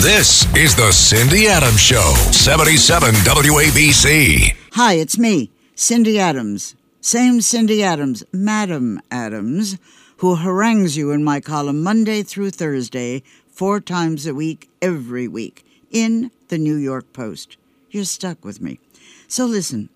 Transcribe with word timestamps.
This 0.00 0.46
is 0.54 0.76
the 0.76 0.92
Cindy 0.92 1.48
Adams 1.48 1.80
Show, 1.80 2.14
77 2.30 3.14
WABC. 3.16 4.56
Hi, 4.74 4.94
it's 4.94 5.18
me, 5.18 5.50
Cindy 5.74 6.20
Adams. 6.20 6.76
Same 7.00 7.40
Cindy 7.40 7.82
Adams, 7.82 8.22
Madam 8.32 9.00
Adams, 9.10 9.76
who 10.18 10.36
harangues 10.36 10.96
you 10.96 11.10
in 11.10 11.24
my 11.24 11.40
column 11.40 11.82
Monday 11.82 12.22
through 12.22 12.52
Thursday, 12.52 13.24
four 13.48 13.80
times 13.80 14.24
a 14.24 14.34
week, 14.34 14.70
every 14.80 15.26
week, 15.26 15.66
in 15.90 16.30
the 16.46 16.58
New 16.58 16.76
York 16.76 17.12
Post. 17.12 17.56
You're 17.90 18.04
stuck 18.04 18.44
with 18.44 18.60
me. 18.60 18.78
So 19.26 19.46
listen, 19.46 19.88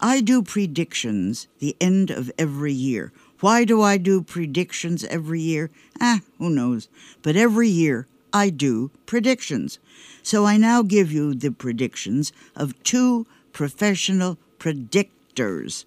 I 0.00 0.22
do 0.22 0.42
predictions 0.42 1.46
the 1.60 1.76
end 1.80 2.10
of 2.10 2.32
every 2.36 2.72
year. 2.72 3.12
Why 3.38 3.64
do 3.64 3.80
I 3.80 3.96
do 3.96 4.22
predictions 4.22 5.04
every 5.04 5.40
year? 5.40 5.70
Ah, 6.00 6.22
who 6.38 6.50
knows? 6.50 6.88
But 7.22 7.36
every 7.36 7.68
year 7.68 8.08
I 8.36 8.50
do 8.50 8.90
predictions. 9.06 9.78
So 10.22 10.44
I 10.44 10.58
now 10.58 10.82
give 10.82 11.10
you 11.10 11.34
the 11.34 11.50
predictions 11.50 12.32
of 12.54 12.80
two 12.82 13.26
professional 13.54 14.36
predictors. 14.58 15.86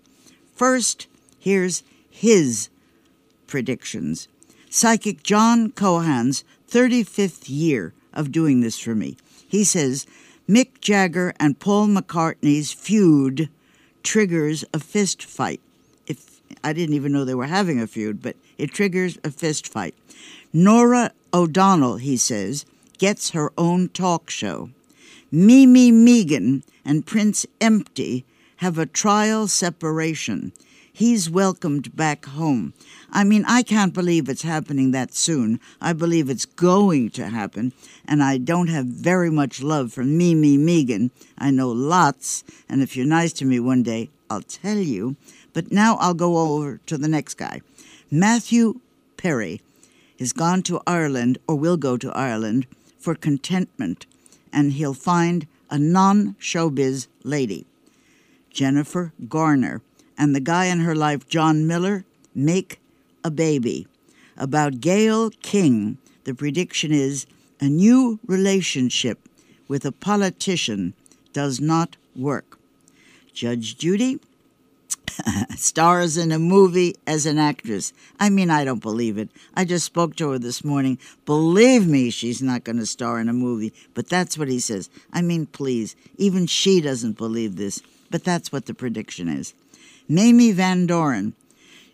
First, 0.55 1.07
here's 1.37 1.83
his 2.09 2.69
predictions. 3.45 4.27
Psychic 4.67 5.21
John 5.21 5.71
Cohan's 5.71 6.43
35th 6.71 7.43
year 7.45 7.93
of 8.13 8.31
doing 8.31 8.61
this 8.61 8.79
for 8.79 8.95
me. 8.95 9.15
He 9.47 9.63
says 9.63 10.07
Mick 10.47 10.81
Jagger 10.81 11.33
and 11.39 11.59
Paul 11.59 11.87
McCartney's 11.87 12.71
feud 12.71 13.49
triggers 14.01 14.65
a 14.73 14.79
fist 14.79 15.23
fight. 15.23 15.61
If 16.07 16.41
I 16.63 16.73
didn't 16.73 16.95
even 16.95 17.11
know 17.11 17.25
they 17.25 17.35
were 17.35 17.45
having 17.45 17.79
a 17.79 17.85
feud, 17.85 18.23
but 18.23 18.35
it 18.57 18.71
triggers 18.71 19.19
a 19.23 19.29
fist 19.29 19.67
fight. 19.67 19.93
Norah 20.51 21.11
O'Donnell, 21.31 21.97
he 21.97 22.17
says, 22.17 22.65
gets 22.97 23.31
her 23.31 23.51
own 23.55 23.89
talk 23.89 24.31
show. 24.31 24.71
Mimi 25.31 25.91
Meghan 25.91 26.63
and 26.83 27.05
Prince 27.05 27.45
Empty 27.61 28.25
have 28.57 28.79
a 28.79 28.87
trial 28.87 29.47
separation. 29.47 30.51
He's 30.91 31.29
welcomed 31.29 31.95
back 31.95 32.25
home. 32.25 32.73
I 33.11 33.23
mean, 33.23 33.45
I 33.47 33.61
can't 33.61 33.93
believe 33.93 34.27
it's 34.27 34.41
happening 34.41 34.89
that 34.91 35.13
soon. 35.13 35.59
I 35.79 35.93
believe 35.93 36.31
it's 36.31 36.45
going 36.45 37.11
to 37.11 37.29
happen, 37.29 37.71
and 38.07 38.23
I 38.23 38.39
don't 38.39 38.69
have 38.69 38.87
very 38.87 39.29
much 39.29 39.61
love 39.61 39.93
for 39.93 40.03
Mimi 40.03 40.57
Meghan. 40.57 41.11
I 41.37 41.51
know 41.51 41.69
lots, 41.69 42.43
and 42.67 42.81
if 42.81 42.97
you're 42.97 43.05
nice 43.05 43.33
to 43.33 43.45
me 43.45 43.59
one 43.59 43.83
day, 43.83 44.09
I'll 44.31 44.41
tell 44.41 44.77
you. 44.77 45.15
But 45.53 45.71
now 45.71 45.95
I'll 45.97 46.15
go 46.15 46.39
over 46.39 46.79
to 46.87 46.97
the 46.97 47.07
next 47.07 47.35
guy. 47.35 47.61
Matthew 48.09 48.81
Perry 49.15 49.61
has 50.19 50.33
gone 50.33 50.61
to 50.63 50.81
Ireland, 50.85 51.37
or 51.47 51.55
will 51.55 51.77
go 51.77 51.97
to 51.97 52.11
Ireland, 52.11 52.67
for 52.99 53.15
contentment, 53.15 54.05
and 54.51 54.73
he'll 54.73 54.93
find 54.93 55.47
a 55.69 55.79
non 55.79 56.35
showbiz 56.39 57.07
lady. 57.23 57.65
Jennifer 58.51 59.13
Garner 59.27 59.81
and 60.17 60.35
the 60.35 60.41
guy 60.41 60.65
in 60.65 60.81
her 60.81 60.95
life, 60.95 61.27
John 61.29 61.65
Miller, 61.65 62.03
make 62.35 62.81
a 63.23 63.31
baby. 63.31 63.87
About 64.37 64.81
Gayle 64.81 65.29
King, 65.41 65.97
the 66.25 66.33
prediction 66.33 66.91
is 66.91 67.25
a 67.61 67.65
new 67.65 68.19
relationship 68.25 69.19
with 69.67 69.85
a 69.85 69.91
politician 69.91 70.93
does 71.31 71.61
not 71.61 71.95
work. 72.15 72.59
Judge 73.33 73.77
Judy 73.77 74.19
stars 75.55 76.17
in 76.17 76.31
a 76.31 76.39
movie 76.39 76.95
as 77.05 77.25
an 77.25 77.37
actress. 77.37 77.93
I 78.19 78.29
mean, 78.29 78.49
I 78.49 78.65
don't 78.65 78.81
believe 78.81 79.17
it. 79.17 79.29
I 79.55 79.65
just 79.65 79.85
spoke 79.85 80.15
to 80.17 80.31
her 80.31 80.39
this 80.39 80.63
morning. 80.63 80.97
Believe 81.25 81.87
me, 81.87 82.09
she's 82.09 82.41
not 82.41 82.63
going 82.63 82.77
to 82.77 82.85
star 82.85 83.19
in 83.19 83.29
a 83.29 83.33
movie. 83.33 83.73
But 83.93 84.09
that's 84.09 84.37
what 84.37 84.47
he 84.47 84.59
says. 84.59 84.89
I 85.11 85.21
mean, 85.21 85.45
please, 85.45 85.95
even 86.17 86.45
she 86.47 86.81
doesn't 86.81 87.17
believe 87.17 87.55
this. 87.55 87.81
But 88.09 88.23
that's 88.23 88.51
what 88.51 88.65
the 88.65 88.73
prediction 88.73 89.27
is. 89.27 89.53
Mamie 90.07 90.51
Van 90.51 90.87
Doren. 90.87 91.33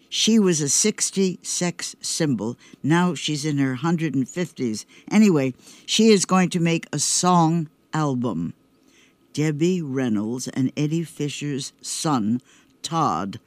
She 0.09 0.39
was 0.39 0.61
a 0.61 0.69
60 0.69 1.39
sex 1.41 1.95
symbol. 1.99 2.57
Now 2.81 3.15
she's 3.15 3.43
in 3.45 3.57
her 3.57 3.75
150s. 3.75 4.85
Anyway, 5.11 5.53
she 5.85 6.09
is 6.09 6.25
going 6.25 6.49
to 6.51 6.59
make 6.59 6.87
a 6.93 6.99
song 6.99 7.67
album. 7.93 8.53
Debbie 9.33 9.81
Reynolds 9.81 10.47
and 10.47 10.71
Eddie 10.77 11.03
Fisher's 11.03 11.73
son, 11.81 12.39
Todd, 12.85 13.39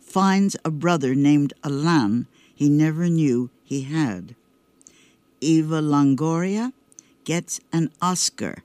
finds 0.00 0.56
a 0.64 0.70
brother 0.70 1.14
named 1.14 1.52
Alan 1.62 2.26
he 2.54 2.70
never 2.70 3.08
knew 3.10 3.50
he 3.62 3.82
had. 3.82 4.34
Eva 5.42 5.82
Longoria 5.82 6.72
gets 7.24 7.60
an 7.74 7.90
Oscar, 8.00 8.64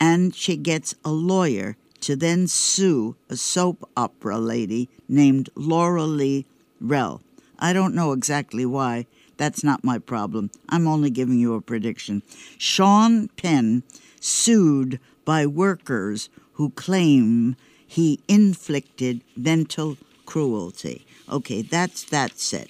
and 0.00 0.34
she 0.34 0.56
gets 0.56 0.96
a 1.04 1.12
lawyer 1.12 1.76
to 2.00 2.16
then 2.16 2.48
sue 2.48 3.14
a 3.30 3.36
soap 3.36 3.88
opera 3.96 4.38
lady 4.38 4.88
named 5.08 5.48
Laura 5.54 6.02
Lee 6.02 6.46
Rel. 6.80 7.22
I 7.60 7.72
don't 7.72 7.94
know 7.94 8.10
exactly 8.10 8.66
why. 8.66 9.06
That's 9.36 9.62
not 9.62 9.84
my 9.84 9.98
problem. 10.00 10.50
I'm 10.68 10.88
only 10.88 11.10
giving 11.10 11.38
you 11.38 11.54
a 11.54 11.60
prediction. 11.60 12.24
Sean 12.58 13.28
Penn 13.36 13.84
sued 14.20 14.98
by 15.24 15.46
workers 15.46 16.28
who 16.54 16.70
claim 16.70 17.54
he 17.94 18.18
inflicted 18.26 19.20
mental 19.36 19.96
cruelty. 20.26 21.06
Okay, 21.30 21.62
that's 21.62 22.02
that 22.02 22.40
set. 22.40 22.66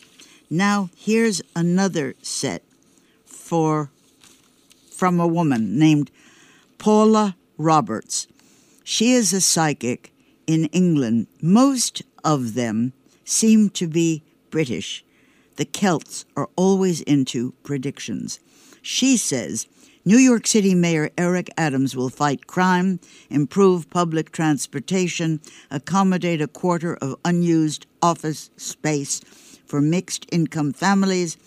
Now 0.51 0.91
here's 0.95 1.41
another 1.57 2.15
set 2.21 2.63
for 3.25 3.91
from 4.93 5.19
a 5.19 5.27
woman 5.27 5.79
named 5.79 6.11
Paula 6.77 7.37
Roberts. 7.57 8.29
She 8.85 9.13
is 9.13 9.33
a 9.33 9.41
psychic 9.41 10.13
in 10.47 10.67
England. 10.67 11.27
Most 11.41 12.03
of 12.23 12.53
them 12.53 12.93
seem 13.25 13.71
to 13.71 13.89
be 13.89 14.23
British. 14.51 15.07
The 15.57 15.65
Celts 15.65 16.27
are 16.37 16.51
always 16.55 17.01
into 17.01 17.55
predictions. 17.63 18.41
She 18.83 19.17
says 19.17 19.69
New 20.07 20.19
York 20.19 20.47
City 20.47 20.75
Mayor 20.75 21.09
Eric 21.17 21.49
Adams 21.57 21.97
will 21.97 22.11
fight 22.11 22.47
crime, 22.47 23.01
improve 23.31 23.89
public 23.89 24.33
transportation, 24.33 25.41
accommodate 25.71 26.43
a 26.43 26.47
quarter 26.47 26.97
of 26.97 27.17
unused 27.25 27.87
office 28.03 28.51
space 28.59 29.21
for 29.65 29.81
mixed 29.81 30.27
income 30.31 30.75
families, 30.75 31.39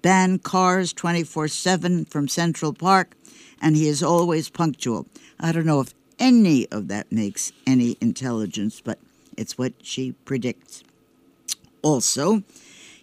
ban 0.00 0.38
cars 0.38 0.94
24 0.94 1.48
7 1.48 2.06
from 2.06 2.26
Central 2.26 2.72
Park, 2.72 3.14
and 3.60 3.76
he 3.76 3.86
is 3.86 4.02
always 4.02 4.48
punctual. 4.48 5.06
I 5.38 5.52
don't 5.52 5.66
know 5.66 5.80
if 5.80 5.92
any 6.18 6.66
of 6.68 6.88
that 6.88 7.12
makes 7.12 7.52
any 7.66 7.98
intelligence, 8.00 8.80
but 8.80 8.98
it's 9.36 9.58
what 9.58 9.74
she 9.82 10.12
predicts. 10.24 10.82
Also, 11.82 12.44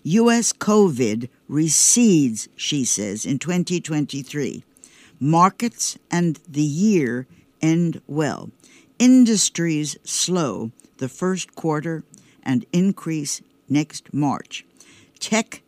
U.S. 0.02 0.54
COVID 0.54 1.30
recedes, 1.48 2.50
she 2.56 2.84
says, 2.84 3.28
in 3.28 3.38
2023. 3.38 4.64
Markets 5.24 5.98
and 6.12 6.38
the 6.50 6.62
year 6.62 7.28
end 7.62 8.02
well. 8.08 8.52
Industries 9.00 9.96
slow 10.04 10.72
the 10.98 11.08
first 11.08 11.56
quarter 11.56 12.04
and 12.44 12.66
increase 12.74 13.42
next 13.70 14.14
March. 14.14 14.66
Tech 15.22 15.62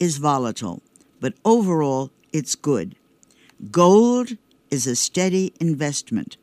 is 0.00 0.18
volatile, 0.18 0.82
but 1.20 1.34
overall 1.44 2.10
it's 2.32 2.56
good. 2.56 2.96
Gold 3.70 4.36
is 4.72 4.88
a 4.88 4.96
steady 4.96 5.52
investment 5.60 6.36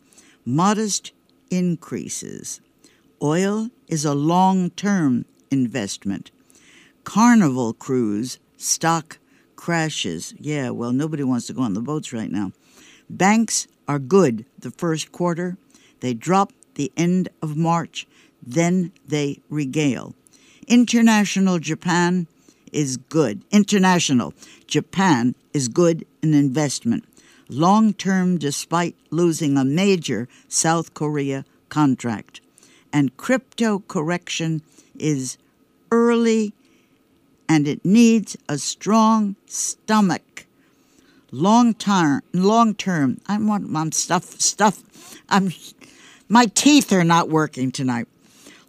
modest 0.46 1.12
increases. 1.50 2.62
Oil 3.22 3.72
is 3.90 4.06
a 4.06 4.14
long 4.14 4.70
term 4.70 5.26
investment. 5.52 6.32
Carnival 7.04 7.74
cruise 7.74 8.40
stock 8.56 9.20
crashes. 9.64 10.34
Yeah, 10.38 10.72
well, 10.72 10.92
nobody 10.92 11.24
wants 11.24 11.48
to 11.48 11.54
go 11.54 11.62
on 11.62 11.74
the 11.74 11.80
boats 11.80 12.12
right 12.12 12.30
now. 12.30 12.52
Banks 13.10 13.66
are 13.88 13.98
good 13.98 14.46
the 14.60 14.72
first 14.72 15.14
quarter, 15.14 15.56
they 16.02 16.14
drop 16.14 16.52
the 16.76 16.92
end 16.98 17.30
of 17.42 17.56
March, 17.56 18.06
then 18.46 18.92
they 19.08 19.40
regale. 19.50 20.16
International 20.68 21.60
Japan 21.60 22.28
is 22.74 22.98
good. 22.98 23.46
International 23.52 24.34
Japan 24.68 25.34
is 25.54 25.70
good 25.70 26.06
in 26.22 26.34
investment. 26.34 27.06
long 27.50 27.94
term 27.94 28.38
despite 28.38 28.96
losing 29.12 29.58
a 29.58 29.64
major 29.64 30.28
South 30.48 30.94
Korea 30.94 31.46
contract. 31.70 32.42
And 32.92 33.16
crypto 33.18 33.80
correction 33.80 34.62
is 34.98 35.38
early 35.92 36.54
and 37.48 37.68
it 37.68 37.84
needs 37.84 38.38
a 38.48 38.58
strong 38.58 39.36
stomach. 39.46 40.46
Long 41.32 41.74
term, 41.74 42.22
long 42.32 42.76
term. 42.76 43.20
I 43.28 43.38
want 43.38 43.70
my 43.70 43.90
stuff, 43.90 44.40
stuff. 44.40 44.84
I'm, 45.30 45.52
my 46.30 46.46
teeth 46.46 46.94
are 46.94 47.04
not 47.04 47.30
working 47.30 47.72
tonight. 47.72 48.08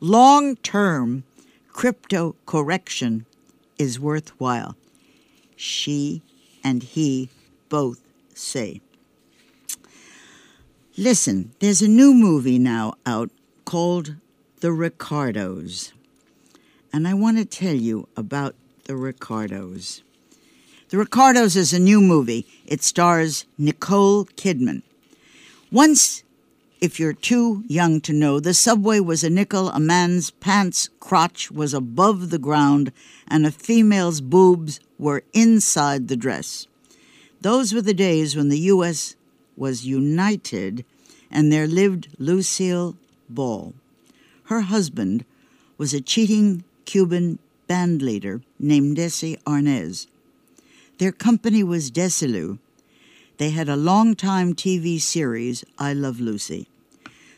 Long 0.00 0.56
term 0.56 1.24
crypto 1.72 2.36
correction 2.46 3.26
is 3.78 4.00
worthwhile. 4.00 4.76
She 5.56 6.22
and 6.62 6.82
he 6.82 7.28
both 7.68 8.00
say. 8.34 8.80
Listen, 10.96 11.52
there's 11.58 11.82
a 11.82 11.88
new 11.88 12.14
movie 12.14 12.58
now 12.58 12.94
out 13.04 13.30
called 13.64 14.14
The 14.60 14.72
Ricardos. 14.72 15.92
And 16.92 17.08
I 17.08 17.14
want 17.14 17.38
to 17.38 17.44
tell 17.44 17.74
you 17.74 18.08
about 18.16 18.54
The 18.84 18.96
Ricardos. 18.96 20.02
The 20.90 20.98
Ricardos 20.98 21.56
is 21.56 21.72
a 21.72 21.78
new 21.78 22.02
movie. 22.02 22.46
It 22.66 22.82
stars 22.82 23.46
Nicole 23.56 24.26
Kidman. 24.26 24.82
Once, 25.72 26.22
if 26.82 27.00
you're 27.00 27.14
too 27.14 27.64
young 27.66 28.02
to 28.02 28.12
know, 28.12 28.40
the 28.40 28.52
subway 28.52 29.00
was 29.00 29.24
a 29.24 29.30
nickel, 29.30 29.70
a 29.70 29.80
man's 29.80 30.32
pants 30.32 30.90
crotch 31.00 31.50
was 31.50 31.72
above 31.72 32.28
the 32.28 32.38
ground, 32.38 32.92
and 33.26 33.46
a 33.46 33.50
female's 33.50 34.20
boobs 34.20 34.80
were 34.98 35.22
inside 35.32 36.08
the 36.08 36.16
dress. 36.16 36.66
Those 37.40 37.72
were 37.72 37.82
the 37.82 37.94
days 37.94 38.36
when 38.36 38.50
the 38.50 38.60
U.S. 38.60 39.16
was 39.56 39.86
united 39.86 40.84
and 41.30 41.50
there 41.50 41.66
lived 41.66 42.08
Lucille 42.18 42.96
Ball. 43.30 43.72
Her 44.44 44.60
husband 44.60 45.24
was 45.78 45.94
a 45.94 46.02
cheating 46.02 46.64
Cuban 46.84 47.38
band 47.66 48.02
leader 48.02 48.40
named 48.58 48.96
Desi 48.96 49.40
Arnaz. 49.44 50.06
Their 50.98 51.12
company 51.12 51.62
was 51.62 51.90
Desilu. 51.90 52.58
They 53.38 53.50
had 53.50 53.68
a 53.68 53.76
long-time 53.76 54.54
TV 54.54 55.00
series, 55.00 55.64
I 55.78 55.92
Love 55.92 56.20
Lucy. 56.20 56.68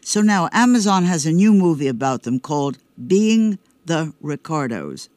So 0.03 0.21
now 0.21 0.49
Amazon 0.53 1.05
has 1.05 1.27
a 1.27 1.33
new 1.33 1.53
movie 1.53 1.89
about 1.89 2.23
them 2.23 2.39
called 2.39 2.79
Being 3.07 3.59
the 3.87 4.13
Ricardos. 4.21 5.09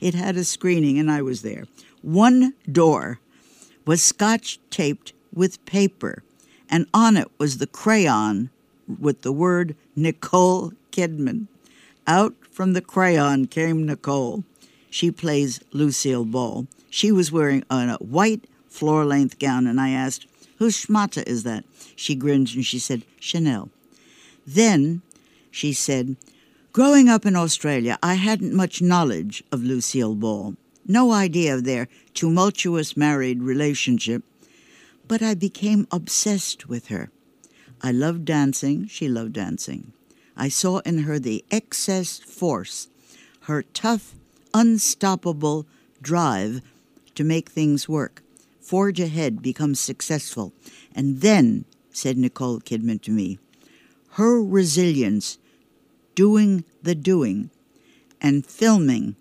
It 0.00 0.14
had 0.14 0.36
a 0.36 0.44
screening, 0.44 0.98
and 0.98 1.10
I 1.10 1.22
was 1.22 1.42
there. 1.42 1.64
One 2.02 2.54
door 2.70 3.18
was 3.86 4.02
scotch 4.02 4.58
taped 4.70 5.12
with 5.32 5.64
paper, 5.64 6.22
and 6.68 6.86
on 6.92 7.16
it 7.16 7.28
was 7.38 7.58
the 7.58 7.66
crayon 7.66 8.50
with 9.00 9.22
the 9.22 9.32
word 9.32 9.74
Nicole 9.94 10.72
Kidman. 10.92 11.46
Out 12.06 12.34
from 12.56 12.72
the 12.72 12.80
crayon 12.80 13.46
came 13.46 13.84
Nicole. 13.84 14.42
She 14.88 15.10
plays 15.10 15.60
Lucille 15.72 16.24
Ball. 16.24 16.66
She 16.88 17.12
was 17.12 17.30
wearing 17.30 17.62
a 17.68 17.96
white 17.96 18.46
floor 18.66 19.04
length 19.04 19.38
gown, 19.38 19.66
and 19.66 19.78
I 19.78 19.90
asked, 19.90 20.26
Whose 20.56 20.74
schmata 20.74 21.22
is 21.26 21.42
that? 21.42 21.66
She 21.96 22.14
grinned 22.14 22.54
and 22.54 22.64
she 22.64 22.78
said, 22.78 23.02
Chanel. 23.20 23.68
Then 24.46 25.02
she 25.50 25.74
said, 25.74 26.16
Growing 26.72 27.10
up 27.10 27.26
in 27.26 27.36
Australia, 27.36 27.98
I 28.02 28.14
hadn't 28.14 28.54
much 28.54 28.80
knowledge 28.80 29.44
of 29.52 29.62
Lucille 29.62 30.14
Ball, 30.14 30.54
no 30.86 31.12
idea 31.12 31.54
of 31.54 31.64
their 31.64 31.88
tumultuous 32.14 32.96
married 32.96 33.42
relationship, 33.42 34.22
but 35.06 35.20
I 35.20 35.34
became 35.34 35.86
obsessed 35.92 36.70
with 36.70 36.86
her. 36.86 37.10
I 37.82 37.92
loved 37.92 38.24
dancing, 38.24 38.86
she 38.86 39.08
loved 39.08 39.34
dancing. 39.34 39.92
I 40.36 40.48
saw 40.48 40.78
in 40.78 40.98
her 40.98 41.18
the 41.18 41.44
excess 41.50 42.18
force, 42.18 42.88
her 43.42 43.62
tough, 43.62 44.14
unstoppable 44.52 45.66
drive 46.02 46.60
to 47.14 47.24
make 47.24 47.48
things 47.48 47.88
work, 47.88 48.22
forge 48.60 49.00
ahead, 49.00 49.40
become 49.40 49.74
successful. 49.74 50.52
And 50.94 51.20
then, 51.20 51.64
said 51.90 52.18
Nicole 52.18 52.60
Kidman 52.60 53.00
to 53.02 53.10
me, 53.10 53.38
her 54.12 54.42
resilience, 54.42 55.38
doing 56.14 56.64
the 56.82 56.94
doing, 56.94 57.50
and 58.20 58.44
filming 58.46 59.16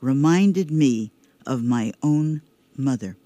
reminded 0.00 0.70
me 0.70 1.10
of 1.46 1.62
my 1.62 1.92
own 2.02 2.42
mother. 2.76 3.16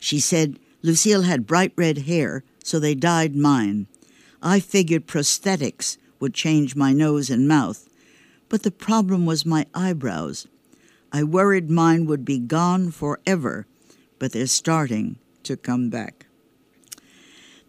She 0.00 0.20
said 0.20 0.58
Lucille 0.82 1.22
had 1.22 1.46
bright 1.46 1.72
red 1.76 1.98
hair, 1.98 2.44
so 2.62 2.78
they 2.78 2.94
dyed 2.94 3.34
mine. 3.34 3.86
I 4.40 4.60
figured 4.60 5.06
prosthetics 5.06 5.96
would 6.20 6.34
change 6.34 6.76
my 6.76 6.92
nose 6.92 7.30
and 7.30 7.48
mouth, 7.48 7.88
but 8.48 8.62
the 8.62 8.70
problem 8.70 9.26
was 9.26 9.44
my 9.44 9.66
eyebrows. 9.74 10.46
I 11.12 11.22
worried 11.22 11.70
mine 11.70 12.06
would 12.06 12.24
be 12.24 12.38
gone 12.38 12.90
forever, 12.90 13.66
but 14.18 14.32
they're 14.32 14.46
starting 14.46 15.18
to 15.44 15.56
come 15.56 15.88
back. 15.88 16.26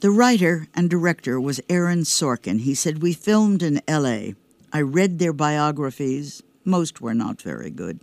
The 0.01 0.11
writer 0.11 0.67
and 0.73 0.89
director 0.89 1.39
was 1.41 1.59
Aaron 1.69 2.01
Sorkin. 2.01 2.61
He 2.61 2.73
said, 2.73 3.01
We 3.01 3.13
filmed 3.13 3.61
in 3.61 3.81
LA. 3.87 4.33
I 4.71 4.81
read 4.81 5.19
their 5.19 5.33
biographies. 5.33 6.41
Most 6.63 7.01
were 7.01 7.13
not 7.13 7.41
very 7.41 7.69
good. 7.69 7.99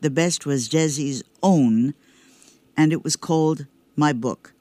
The 0.00 0.10
best 0.10 0.46
was 0.46 0.68
Desi's 0.68 1.22
own, 1.42 1.94
and 2.76 2.92
it 2.92 3.04
was 3.04 3.14
called 3.16 3.66
My 3.94 4.12
Book. 4.12 4.54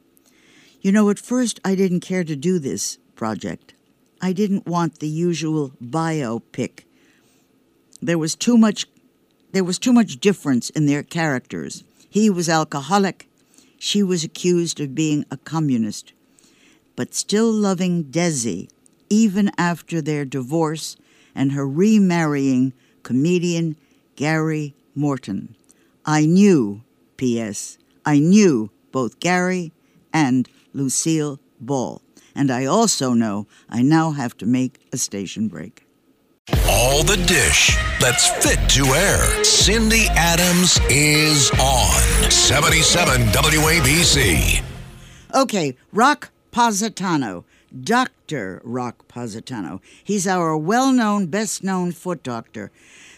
You 0.82 0.92
know, 0.92 1.10
at 1.10 1.18
first 1.18 1.60
I 1.66 1.76
didn't 1.76 2.02
care 2.02 2.24
to 2.24 2.36
do 2.36 2.60
this 2.60 2.98
project. 3.16 3.74
I 4.22 4.34
didn't 4.34 4.68
want 4.68 5.00
the 5.00 5.08
usual 5.08 5.72
biopic. 5.82 6.84
There 8.02 8.18
was 8.18 8.36
too 8.36 8.58
much 8.58 8.86
there 9.52 9.64
was 9.64 9.80
too 9.80 9.94
much 9.94 10.20
difference 10.20 10.70
in 10.70 10.86
their 10.86 11.02
characters. 11.02 11.84
He 12.08 12.30
was 12.30 12.48
alcoholic, 12.48 13.28
she 13.80 14.04
was 14.04 14.24
accused 14.24 14.80
of 14.80 14.94
being 14.94 15.26
a 15.32 15.38
communist, 15.38 16.14
but 16.96 17.16
still 17.16 17.52
loving 17.52 18.04
Desi 18.06 18.70
even 19.10 19.50
after 19.58 20.02
their 20.02 20.26
divorce 20.26 20.98
and 21.34 21.54
her 21.54 21.68
remarrying 21.68 22.74
comedian 23.04 23.76
Gary 24.16 24.76
Morton. 24.94 25.56
I 26.06 26.26
knew, 26.26 26.84
P.S., 27.18 27.78
I 28.06 28.20
knew 28.20 28.70
both 28.92 29.20
Gary 29.20 29.72
and 30.14 30.48
Lucille 30.74 31.40
Ball. 31.60 32.02
And 32.36 32.52
I 32.52 32.66
also 32.66 33.14
know 33.14 33.48
I 33.70 33.82
now 33.82 34.12
have 34.12 34.38
to 34.38 34.46
make 34.46 34.80
a 34.94 34.98
station 34.98 35.48
break. 35.48 35.86
All 36.68 37.04
the 37.04 37.18
dish 37.28 37.78
that's 38.00 38.28
fit 38.44 38.60
to 38.70 38.86
air. 38.86 39.44
Cindy 39.44 40.08
Adams 40.10 40.80
is 40.90 41.52
on 41.60 42.32
77 42.32 43.22
WABC. 43.28 44.64
Okay, 45.36 45.76
Rock 45.92 46.32
Positano, 46.52 47.46
Dr. 47.84 48.62
Rock 48.64 49.08
Positano. 49.08 49.82
He's 50.04 50.26
our 50.26 50.58
well 50.58 50.92
known, 50.92 51.28
best 51.28 51.64
known 51.64 51.92
foot 51.92 52.24
doctor. 52.24 52.72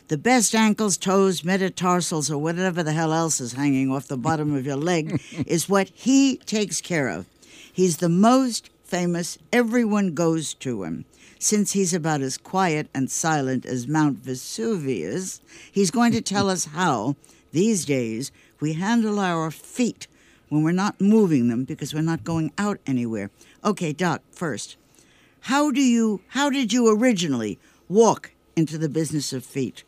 The 0.09 0.17
best 0.17 0.53
ankles, 0.53 0.97
toes, 0.97 1.45
metatarsals, 1.45 2.29
or 2.29 2.37
whatever 2.37 2.83
the 2.83 2.91
hell 2.91 3.13
else 3.13 3.39
is 3.39 3.53
hanging 3.53 3.89
off 3.89 4.07
the 4.07 4.17
bottom 4.17 4.53
of 4.53 4.65
your 4.65 4.75
leg 4.75 5.21
is 5.47 5.69
what 5.69 5.89
he 5.93 6.35
takes 6.37 6.81
care 6.81 7.07
of. 7.07 7.27
He's 7.71 7.97
the 7.97 8.09
most 8.09 8.70
famous, 8.91 9.37
everyone 9.53 10.13
goes 10.13 10.53
to 10.53 10.83
him. 10.83 11.05
Since 11.39 11.71
he's 11.71 11.93
about 11.93 12.19
as 12.19 12.37
quiet 12.37 12.89
and 12.93 13.09
silent 13.09 13.65
as 13.65 13.87
Mount 13.87 14.17
Vesuvius, 14.17 15.39
he's 15.71 15.91
going 15.91 16.11
to 16.11 16.19
tell 16.21 16.49
us 16.49 16.65
how, 16.65 17.15
these 17.53 17.85
days, 17.85 18.33
we 18.59 18.73
handle 18.73 19.17
our 19.17 19.49
feet 19.49 20.07
when 20.49 20.61
we're 20.61 20.73
not 20.73 20.99
moving 20.99 21.47
them 21.47 21.63
because 21.63 21.93
we're 21.93 22.01
not 22.01 22.25
going 22.25 22.51
out 22.57 22.81
anywhere. 22.85 23.31
Okay, 23.63 23.93
Doc, 23.93 24.23
first, 24.29 24.75
how 25.51 25.71
do 25.71 25.81
you 25.81 26.19
how 26.27 26.49
did 26.49 26.73
you 26.73 26.93
originally 26.93 27.57
walk 27.87 28.31
into 28.57 28.77
the 28.77 28.89
business 28.89 29.31
of 29.31 29.45
feet? 29.45 29.85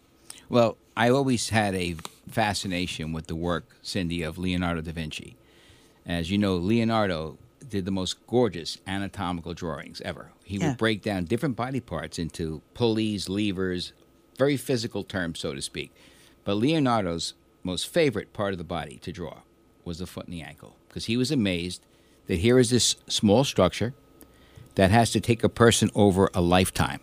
Well, 0.48 0.77
I 0.95 1.10
always 1.10 1.50
had 1.50 1.75
a 1.75 1.98
fascination 2.29 3.12
with 3.12 3.27
the 3.27 3.36
work, 3.36 3.65
Cindy, 3.81 4.24
of 4.24 4.38
Leonardo 4.38 4.79
da 4.79 4.93
Vinci. 4.93 5.36
As 6.05 6.31
you 6.31 6.38
know, 6.38 6.55
Leonardo 6.55 7.38
did 7.74 7.86
the 7.86 7.92
most 7.92 8.25
gorgeous 8.27 8.77
anatomical 8.86 9.56
drawings 9.56 10.00
ever. 10.06 10.30
He 10.44 10.58
Yeah. 10.58 10.70
would 10.70 10.77
break 10.77 11.01
down 11.01 11.25
different 11.25 11.56
body 11.56 11.80
parts 11.80 12.20
into 12.20 12.62
pulleys, 12.75 13.27
levers, 13.27 13.94
very 14.38 14.58
physical 14.58 15.03
terms, 15.03 15.39
so 15.39 15.56
to 15.56 15.62
speak. 15.62 15.92
But 16.44 16.56
Leonardo's 16.56 17.34
most 17.63 17.88
favorite 17.88 18.32
part 18.32 18.53
of 18.53 18.60
the 18.60 18.63
body 18.63 19.00
to 19.01 19.12
draw 19.12 19.38
was 19.84 19.98
the 19.98 20.06
foot 20.06 20.25
and 20.25 20.34
the 20.34 20.44
ankle, 20.44 20.75
because 20.88 21.06
he 21.06 21.18
was 21.18 21.32
amazed 21.32 21.82
that 22.27 22.39
here 22.39 22.60
is 22.60 22.70
this 22.70 22.96
small 23.08 23.44
structure 23.44 23.94
that 24.75 24.92
has 24.92 25.10
to 25.12 25.20
take 25.20 25.44
a 25.44 25.50
person 25.50 25.89
over 25.96 26.30
a 26.34 26.42
lifetime. 26.42 27.00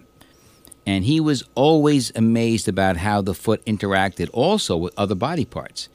And 0.86 1.04
he 1.04 1.18
was 1.18 1.42
always 1.56 2.12
amazed 2.14 2.68
about 2.68 2.98
how 2.98 3.22
the 3.22 3.34
foot 3.34 3.64
interacted 3.64 4.30
also 4.32 4.76
with 4.76 4.94
other 4.96 5.16
body 5.16 5.44
parts. 5.44 5.88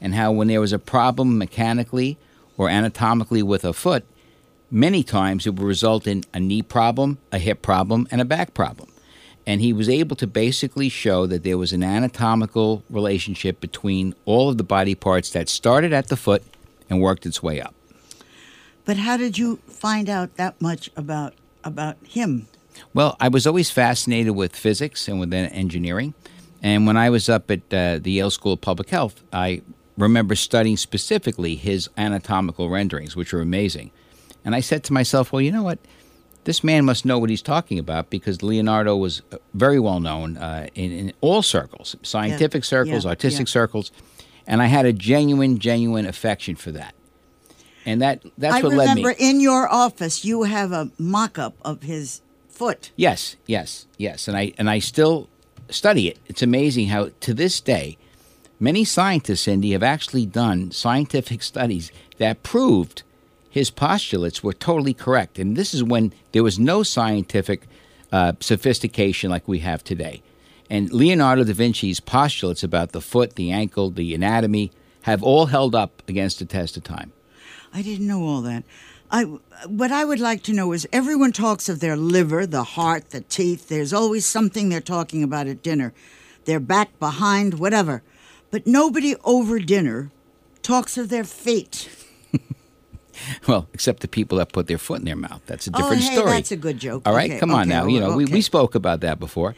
And 0.00 0.14
how, 0.14 0.32
when 0.32 0.48
there 0.48 0.60
was 0.60 0.72
a 0.72 0.78
problem 0.78 1.38
mechanically 1.38 2.16
or 2.56 2.68
anatomically 2.68 3.42
with 3.42 3.64
a 3.64 3.72
foot, 3.72 4.04
many 4.74 5.04
times 5.04 5.46
it 5.46 5.54
would 5.54 5.66
result 5.66 6.06
in 6.06 6.24
a 6.34 6.40
knee 6.40 6.60
problem, 6.60 7.18
a 7.30 7.38
hip 7.38 7.62
problem, 7.62 8.08
and 8.10 8.20
a 8.20 8.24
back 8.24 8.52
problem. 8.52 8.90
And 9.46 9.60
he 9.60 9.72
was 9.72 9.88
able 9.88 10.16
to 10.16 10.26
basically 10.26 10.88
show 10.88 11.26
that 11.26 11.44
there 11.44 11.56
was 11.56 11.72
an 11.72 11.82
anatomical 11.82 12.82
relationship 12.90 13.60
between 13.60 14.14
all 14.24 14.48
of 14.48 14.58
the 14.58 14.64
body 14.64 14.94
parts 14.94 15.30
that 15.30 15.48
started 15.48 15.92
at 15.92 16.08
the 16.08 16.16
foot 16.16 16.42
and 16.90 17.00
worked 17.00 17.24
its 17.24 17.42
way 17.42 17.60
up. 17.60 17.74
But 18.84 18.96
how 18.96 19.16
did 19.16 19.38
you 19.38 19.56
find 19.68 20.10
out 20.10 20.36
that 20.36 20.60
much 20.60 20.90
about 20.96 21.34
about 21.62 21.96
him? 22.04 22.46
Well, 22.92 23.16
I 23.18 23.28
was 23.28 23.46
always 23.46 23.70
fascinated 23.70 24.34
with 24.34 24.54
physics 24.54 25.08
and 25.08 25.20
with 25.20 25.32
engineering. 25.32 26.12
And 26.62 26.86
when 26.86 26.96
I 26.96 27.08
was 27.08 27.28
up 27.28 27.50
at 27.50 27.60
uh, 27.72 27.98
the 28.00 28.12
Yale 28.12 28.30
School 28.30 28.54
of 28.54 28.60
Public 28.60 28.90
Health, 28.90 29.22
I 29.32 29.62
remember 29.96 30.34
studying 30.34 30.76
specifically 30.76 31.54
his 31.54 31.88
anatomical 31.96 32.68
renderings, 32.68 33.16
which 33.16 33.32
were 33.32 33.40
amazing. 33.40 33.90
And 34.44 34.54
I 34.54 34.60
said 34.60 34.84
to 34.84 34.92
myself, 34.92 35.32
well, 35.32 35.40
you 35.40 35.50
know 35.50 35.62
what? 35.62 35.78
This 36.44 36.62
man 36.62 36.84
must 36.84 37.06
know 37.06 37.18
what 37.18 37.30
he's 37.30 37.42
talking 37.42 37.78
about 37.78 38.10
because 38.10 38.42
Leonardo 38.42 38.96
was 38.96 39.22
uh, 39.32 39.38
very 39.54 39.80
well 39.80 40.00
known 40.00 40.36
uh, 40.36 40.66
in, 40.74 40.92
in, 40.92 41.12
all 41.22 41.40
circles 41.40 41.96
scientific 42.02 42.62
yeah. 42.62 42.68
circles, 42.68 43.04
yeah. 43.04 43.10
artistic 43.10 43.46
yeah. 43.48 43.52
circles. 43.52 43.90
And 44.46 44.60
I 44.60 44.66
had 44.66 44.84
a 44.84 44.92
genuine, 44.92 45.58
genuine 45.58 46.04
affection 46.04 46.54
for 46.54 46.70
that. 46.72 46.94
And 47.86 48.02
that, 48.02 48.22
that's 48.36 48.56
I 48.56 48.62
what 48.62 48.74
led 48.74 48.84
me. 48.84 48.90
I 48.90 48.94
remember 48.94 49.16
in 49.18 49.40
your 49.40 49.72
office 49.72 50.24
you 50.24 50.42
have 50.42 50.70
a 50.70 50.90
mock 50.98 51.38
up 51.38 51.54
of 51.64 51.82
his 51.82 52.20
foot. 52.48 52.90
Yes, 52.94 53.36
yes, 53.46 53.86
yes. 53.96 54.28
And 54.28 54.36
I, 54.36 54.52
and 54.58 54.68
I 54.68 54.80
still 54.80 55.28
study 55.70 56.08
it. 56.08 56.18
It's 56.26 56.42
amazing 56.42 56.88
how, 56.88 57.10
to 57.20 57.32
this 57.32 57.60
day, 57.60 57.96
many 58.60 58.84
scientists, 58.84 59.42
Cindy, 59.42 59.72
have 59.72 59.82
actually 59.82 60.26
done 60.26 60.70
scientific 60.70 61.42
studies 61.42 61.90
that 62.18 62.42
proved 62.42 63.02
his 63.54 63.70
postulates 63.70 64.42
were 64.42 64.52
totally 64.52 64.92
correct. 64.92 65.38
And 65.38 65.56
this 65.56 65.74
is 65.74 65.84
when 65.84 66.12
there 66.32 66.42
was 66.42 66.58
no 66.58 66.82
scientific 66.82 67.68
uh, 68.10 68.32
sophistication 68.40 69.30
like 69.30 69.46
we 69.46 69.60
have 69.60 69.84
today. 69.84 70.22
And 70.68 70.92
Leonardo 70.92 71.44
da 71.44 71.52
Vinci's 71.52 72.00
postulates 72.00 72.64
about 72.64 72.90
the 72.90 73.00
foot, 73.00 73.36
the 73.36 73.52
ankle, 73.52 73.90
the 73.90 74.12
anatomy 74.12 74.72
have 75.02 75.22
all 75.22 75.46
held 75.46 75.72
up 75.72 76.02
against 76.08 76.40
the 76.40 76.46
test 76.46 76.76
of 76.76 76.82
time. 76.82 77.12
I 77.72 77.82
didn't 77.82 78.08
know 78.08 78.24
all 78.24 78.42
that. 78.42 78.64
I, 79.08 79.22
what 79.68 79.92
I 79.92 80.04
would 80.04 80.18
like 80.18 80.42
to 80.44 80.52
know 80.52 80.72
is 80.72 80.88
everyone 80.92 81.30
talks 81.30 81.68
of 81.68 81.78
their 81.78 81.96
liver, 81.96 82.48
the 82.48 82.64
heart, 82.64 83.10
the 83.10 83.20
teeth. 83.20 83.68
There's 83.68 83.92
always 83.92 84.26
something 84.26 84.68
they're 84.68 84.80
talking 84.80 85.22
about 85.22 85.46
at 85.46 85.62
dinner. 85.62 85.94
Their 86.44 86.58
back, 86.58 86.98
behind, 86.98 87.60
whatever. 87.60 88.02
But 88.50 88.66
nobody 88.66 89.14
over 89.22 89.60
dinner 89.60 90.10
talks 90.62 90.98
of 90.98 91.08
their 91.08 91.22
feet. 91.22 92.03
Well, 93.48 93.68
except 93.74 94.00
the 94.00 94.08
people 94.08 94.38
that 94.38 94.52
put 94.52 94.66
their 94.66 94.78
foot 94.78 94.98
in 95.00 95.04
their 95.04 95.16
mouth. 95.16 95.42
That's 95.46 95.66
a 95.66 95.70
Oh, 95.74 95.78
different 95.78 96.02
hey, 96.02 96.14
story. 96.14 96.30
that's 96.32 96.52
a 96.52 96.56
good 96.56 96.78
joke. 96.78 97.02
All 97.06 97.14
right, 97.14 97.30
Okay, 97.30 97.40
come 97.40 97.50
on 97.52 97.62
okay, 97.62 97.70
now. 97.70 97.86
You 97.86 98.00
know, 98.00 98.16
we, 98.16 98.24
okay. 98.24 98.32
we 98.34 98.40
spoke 98.40 98.74
about 98.74 99.00
that 99.00 99.18
before. 99.20 99.54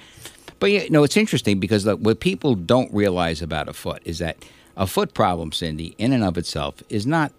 But 0.59 0.71
you 0.71 0.89
know, 0.91 1.05
it's 1.05 1.17
interesting 1.17 1.61
because 1.61 1.85
like, 1.87 1.99
what 1.99 2.21
people 2.21 2.55
don't 2.55 2.93
realize 2.93 3.43
about 3.43 3.69
a 3.69 3.73
foot 3.73 4.03
is 4.05 4.19
that 4.19 4.37
a 4.77 4.87
foot 4.87 5.15
problem, 5.15 5.53
Cindy, 5.53 5.95
in 5.99 6.13
and 6.13 6.25
of 6.25 6.37
itself, 6.39 6.83
is 6.89 7.07
not 7.07 7.33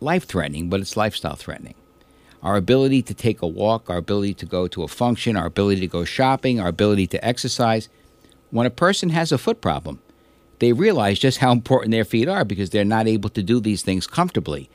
life 0.00 0.24
threatening, 0.26 0.68
but 0.68 0.80
it's 0.80 0.96
lifestyle 0.96 1.36
threatening. 1.36 1.74
Our 2.42 2.56
ability 2.56 3.00
to 3.02 3.14
take 3.14 3.40
a 3.40 3.46
walk, 3.46 3.88
our 3.88 3.96
ability 3.96 4.34
to 4.34 4.46
go 4.46 4.68
to 4.68 4.82
a 4.82 4.88
function, 4.88 5.36
our 5.36 5.46
ability 5.46 5.80
to 5.80 5.86
go 5.86 6.04
shopping, 6.04 6.60
our 6.60 6.68
ability 6.68 7.06
to 7.08 7.24
exercise. 7.24 7.88
When 8.50 8.66
a 8.66 8.70
person 8.70 9.08
has 9.10 9.32
a 9.32 9.38
foot 9.38 9.60
problem, 9.60 10.00
they 10.58 10.72
realize 10.72 11.18
just 11.18 11.38
how 11.38 11.52
important 11.52 11.90
their 11.92 12.04
feet 12.04 12.28
are 12.28 12.44
because 12.44 12.70
they're 12.70 12.84
not 12.84 13.06
able 13.08 13.30
to 13.30 13.42
do 13.42 13.60
these 13.60 13.82
things 13.82 14.06
comfortably. 14.06 14.68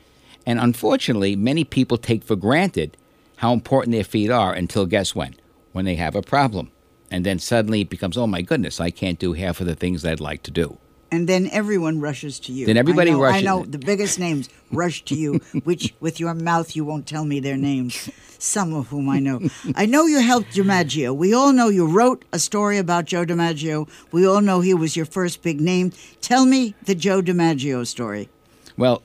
And 0.46 0.58
unfortunately, 0.58 1.36
many 1.36 1.64
people 1.64 1.98
take 1.98 2.24
for 2.24 2.36
granted 2.36 2.96
how 3.36 3.52
important 3.52 3.92
their 3.92 4.04
feet 4.04 4.30
are 4.30 4.52
until 4.52 4.86
guess 4.86 5.14
when? 5.14 5.34
When 5.72 5.84
they 5.84 5.96
have 5.96 6.14
a 6.14 6.22
problem. 6.22 6.70
And 7.10 7.26
then 7.26 7.38
suddenly 7.38 7.82
it 7.82 7.90
becomes, 7.90 8.16
oh 8.16 8.26
my 8.26 8.42
goodness, 8.42 8.80
I 8.80 8.90
can't 8.90 9.18
do 9.18 9.32
half 9.32 9.60
of 9.60 9.66
the 9.66 9.74
things 9.74 10.04
I'd 10.04 10.20
like 10.20 10.42
to 10.44 10.50
do. 10.50 10.78
And 11.12 11.28
then 11.28 11.48
everyone 11.50 12.00
rushes 12.00 12.38
to 12.40 12.52
you. 12.52 12.66
Then 12.66 12.76
everybody 12.76 13.10
I 13.10 13.14
know, 13.14 13.20
rushes- 13.20 13.42
I 13.42 13.44
know 13.44 13.64
the 13.64 13.78
biggest 13.78 14.20
names 14.20 14.48
rush 14.70 15.04
to 15.06 15.16
you, 15.16 15.40
which 15.64 15.92
with 15.98 16.20
your 16.20 16.34
mouth 16.34 16.76
you 16.76 16.84
won't 16.84 17.06
tell 17.06 17.24
me 17.24 17.40
their 17.40 17.56
names. 17.56 18.10
Some 18.38 18.72
of 18.72 18.88
whom 18.88 19.08
I 19.08 19.18
know. 19.18 19.40
I 19.74 19.86
know 19.86 20.06
you 20.06 20.20
helped 20.20 20.52
DiMaggio. 20.54 21.14
We 21.14 21.34
all 21.34 21.52
know 21.52 21.68
you 21.68 21.86
wrote 21.86 22.24
a 22.32 22.38
story 22.38 22.78
about 22.78 23.06
Joe 23.06 23.24
DiMaggio. 23.24 23.88
We 24.12 24.24
all 24.26 24.40
know 24.40 24.60
he 24.60 24.72
was 24.72 24.96
your 24.96 25.04
first 25.04 25.42
big 25.42 25.60
name. 25.60 25.92
Tell 26.20 26.46
me 26.46 26.74
the 26.84 26.94
Joe 26.94 27.20
DiMaggio 27.22 27.86
story. 27.86 28.28
Well, 28.76 29.02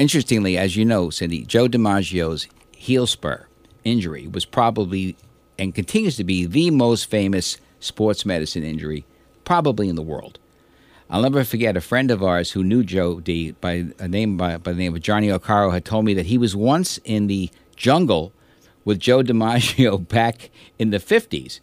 interestingly, 0.00 0.56
as 0.56 0.76
you 0.76 0.84
know, 0.84 1.10
Cindy, 1.10 1.44
Joe 1.44 1.68
DiMaggio's 1.68 2.48
heel 2.72 3.06
spur 3.06 3.46
injury 3.84 4.26
was 4.26 4.44
probably 4.44 5.16
and 5.58 5.74
continues 5.74 6.16
to 6.16 6.24
be 6.24 6.46
the 6.46 6.70
most 6.70 7.04
famous 7.04 7.58
sports 7.80 8.24
medicine 8.24 8.62
injury 8.62 9.04
probably 9.44 9.88
in 9.88 9.96
the 9.96 10.02
world. 10.02 10.38
I'll 11.10 11.22
never 11.22 11.44
forget 11.44 11.76
a 11.76 11.80
friend 11.80 12.10
of 12.10 12.22
ours 12.22 12.52
who 12.52 12.62
knew 12.62 12.84
Joe 12.84 13.20
D 13.20 13.52
by 13.52 13.86
a 13.98 14.08
name 14.08 14.36
by, 14.36 14.56
by 14.56 14.72
the 14.72 14.78
name 14.78 14.94
of 14.94 15.02
Johnny 15.02 15.30
O'Caro 15.30 15.70
had 15.70 15.84
told 15.84 16.04
me 16.04 16.14
that 16.14 16.26
he 16.26 16.38
was 16.38 16.54
once 16.56 16.98
in 17.04 17.26
the 17.26 17.50
jungle 17.76 18.32
with 18.84 19.00
Joe 19.00 19.22
DiMaggio 19.22 20.08
back 20.08 20.50
in 20.78 20.90
the 20.90 20.98
50s. 20.98 21.60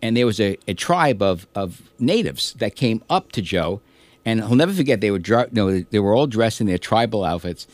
And 0.00 0.16
there 0.16 0.26
was 0.26 0.38
a, 0.38 0.56
a 0.68 0.74
tribe 0.74 1.22
of, 1.22 1.46
of 1.54 1.82
natives 1.98 2.52
that 2.54 2.76
came 2.76 3.02
up 3.10 3.32
to 3.32 3.42
Joe. 3.42 3.80
And 4.24 4.40
I'll 4.42 4.54
never 4.54 4.72
forget, 4.72 5.00
they 5.00 5.10
were, 5.10 5.18
dr- 5.18 5.52
no, 5.52 5.80
they 5.80 5.98
were 5.98 6.14
all 6.14 6.26
dressed 6.26 6.60
in 6.60 6.66
their 6.66 6.78
tribal 6.78 7.24
outfits. 7.24 7.66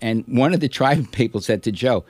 And 0.00 0.24
one 0.26 0.54
of 0.54 0.60
the 0.60 0.68
tribe 0.68 1.12
people 1.12 1.40
said 1.40 1.62
to 1.64 1.72
Joe, 1.72 2.04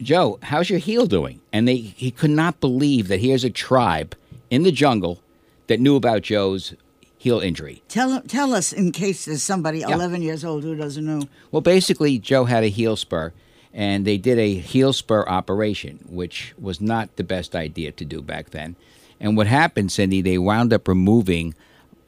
Joe, 0.00 0.38
how's 0.42 0.68
your 0.68 0.78
heel 0.78 1.06
doing? 1.06 1.40
And 1.52 1.66
they, 1.66 1.76
he 1.76 2.10
could 2.10 2.30
not 2.30 2.60
believe 2.60 3.08
that 3.08 3.20
here's 3.20 3.44
a 3.44 3.50
tribe 3.50 4.14
in 4.50 4.64
the 4.64 4.72
jungle 4.72 5.20
that 5.66 5.80
knew 5.80 5.96
about 5.96 6.22
Joe's 6.22 6.74
heel 7.22 7.40
injury. 7.40 7.82
Tell 7.88 8.20
tell 8.22 8.52
us 8.52 8.72
in 8.72 8.90
case 8.90 9.26
there's 9.26 9.44
somebody 9.44 9.82
11 9.82 10.22
years 10.22 10.44
old 10.44 10.64
who 10.64 10.74
doesn't 10.74 11.06
know. 11.06 11.22
Well, 11.52 11.62
basically, 11.62 12.18
Joe 12.18 12.44
had 12.44 12.64
a 12.64 12.68
heel 12.68 12.96
spur, 12.96 13.32
and 13.72 14.04
they 14.04 14.18
did 14.18 14.38
a 14.38 14.56
heel 14.56 14.92
spur 14.92 15.24
operation, 15.28 16.00
which 16.08 16.52
was 16.58 16.80
not 16.80 17.14
the 17.16 17.22
best 17.24 17.54
idea 17.54 17.92
to 17.92 18.04
do 18.04 18.20
back 18.20 18.50
then. 18.50 18.74
And 19.20 19.36
what 19.36 19.46
happened, 19.46 19.92
Cindy, 19.92 20.20
they 20.20 20.36
wound 20.36 20.72
up 20.72 20.88
removing 20.88 21.54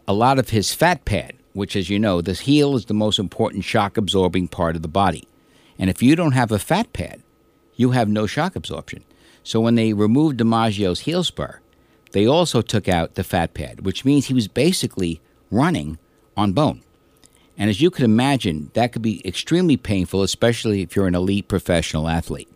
a 0.06 0.12
lot 0.12 0.38
of 0.38 0.50
his 0.50 0.74
fat 0.74 1.04
pad, 1.04 1.34
which, 1.52 1.76
as 1.76 1.88
you 1.90 1.98
know, 1.98 2.20
the 2.20 2.34
heel 2.34 2.76
is 2.76 2.86
the 2.86 2.94
most 2.94 3.18
important 3.18 3.64
shock 3.64 3.96
absorbing 3.96 4.48
part 4.48 4.76
of 4.76 4.82
the 4.82 4.88
body. 4.88 5.26
And 5.78 5.90
if 5.90 6.02
you 6.02 6.16
don't 6.16 6.32
have 6.32 6.52
a 6.52 6.58
fat 6.58 6.92
pad, 6.92 7.22
you 7.76 7.90
have 7.90 8.08
no 8.08 8.26
shock 8.26 8.56
absorption. 8.56 9.04
So 9.42 9.60
when 9.60 9.74
they 9.74 9.92
removed 9.92 10.38
DiMaggio's 10.38 11.00
heel 11.00 11.24
spur, 11.24 11.60
they 12.12 12.26
also 12.26 12.62
took 12.62 12.88
out 12.88 13.14
the 13.14 13.24
fat 13.24 13.54
pad, 13.54 13.84
which 13.84 14.04
means 14.04 14.26
he 14.26 14.34
was 14.34 14.48
basically 14.48 15.20
running 15.50 15.98
on 16.36 16.52
bone. 16.52 16.82
And 17.56 17.70
as 17.70 17.80
you 17.80 17.90
can 17.90 18.04
imagine, 18.04 18.70
that 18.74 18.92
could 18.92 19.02
be 19.02 19.26
extremely 19.26 19.76
painful, 19.76 20.22
especially 20.22 20.82
if 20.82 20.96
you're 20.96 21.06
an 21.06 21.14
elite 21.14 21.48
professional 21.48 22.08
athlete. 22.08 22.48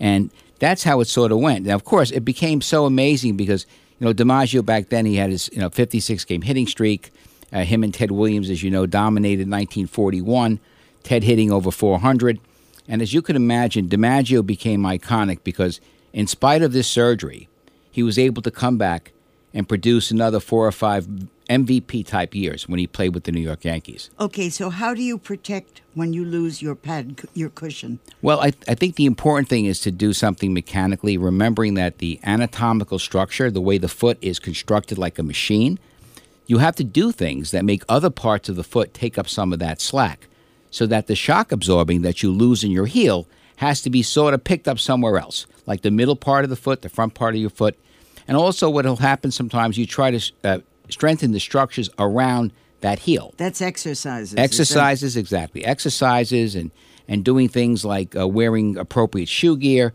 And 0.00 0.30
that's 0.58 0.84
how 0.84 1.00
it 1.00 1.06
sort 1.06 1.32
of 1.32 1.38
went. 1.38 1.66
Now, 1.66 1.74
of 1.74 1.84
course, 1.84 2.10
it 2.10 2.24
became 2.24 2.60
so 2.60 2.86
amazing 2.86 3.36
because, 3.36 3.66
you 4.02 4.08
know, 4.08 4.14
DiMaggio 4.14 4.66
back 4.66 4.88
then, 4.88 5.06
he 5.06 5.14
had 5.14 5.30
his, 5.30 5.48
you 5.52 5.60
know, 5.60 5.70
56 5.70 6.24
game 6.24 6.42
hitting 6.42 6.66
streak. 6.66 7.12
Uh, 7.52 7.62
him 7.62 7.84
and 7.84 7.94
Ted 7.94 8.10
Williams, 8.10 8.50
as 8.50 8.60
you 8.60 8.68
know, 8.68 8.84
dominated 8.84 9.42
1941. 9.42 10.58
Ted 11.04 11.22
hitting 11.22 11.52
over 11.52 11.70
400. 11.70 12.40
And 12.88 13.00
as 13.00 13.14
you 13.14 13.22
can 13.22 13.36
imagine, 13.36 13.88
DiMaggio 13.88 14.44
became 14.44 14.82
iconic 14.82 15.44
because, 15.44 15.80
in 16.12 16.26
spite 16.26 16.62
of 16.62 16.72
this 16.72 16.88
surgery, 16.88 17.48
he 17.92 18.02
was 18.02 18.18
able 18.18 18.42
to 18.42 18.50
come 18.50 18.76
back 18.76 19.12
and 19.54 19.68
produce 19.68 20.10
another 20.10 20.40
four 20.40 20.66
or 20.66 20.72
five 20.72 21.06
MVP 21.52 22.06
type 22.06 22.34
years 22.34 22.68
when 22.68 22.78
he 22.78 22.86
played 22.86 23.14
with 23.14 23.24
the 23.24 23.32
New 23.32 23.40
York 23.40 23.64
Yankees. 23.64 24.10
Okay, 24.18 24.48
so 24.48 24.70
how 24.70 24.94
do 24.94 25.02
you 25.02 25.18
protect 25.18 25.82
when 25.94 26.12
you 26.12 26.24
lose 26.24 26.62
your 26.62 26.74
pad, 26.74 27.20
your 27.34 27.50
cushion? 27.50 27.98
Well, 28.22 28.40
I, 28.40 28.52
I 28.66 28.74
think 28.74 28.96
the 28.96 29.06
important 29.06 29.48
thing 29.48 29.66
is 29.66 29.80
to 29.80 29.90
do 29.90 30.12
something 30.12 30.54
mechanically, 30.54 31.18
remembering 31.18 31.74
that 31.74 31.98
the 31.98 32.18
anatomical 32.24 32.98
structure, 32.98 33.50
the 33.50 33.60
way 33.60 33.78
the 33.78 33.88
foot 33.88 34.18
is 34.22 34.38
constructed 34.38 34.96
like 34.96 35.18
a 35.18 35.22
machine, 35.22 35.78
you 36.46 36.58
have 36.58 36.76
to 36.76 36.84
do 36.84 37.12
things 37.12 37.50
that 37.50 37.64
make 37.64 37.82
other 37.88 38.10
parts 38.10 38.48
of 38.48 38.56
the 38.56 38.64
foot 38.64 38.94
take 38.94 39.18
up 39.18 39.28
some 39.28 39.52
of 39.52 39.58
that 39.58 39.80
slack 39.80 40.28
so 40.70 40.86
that 40.86 41.06
the 41.06 41.14
shock 41.14 41.52
absorbing 41.52 42.02
that 42.02 42.22
you 42.22 42.32
lose 42.32 42.64
in 42.64 42.70
your 42.70 42.86
heel 42.86 43.26
has 43.56 43.82
to 43.82 43.90
be 43.90 44.02
sort 44.02 44.34
of 44.34 44.42
picked 44.42 44.66
up 44.66 44.78
somewhere 44.78 45.18
else, 45.18 45.46
like 45.66 45.82
the 45.82 45.90
middle 45.90 46.16
part 46.16 46.44
of 46.44 46.50
the 46.50 46.56
foot, 46.56 46.82
the 46.82 46.88
front 46.88 47.14
part 47.14 47.34
of 47.34 47.40
your 47.40 47.50
foot. 47.50 47.78
And 48.26 48.36
also, 48.36 48.70
what 48.70 48.84
will 48.84 48.96
happen 48.96 49.30
sometimes, 49.30 49.76
you 49.76 49.86
try 49.86 50.10
to 50.10 50.32
uh, 50.42 50.58
strengthen 50.92 51.32
the 51.32 51.40
structures 51.40 51.90
around 51.98 52.52
that 52.80 53.00
heel. 53.00 53.32
That's 53.36 53.62
exercises. 53.62 54.34
Exercises, 54.36 55.16
exactly. 55.16 55.64
Exercises 55.64 56.54
and, 56.54 56.70
and 57.08 57.24
doing 57.24 57.48
things 57.48 57.84
like 57.84 58.14
uh, 58.14 58.28
wearing 58.28 58.76
appropriate 58.76 59.28
shoe 59.28 59.56
gear. 59.56 59.92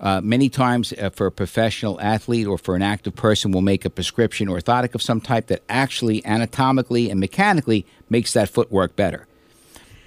Uh, 0.00 0.20
many 0.20 0.48
times, 0.48 0.92
uh, 0.92 1.10
for 1.10 1.26
a 1.26 1.32
professional 1.32 2.00
athlete 2.00 2.46
or 2.46 2.56
for 2.56 2.76
an 2.76 2.82
active 2.82 3.16
person, 3.16 3.50
will 3.50 3.62
make 3.62 3.84
a 3.84 3.90
prescription 3.90 4.46
orthotic 4.46 4.94
of 4.94 5.02
some 5.02 5.20
type 5.20 5.48
that 5.48 5.60
actually 5.68 6.24
anatomically 6.24 7.10
and 7.10 7.18
mechanically 7.18 7.84
makes 8.08 8.32
that 8.32 8.48
foot 8.48 8.70
work 8.70 8.94
better. 8.94 9.26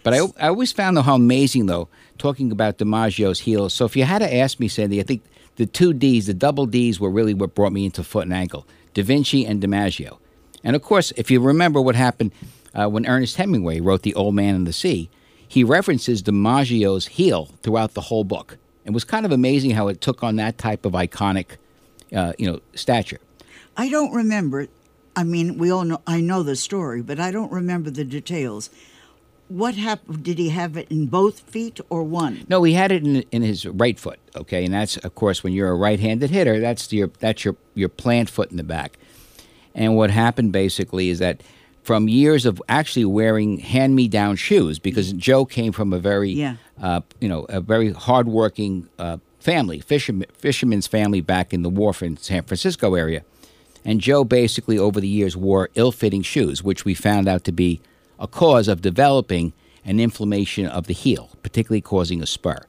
But 0.03 0.13
I, 0.13 0.19
I 0.39 0.47
always 0.47 0.71
found 0.71 0.95
though 0.95 1.01
how 1.01 1.15
amazing 1.15 1.65
though 1.65 1.89
talking 2.17 2.51
about 2.51 2.77
DiMaggio's 2.77 3.41
heels. 3.41 3.73
So 3.73 3.85
if 3.85 3.97
you 3.97 4.05
had 4.05 4.19
to 4.19 4.33
ask 4.33 4.59
me, 4.59 4.69
Sandy, 4.69 4.99
I 5.01 5.03
think 5.03 5.23
the 5.57 5.65
two 5.65 5.93
D's, 5.93 6.27
the 6.27 6.33
double 6.33 6.65
D's, 6.65 6.99
were 6.99 7.11
really 7.11 7.33
what 7.33 7.53
brought 7.53 7.73
me 7.73 7.85
into 7.85 8.01
foot 8.03 8.23
and 8.23 8.33
ankle: 8.33 8.65
Da 8.93 9.03
Vinci 9.03 9.45
and 9.45 9.61
DiMaggio. 9.61 10.19
And 10.63 10.75
of 10.75 10.81
course, 10.81 11.11
if 11.17 11.31
you 11.31 11.39
remember 11.39 11.81
what 11.81 11.95
happened 11.95 12.31
uh, 12.73 12.87
when 12.87 13.05
Ernest 13.05 13.37
Hemingway 13.37 13.79
wrote 13.79 14.03
*The 14.03 14.15
Old 14.15 14.35
Man 14.35 14.55
and 14.55 14.67
the 14.67 14.73
Sea*, 14.73 15.09
he 15.47 15.63
references 15.63 16.23
DiMaggio's 16.23 17.07
heel 17.07 17.49
throughout 17.61 17.93
the 17.93 18.01
whole 18.01 18.23
book. 18.23 18.57
It 18.85 18.91
was 18.91 19.03
kind 19.03 19.25
of 19.25 19.31
amazing 19.31 19.71
how 19.71 19.89
it 19.89 20.01
took 20.01 20.23
on 20.23 20.37
that 20.37 20.57
type 20.57 20.85
of 20.85 20.93
iconic, 20.93 21.57
uh, 22.15 22.33
you 22.37 22.49
know, 22.49 22.61
stature. 22.73 23.19
I 23.77 23.89
don't 23.89 24.13
remember. 24.13 24.67
I 25.15 25.23
mean, 25.23 25.57
we 25.57 25.71
all 25.71 25.83
know. 25.83 26.01
I 26.07 26.21
know 26.21 26.41
the 26.43 26.55
story, 26.55 27.01
but 27.01 27.19
I 27.19 27.31
don't 27.31 27.51
remember 27.51 27.89
the 27.89 28.05
details. 28.05 28.69
What 29.49 29.75
happened? 29.75 30.23
Did 30.23 30.39
he 30.39 30.49
have 30.49 30.77
it 30.77 30.89
in 30.89 31.07
both 31.07 31.41
feet 31.41 31.81
or 31.89 32.03
one? 32.03 32.45
No, 32.47 32.63
he 32.63 32.73
had 32.73 32.91
it 32.93 33.03
in, 33.03 33.17
in 33.31 33.41
his 33.41 33.65
right 33.65 33.99
foot. 33.99 34.19
Okay, 34.37 34.63
and 34.63 34.73
that's 34.73 34.95
of 34.97 35.13
course 35.15 35.43
when 35.43 35.51
you're 35.51 35.69
a 35.69 35.75
right-handed 35.75 36.29
hitter, 36.29 36.61
that's 36.61 36.91
your 36.93 37.07
that's 37.19 37.43
your 37.43 37.57
your 37.75 37.89
plant 37.89 38.29
foot 38.29 38.49
in 38.51 38.57
the 38.57 38.63
back. 38.63 38.97
And 39.75 39.95
what 39.95 40.11
happened 40.11 40.51
basically 40.51 41.09
is 41.09 41.19
that 41.19 41.41
from 41.83 42.07
years 42.07 42.45
of 42.45 42.61
actually 42.69 43.05
wearing 43.05 43.57
hand-me-down 43.57 44.35
shoes, 44.35 44.77
because 44.79 45.13
Joe 45.13 45.45
came 45.45 45.71
from 45.71 45.93
a 45.93 45.99
very 45.99 46.31
Yeah. 46.31 46.55
uh, 46.81 47.01
you 47.19 47.27
know 47.27 47.45
a 47.49 47.59
very 47.61 47.91
hardworking 47.91 48.87
uh, 48.99 49.17
family, 49.39 49.79
fisherman, 49.79 50.27
fisherman's 50.37 50.87
family 50.87 51.21
back 51.21 51.53
in 51.53 51.63
the 51.63 51.69
wharf 51.69 52.03
in 52.03 52.17
San 52.17 52.43
Francisco 52.43 52.93
area. 52.95 53.23
And 53.83 53.99
Joe 53.99 54.23
basically, 54.23 54.77
over 54.77 55.01
the 55.01 55.07
years, 55.07 55.35
wore 55.35 55.69
ill 55.73 55.91
fitting 55.91 56.21
shoes, 56.21 56.63
which 56.63 56.85
we 56.85 56.93
found 56.93 57.27
out 57.27 57.43
to 57.45 57.51
be 57.51 57.81
a 58.19 58.27
cause 58.27 58.67
of 58.67 58.81
developing 58.83 59.53
an 59.83 59.99
inflammation 59.99 60.67
of 60.67 60.85
the 60.85 60.93
heel, 60.93 61.31
particularly 61.41 61.81
causing 61.81 62.21
a 62.21 62.27
spur. 62.27 62.59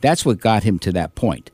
That's 0.00 0.24
what 0.24 0.38
got 0.38 0.62
him 0.62 0.78
to 0.80 0.92
that 0.92 1.16
point. 1.16 1.50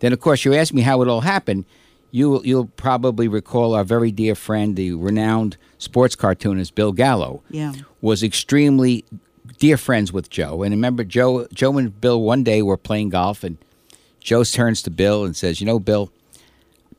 Then, 0.00 0.12
of 0.12 0.18
course, 0.18 0.44
you 0.44 0.52
asked 0.52 0.74
me 0.74 0.82
how 0.82 1.00
it 1.02 1.08
all 1.08 1.20
happened. 1.20 1.64
You, 2.10 2.40
you'll 2.44 2.66
probably 2.66 3.28
recall 3.28 3.74
our 3.74 3.84
very 3.84 4.10
dear 4.10 4.34
friend, 4.34 4.76
the 4.76 4.92
renowned 4.92 5.56
sports 5.78 6.16
cartoonist 6.16 6.74
Bill 6.74 6.92
Gallo, 6.92 7.42
Yeah. 7.50 7.72
was 8.00 8.22
extremely 8.22 9.04
dear 9.58 9.76
friends 9.76 10.12
with 10.12 10.30
Joe. 10.30 10.62
And 10.62 10.72
remember, 10.72 11.04
Joe, 11.04 11.46
Joe 11.52 11.76
and 11.78 12.00
Bill 12.00 12.20
one 12.22 12.42
day 12.42 12.62
were 12.62 12.76
playing 12.76 13.10
golf, 13.10 13.44
and 13.44 13.58
Joe 14.20 14.44
turns 14.44 14.82
to 14.82 14.90
Bill 14.90 15.24
and 15.24 15.36
says, 15.36 15.60
"You 15.60 15.66
know, 15.66 15.78
Bill, 15.78 16.10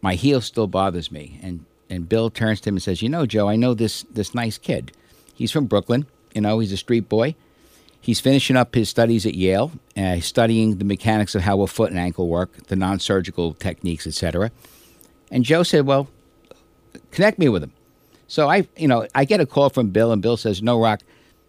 my 0.01 0.15
heel 0.15 0.39
still 0.41 0.67
bothers 0.67 1.11
me." 1.11 1.39
And 1.41 1.65
and 1.89 2.07
Bill 2.09 2.29
turns 2.29 2.59
to 2.61 2.69
him 2.69 2.75
and 2.75 2.83
says, 2.83 3.01
"You 3.01 3.09
know, 3.09 3.25
Joe, 3.25 3.47
I 3.49 3.55
know 3.55 3.73
this 3.73 4.05
this 4.13 4.35
nice 4.35 4.57
kid. 4.57 4.91
He's 5.33 5.51
from 5.51 5.65
Brooklyn. 5.65 6.05
You 6.35 6.41
know, 6.41 6.59
he's 6.59 6.71
a 6.71 6.77
street 6.77 7.09
boy. 7.09 7.35
He's 7.99 8.19
finishing 8.19 8.55
up 8.55 8.75
his 8.75 8.87
studies 8.89 9.25
at 9.25 9.33
Yale, 9.35 9.71
uh, 9.97 10.19
studying 10.19 10.77
the 10.77 10.85
mechanics 10.85 11.33
of 11.35 11.41
how 11.41 11.61
a 11.61 11.67
foot 11.67 11.89
and 11.89 11.99
ankle 11.99 12.27
work, 12.29 12.67
the 12.67 12.75
non-surgical 12.75 13.53
techniques, 13.53 14.05
etc." 14.07 14.51
And 15.31 15.43
Joe 15.43 15.63
said, 15.63 15.85
"Well, 15.85 16.07
connect 17.11 17.39
me 17.39 17.49
with 17.49 17.63
him." 17.63 17.71
So 18.27 18.49
I, 18.49 18.67
you 18.77 18.87
know, 18.87 19.07
I 19.15 19.25
get 19.25 19.39
a 19.39 19.45
call 19.45 19.69
from 19.69 19.89
Bill, 19.89 20.11
and 20.11 20.21
Bill 20.21 20.37
says, 20.37 20.61
"No, 20.61 20.79
Rock, 20.79 21.01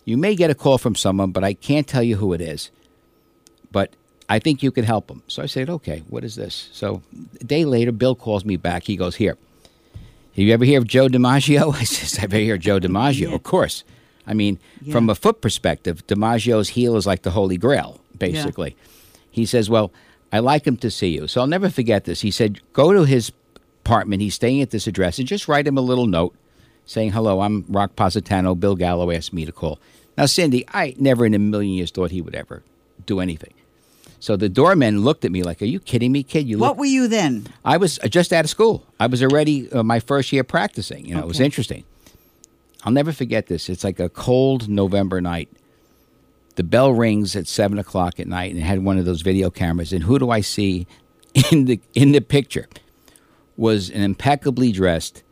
you 0.05 0.17
may 0.17 0.35
get 0.35 0.51
a 0.51 0.55
call 0.55 0.79
from 0.79 0.95
someone, 0.95 1.31
but 1.31 1.45
I 1.45 1.55
can't 1.55 1.87
tell 1.87 2.03
you 2.03 2.17
who 2.17 2.33
it 2.33 2.41
is. 2.41 2.71
But 3.71 3.93
I 4.29 4.39
think 4.39 4.63
you 4.63 4.71
could 4.71 4.85
help 4.85 5.11
him." 5.11 5.23
So 5.29 5.43
I 5.43 5.47
said, 5.47 5.71
"Okay, 5.71 6.03
what 6.09 6.25
is 6.25 6.35
this?" 6.37 6.69
So 6.73 7.03
a 7.41 7.45
day 7.45 7.65
later, 7.65 7.93
Bill 7.93 8.15
calls 8.15 8.45
me 8.45 8.57
back. 8.57 8.85
He 8.85 8.97
goes, 8.97 9.17
"Here, 9.17 9.37
have 9.93 10.45
you 10.45 10.53
ever 10.53 10.65
hear 10.65 10.79
of 10.79 10.87
Joe 10.87 11.09
DiMaggio?" 11.09 11.75
I 11.83 11.85
says, 11.85 12.19
"I've 12.19 12.35
ever 12.35 12.45
heard 12.45 12.55
of 12.55 12.61
Joe 12.61 12.81
DiMaggio, 12.81 13.33
of 13.35 13.43
course." 13.43 13.85
I 14.27 14.35
mean, 14.35 14.59
from 14.93 15.09
a 15.09 15.15
foot 15.15 15.41
perspective, 15.41 16.07
DiMaggio's 16.07 16.69
heel 16.71 16.97
is 16.97 17.07
like 17.07 17.23
the 17.23 17.31
Holy 17.31 17.57
Grail, 17.57 17.99
basically. 18.19 18.77
He 19.31 19.47
says, 19.47 19.71
Well, 19.71 19.91
I 20.31 20.41
like 20.41 20.67
him 20.67 20.77
to 20.79 20.91
see 20.91 21.09
you. 21.09 21.27
So 21.27 21.41
I'll 21.41 21.47
never 21.47 21.71
forget 21.71 22.05
this. 22.05 22.21
He 22.21 22.31
said, 22.31 22.61
Go 22.75 22.93
to 22.93 23.05
his 23.05 23.31
apartment. 23.89 24.21
He's 24.21 24.35
staying 24.35 24.61
at 24.61 24.71
this 24.71 24.87
address 24.87 25.19
and 25.19 25.27
just 25.27 25.49
write 25.49 25.67
him 25.67 25.79
a 25.79 25.81
little 25.81 26.07
note 26.07 26.35
saying, 26.85 27.13
Hello, 27.13 27.41
I'm 27.41 27.65
Rock 27.69 27.97
Positano. 27.97 28.55
Bill 28.55 28.77
Gallo 28.77 29.11
asked 29.11 29.33
me 29.33 29.47
to 29.47 29.53
call. 29.53 29.79
Now, 30.17 30.27
Cindy, 30.27 30.65
I 30.75 30.95
never 30.99 31.25
in 31.25 31.33
a 31.33 31.39
million 31.39 31.73
years 31.73 31.91
thought 31.91 32.11
he 32.11 32.21
would 32.21 32.35
ever 32.35 32.63
do 33.07 33.21
anything. 33.21 33.55
So 34.21 34.37
the 34.37 34.49
doorman 34.49 35.03
looked 35.05 35.25
at 35.25 35.33
me 35.33 35.43
like, 35.43 35.63
Are 35.63 35.67
you 35.67 35.81
kidding 35.81 36.13
me, 36.13 36.23
kid? 36.23 36.47
You 36.47 36.59
What 36.59 36.71
look. 36.71 36.79
were 36.79 36.85
you 36.87 37.09
then? 37.09 37.47
I 37.65 37.79
was 37.79 37.99
just 38.11 38.33
out 38.33 38.45
of 38.45 38.51
school. 38.51 38.85
I 39.01 39.07
was 39.07 39.23
already 39.23 39.71
uh, 39.73 39.83
my 39.83 40.01
first 40.01 40.33
year 40.33 40.45
practicing. 40.45 41.07
You 41.07 41.15
know, 41.15 41.21
it 41.21 41.27
was 41.27 41.41
interesting. 41.41 41.85
I'll 42.85 42.93
never 42.93 43.13
forget 43.13 43.47
this. 43.47 43.69
It's 43.71 43.85
like 43.85 43.99
a 44.01 44.09
cold 44.09 44.69
November 44.69 45.21
night. 45.21 45.49
The 46.57 46.63
bell 46.63 46.93
rings 46.93 47.37
at 47.37 47.47
seven 47.47 47.79
o'clock 47.79 48.19
at 48.21 48.27
night, 48.27 48.51
and 48.51 48.61
it 48.61 48.65
had 48.65 48.85
one 48.85 48.99
of 48.99 49.05
those 49.05 49.23
video 49.23 49.49
cameras. 49.51 49.93
And 49.93 50.03
who 50.03 50.19
do 50.19 50.31
I 50.31 50.41
see 50.43 50.87
in 51.53 51.65
the 51.65 51.81
in 51.95 52.13
the 52.13 52.21
picture? 52.21 52.67
Was 53.59 53.91
an 53.91 54.03
impeccably 54.03 54.73
dressed 54.73 55.23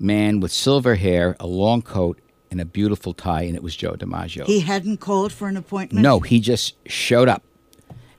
man 0.00 0.40
with 0.40 0.50
silver 0.50 0.94
hair, 0.96 1.36
a 1.38 1.46
long 1.46 1.82
coat, 1.82 2.18
and 2.50 2.60
a 2.60 2.64
beautiful 2.64 3.12
tie, 3.12 3.42
and 3.42 3.54
it 3.54 3.62
was 3.62 3.76
Joe 3.76 3.92
DiMaggio. 3.92 4.46
He 4.46 4.60
hadn't 4.60 4.96
called 4.98 5.32
for 5.32 5.48
an 5.48 5.56
appointment. 5.56 6.02
No, 6.02 6.18
he 6.20 6.40
just 6.40 6.74
showed 6.88 7.28
up. 7.28 7.42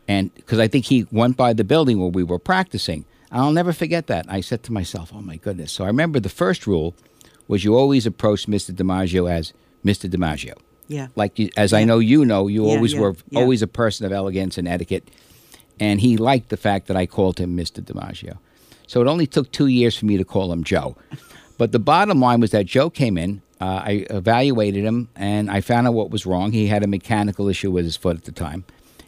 And 0.08 0.34
because 0.36 0.60
I 0.60 0.68
think 0.68 0.86
he 0.86 1.08
went 1.12 1.36
by 1.36 1.54
the 1.54 1.64
building 1.64 2.00
where 2.00 2.10
we 2.10 2.24
were 2.24 2.40
practicing. 2.40 3.06
I'll 3.32 3.52
never 3.52 3.74
forget 3.74 4.08
that. 4.08 4.26
I 4.30 4.42
said 4.42 4.64
to 4.64 4.72
myself, 4.74 5.12
oh 5.14 5.22
my 5.22 5.38
goodness. 5.38 5.72
So 5.72 5.84
I 5.84 5.88
remember 5.88 6.20
the 6.20 6.30
first 6.30 6.66
rule 6.66 6.96
was 7.48 7.64
you 7.64 7.76
always 7.76 8.06
approach 8.06 8.48
Mr. 8.48 8.72
DiMaggio 8.72 9.30
as 9.32 9.54
Mr. 9.86 10.10
DiMaggio. 10.10 10.54
Yeah. 10.88 11.08
Like, 11.16 11.38
you, 11.38 11.50
as 11.56 11.72
I 11.74 11.84
know 11.84 12.00
you 12.00 12.26
know, 12.26 12.48
you 12.48 12.66
Yeah, 12.66 12.74
always 12.76 12.94
yeah, 12.94 13.00
were 13.02 13.16
yeah. 13.30 13.40
always 13.40 13.62
a 13.62 13.68
person 13.68 14.06
of 14.08 14.12
elegance 14.12 14.58
and 14.58 14.68
etiquette. 14.68 15.10
And 15.80 16.02
he 16.02 16.18
liked 16.18 16.50
the 16.50 16.58
fact 16.58 16.88
that 16.88 16.98
I 16.98 17.06
called 17.06 17.40
him 17.40 17.56
Mr. 17.56 17.82
DiMaggio. 17.84 18.38
So 18.90 19.02
it 19.02 19.08
only 19.08 19.28
took 19.28 19.52
two 19.52 19.68
years 19.68 19.96
for 19.96 20.08
me 20.08 20.18
to 20.18 20.26
call 20.26 20.52
him 20.52 20.64
Joe. 20.64 20.98
But 21.60 21.72
the 21.72 21.78
bottom 21.78 22.20
line 22.20 22.40
was 22.40 22.50
that 22.52 22.66
Joe 22.66 22.90
came 22.90 23.20
in. 23.20 23.44
Uh, 23.62 23.84
I 23.86 24.06
evaluated 24.10 24.84
him 24.84 25.10
and 25.16 25.52
I 25.52 25.62
found 25.62 25.86
out 25.86 25.94
what 25.94 26.10
was 26.10 26.26
wrong. 26.26 26.54
He 26.54 26.66
had 26.66 26.84
a 26.84 26.88
mechanical 26.88 27.48
issue 27.50 27.70
with 27.70 27.86
his 27.86 27.96
foot 27.96 28.18
at 28.18 28.24
the 28.24 28.32
time. 28.32 28.66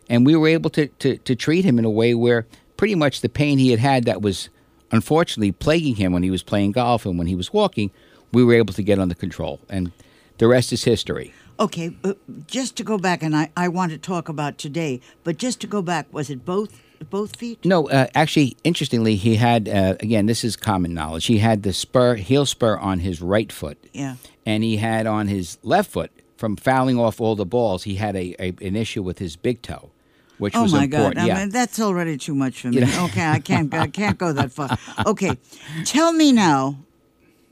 And 0.08 0.24
we 0.24 0.36
were 0.36 0.50
able 0.50 0.70
to, 0.70 0.86
to, 0.86 1.17
to 1.17 1.36
treat 1.36 1.65
him 1.65 1.80
in 1.80 1.86
a 1.86 1.89
way 1.89 2.13
where 2.13 2.46
pretty 2.78 2.94
much 2.94 3.22
the 3.22 3.30
pain 3.30 3.58
he 3.58 3.72
had 3.72 3.80
had 3.80 4.04
that 4.04 4.22
was 4.22 4.50
unfortunately 4.91 5.52
plaguing 5.52 5.96
him 5.96 6.13
when 6.13 6.22
he 6.22 6.30
was 6.30 6.44
playing 6.44 6.74
golf 6.74 7.04
and 7.08 7.17
when 7.17 7.26
he 7.26 7.36
was 7.36 7.52
walking, 7.52 7.89
we 8.32 8.44
were 8.44 8.54
able 8.54 8.76
to 8.76 8.84
get 8.84 9.00
under 9.00 9.15
control. 9.15 9.62
And 9.67 9.91
the 10.38 10.48
rest 10.48 10.72
is 10.72 10.84
history. 10.84 11.34
Okay, 11.62 11.95
uh, 12.04 12.13
just 12.47 12.76
to 12.78 12.84
go 12.84 12.97
back, 12.97 13.21
and 13.21 13.36
I, 13.36 13.52
I 13.56 13.67
want 13.67 13.91
to 13.91 13.97
talk 14.00 14.28
about 14.30 14.58
today, 14.58 15.00
but 15.24 15.38
just 15.38 15.60
to 15.62 15.67
go 15.67 15.82
back, 15.84 16.12
was 16.12 16.30
it 16.32 16.43
both 16.43 16.82
both 17.10 17.36
feet? 17.36 17.63
No, 17.63 17.88
uh, 17.89 18.08
actually, 18.15 18.58
interestingly, 18.63 19.15
he 19.15 19.36
had 19.36 19.69
uh, 19.69 19.95
again. 20.00 20.26
This 20.26 20.43
is 20.43 20.56
common 20.56 20.93
knowledge. 20.95 21.26
He 21.28 21.38
had 21.38 21.62
the 21.63 21.71
spur, 21.74 22.15
heel 22.15 22.45
spur 22.47 22.78
on 22.78 23.00
his 23.00 23.21
right 23.21 23.52
foot, 23.52 23.78
Yeah. 23.93 24.15
and 24.45 24.63
he 24.63 24.78
had 24.78 25.06
on 25.06 25.28
his 25.28 25.60
left 25.62 25.91
foot 25.91 26.12
from 26.36 26.56
fouling 26.58 26.97
off 27.00 27.21
all 27.21 27.36
the 27.36 27.45
balls. 27.45 27.84
He 27.84 27.95
had 27.95 28.15
a, 28.15 28.36
a 28.39 28.56
an 28.67 28.76
issue 28.76 29.04
with 29.04 29.19
his 29.19 29.36
big 29.36 29.62
toe, 29.62 29.91
which 30.39 30.56
Oh 30.56 30.63
was 30.63 30.74
my 30.74 30.86
important. 30.86 31.15
God! 31.17 31.24
I 31.24 31.28
yeah, 31.28 31.39
mean, 31.41 31.50
that's 31.50 31.80
already 31.80 32.17
too 32.17 32.34
much 32.34 32.62
for 32.62 32.69
me. 32.69 32.80
You 32.80 32.86
know- 32.88 33.06
Okay, 33.06 33.26
I 33.28 33.39
can't. 33.39 33.71
I 33.74 33.86
can't 34.02 34.17
go 34.17 34.34
that 34.34 34.52
far. 34.52 34.78
Okay, 35.06 35.38
tell 35.86 36.12
me 36.12 36.32
now, 36.32 36.80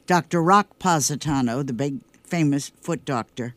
Doctor 0.07 0.41
Rock 0.41 0.79
Positano, 0.79 1.61
the 1.61 1.73
big 1.73 1.99
famous 2.23 2.71
foot 2.81 3.05
doctor. 3.05 3.53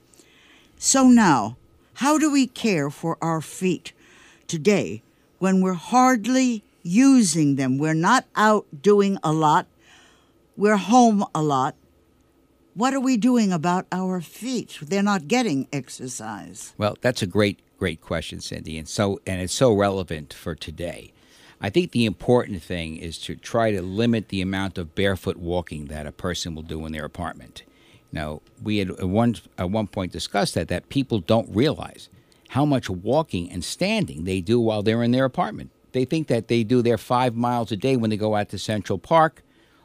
So 0.84 1.06
now, 1.06 1.58
how 1.94 2.18
do 2.18 2.28
we 2.28 2.48
care 2.48 2.90
for 2.90 3.16
our 3.22 3.40
feet 3.40 3.92
today 4.48 5.04
when 5.38 5.60
we're 5.60 5.74
hardly 5.74 6.64
using 6.82 7.54
them? 7.54 7.78
We're 7.78 7.94
not 7.94 8.24
out 8.34 8.66
doing 8.82 9.16
a 9.22 9.32
lot. 9.32 9.68
We're 10.56 10.78
home 10.78 11.24
a 11.36 11.40
lot. 11.40 11.76
What 12.74 12.94
are 12.94 13.00
we 13.00 13.16
doing 13.16 13.52
about 13.52 13.86
our 13.92 14.20
feet? 14.20 14.80
They're 14.82 15.04
not 15.04 15.28
getting 15.28 15.68
exercise. 15.72 16.74
Well, 16.76 16.96
that's 17.00 17.22
a 17.22 17.28
great, 17.28 17.60
great 17.78 18.00
question, 18.00 18.40
Cindy, 18.40 18.76
and 18.76 18.88
so 18.88 19.20
and 19.24 19.40
it's 19.40 19.54
so 19.54 19.72
relevant 19.72 20.34
for 20.34 20.56
today. 20.56 21.12
I 21.60 21.70
think 21.70 21.92
the 21.92 22.06
important 22.06 22.60
thing 22.60 22.96
is 22.96 23.18
to 23.18 23.36
try 23.36 23.70
to 23.70 23.82
limit 23.82 24.30
the 24.30 24.42
amount 24.42 24.78
of 24.78 24.96
barefoot 24.96 25.36
walking 25.36 25.84
that 25.84 26.08
a 26.08 26.12
person 26.12 26.56
will 26.56 26.64
do 26.64 26.84
in 26.86 26.92
their 26.92 27.04
apartment. 27.04 27.62
Now, 28.12 28.42
we 28.62 28.78
had 28.78 28.90
at 28.90 29.08
one 29.08 29.36
at 29.58 29.70
one 29.70 29.86
point 29.86 30.12
discussed 30.12 30.54
that 30.54 30.68
that 30.68 30.88
people 30.88 31.18
don't 31.20 31.48
realize 31.54 32.08
how 32.50 32.64
much 32.66 32.90
walking 32.90 33.50
and 33.50 33.64
standing 33.64 34.24
they 34.24 34.40
do 34.42 34.60
while 34.60 34.82
they're 34.82 35.02
in 35.02 35.10
their 35.12 35.24
apartment. 35.24 35.70
They 35.92 36.04
think 36.04 36.28
that 36.28 36.48
they 36.48 36.62
do 36.64 36.82
their 36.82 36.98
five 36.98 37.34
miles 37.34 37.72
a 37.72 37.76
day 37.76 37.96
when 37.96 38.10
they 38.10 38.16
go 38.16 38.34
out 38.34 38.50
to 38.50 38.58
Central 38.58 38.98
Park 38.98 39.42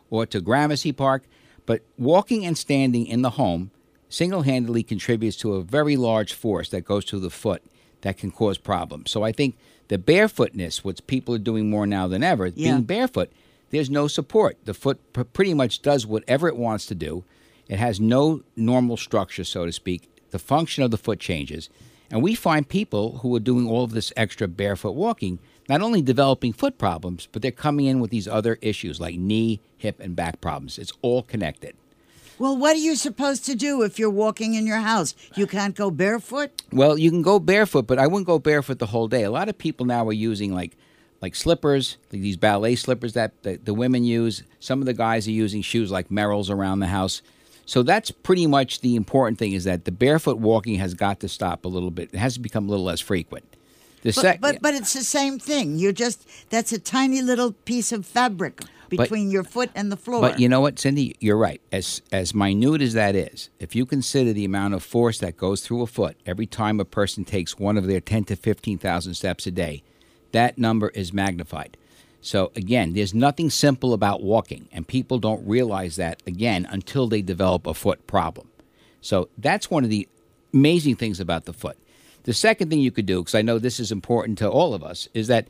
or 0.10 0.26
to 0.26 0.42
Gramercy 0.42 0.92
Park, 0.92 1.24
but 1.66 1.82
walking 1.98 2.46
and 2.46 2.58
standing 2.58 3.06
in 3.06 3.22
the 3.22 3.32
home 3.32 3.72
single 4.10 4.42
handedly 4.44 4.84
contributes 4.84 5.36
to 5.38 5.54
a 5.54 5.62
very 5.64 5.98
large 5.98 6.34
force 6.34 6.70
that 6.70 6.82
goes 6.86 7.04
to 7.06 7.20
the 7.20 7.30
foot 7.30 7.62
that 8.02 8.18
can 8.18 8.32
cause 8.32 8.58
problems. 8.58 9.12
So 9.12 9.24
I 9.24 9.32
think 9.34 9.58
the 9.90 9.98
barefootness, 9.98 10.78
what 10.78 11.06
people 11.08 11.36
are 11.36 11.40
doing 11.40 11.70
more 11.70 11.86
now 11.88 12.08
than 12.08 12.24
ever, 12.24 12.48
Yeah. 12.48 12.72
being 12.74 12.84
barefoot, 12.84 13.30
there's 13.70 13.90
no 13.90 14.08
support. 14.08 14.58
The 14.64 14.74
foot 14.74 15.00
pr- 15.12 15.24
pretty 15.24 15.54
much 15.54 15.82
does 15.82 16.06
whatever 16.06 16.48
it 16.48 16.56
wants 16.56 16.86
to 16.88 16.96
do. 16.96 17.26
It 17.70 17.80
has 17.80 18.00
no 18.00 18.42
normal 18.56 18.98
structure, 18.98 19.44
so 19.44 19.66
to 19.66 19.72
speak. 19.72 20.10
The 20.32 20.40
function 20.40 20.84
of 20.84 20.92
the 20.92 20.98
foot 20.98 21.20
changes. 21.20 21.70
And 22.10 22.22
we 22.22 22.36
find 22.36 22.68
people 22.68 23.20
who 23.20 23.36
are 23.36 23.42
doing 23.42 23.68
all 23.68 23.84
of 23.84 23.92
this 23.92 24.14
extra 24.16 24.48
barefoot 24.48 24.92
walking 24.92 25.40
not 25.70 25.82
only 25.82 26.02
developing 26.02 26.54
foot 26.54 26.78
problems, 26.78 27.28
but 27.32 27.42
they're 27.42 27.52
coming 27.52 27.86
in 27.86 28.00
with 28.00 28.12
these 28.12 28.28
other 28.28 28.58
issues 28.62 29.02
like 29.02 29.16
knee, 29.16 29.60
hip, 29.78 30.00
and 30.00 30.16
back 30.16 30.40
problems. 30.40 30.78
It's 30.78 30.94
all 31.02 31.24
connected. 31.24 31.76
Well, 32.40 32.56
what 32.56 32.76
are 32.76 32.80
you 32.80 32.96
supposed 32.96 33.46
to 33.46 33.56
do 33.56 33.82
if 33.82 33.98
you're 33.98 34.12
walking 34.12 34.54
in 34.54 34.68
your 34.68 34.78
house? 34.78 35.16
You 35.36 35.48
can't 35.48 35.76
go 35.76 35.90
barefoot? 35.90 36.62
Well, 36.72 36.98
you 36.98 37.10
can 37.10 37.24
go 37.24 37.40
barefoot, 37.40 37.88
but 37.88 37.98
I 37.98 38.06
wouldn't 38.06 38.28
go 38.28 38.38
barefoot 38.38 38.78
the 38.78 38.86
whole 38.86 39.08
day. 39.08 39.24
A 39.24 39.32
lot 39.32 39.50
of 39.50 39.58
people 39.58 39.86
now 39.86 40.08
are 40.08 40.14
using 40.14 40.54
like 40.54 40.78
like 41.20 41.34
slippers, 41.34 41.98
like 42.14 42.22
these 42.22 42.38
ballet 42.38 42.76
slippers 42.76 43.14
that 43.14 43.42
the, 43.42 43.56
the 43.58 43.74
women 43.74 44.04
use. 44.04 44.44
Some 44.60 44.82
of 44.82 44.86
the 44.86 44.94
guys 44.94 45.28
are 45.28 45.32
using 45.32 45.64
shoes 45.64 45.90
like 45.90 46.10
Merrell's 46.10 46.52
around 46.52 46.80
the 46.80 46.88
house. 46.88 47.24
So 47.68 47.84
that's 47.84 48.10
pretty 48.12 48.48
much 48.48 48.80
the 48.80 48.96
important 48.96 49.38
thing 49.38 49.52
is 49.52 49.66
that 49.66 49.86
the 49.86 49.92
barefoot 49.92 50.38
walking 50.40 50.76
has 50.76 50.94
got 50.94 51.20
to 51.20 51.28
stop 51.28 51.66
a 51.66 51.68
little 51.68 51.92
bit. 51.92 52.10
It 52.14 52.18
has 52.18 52.34
to 52.36 52.40
become 52.40 52.68
a 52.68 52.72
little 52.72 52.86
less 52.86 53.02
frequent. 53.02 53.46
The 54.04 54.14
But, 54.14 54.22
sec- 54.22 54.42
but, 54.42 54.62
but 54.62 54.74
it's 54.74 54.94
the 54.94 55.04
same 55.04 55.38
thing. 55.38 55.78
You're 55.78 55.92
just, 55.92 56.26
that's 56.50 56.72
a 56.72 56.80
tiny 56.80 57.22
little 57.22 57.52
piece 57.52 57.92
of 57.92 58.06
fabric 58.06 58.64
between 58.88 59.30
your 59.30 59.44
foot 59.44 59.70
and 59.76 59.92
the 59.92 59.98
floor. 59.98 60.22
But 60.22 60.40
you 60.40 60.48
know 60.48 60.62
what, 60.62 60.80
Cindy, 60.80 61.16
you're 61.20 61.38
right. 61.38 61.60
As 61.74 62.02
as 62.12 62.34
minute 62.34 62.82
as 62.82 62.94
that 62.94 63.16
is, 63.16 63.50
if 63.60 63.76
you 63.76 63.86
consider 63.86 64.32
the 64.32 64.46
amount 64.46 64.76
of 64.76 64.82
force 64.84 65.20
that 65.20 65.36
goes 65.36 65.62
through 65.62 65.82
a 65.82 65.88
foot 65.88 66.16
every 66.26 66.46
time 66.46 66.80
a 66.80 66.86
person 66.86 67.26
takes 67.26 67.60
one 67.60 67.78
of 67.78 67.86
their 67.86 68.00
ten 68.00 68.24
to 68.26 68.38
fifteen 68.38 68.78
thousand 68.78 69.16
steps 69.16 69.46
a 69.46 69.52
day, 69.52 69.84
that 70.32 70.58
number 70.58 70.88
is 70.90 71.12
magnified. 71.12 71.76
So 72.28 72.52
again, 72.58 72.92
there's 72.92 73.14
nothing 73.14 73.50
simple 73.50 73.94
about 73.94 74.22
walking, 74.22 74.68
and 74.74 74.86
people 74.86 75.18
don't 75.18 75.48
realize 75.48 75.96
that 75.96 76.22
again 76.28 76.68
until 76.70 77.08
they 77.08 77.22
develop 77.22 77.66
a 77.66 77.74
foot 77.74 78.06
problem. 78.06 78.50
So 79.00 79.30
that's 79.38 79.72
one 79.72 79.86
of 79.86 79.90
the 79.90 80.10
amazing 80.54 80.98
things 80.98 81.22
about 81.22 81.46
the 81.46 81.54
foot. 81.54 81.78
The 82.24 82.34
second 82.34 82.70
thing 82.70 82.82
you 82.82 82.92
could 82.92 83.06
do, 83.06 83.22
because 83.22 83.34
I 83.34 83.44
know 83.44 83.60
this 83.60 83.80
is 83.80 83.94
important 83.94 84.38
to 84.40 84.50
all 84.50 84.74
of 84.74 84.84
us, 84.84 85.08
is 85.14 85.28
that 85.28 85.48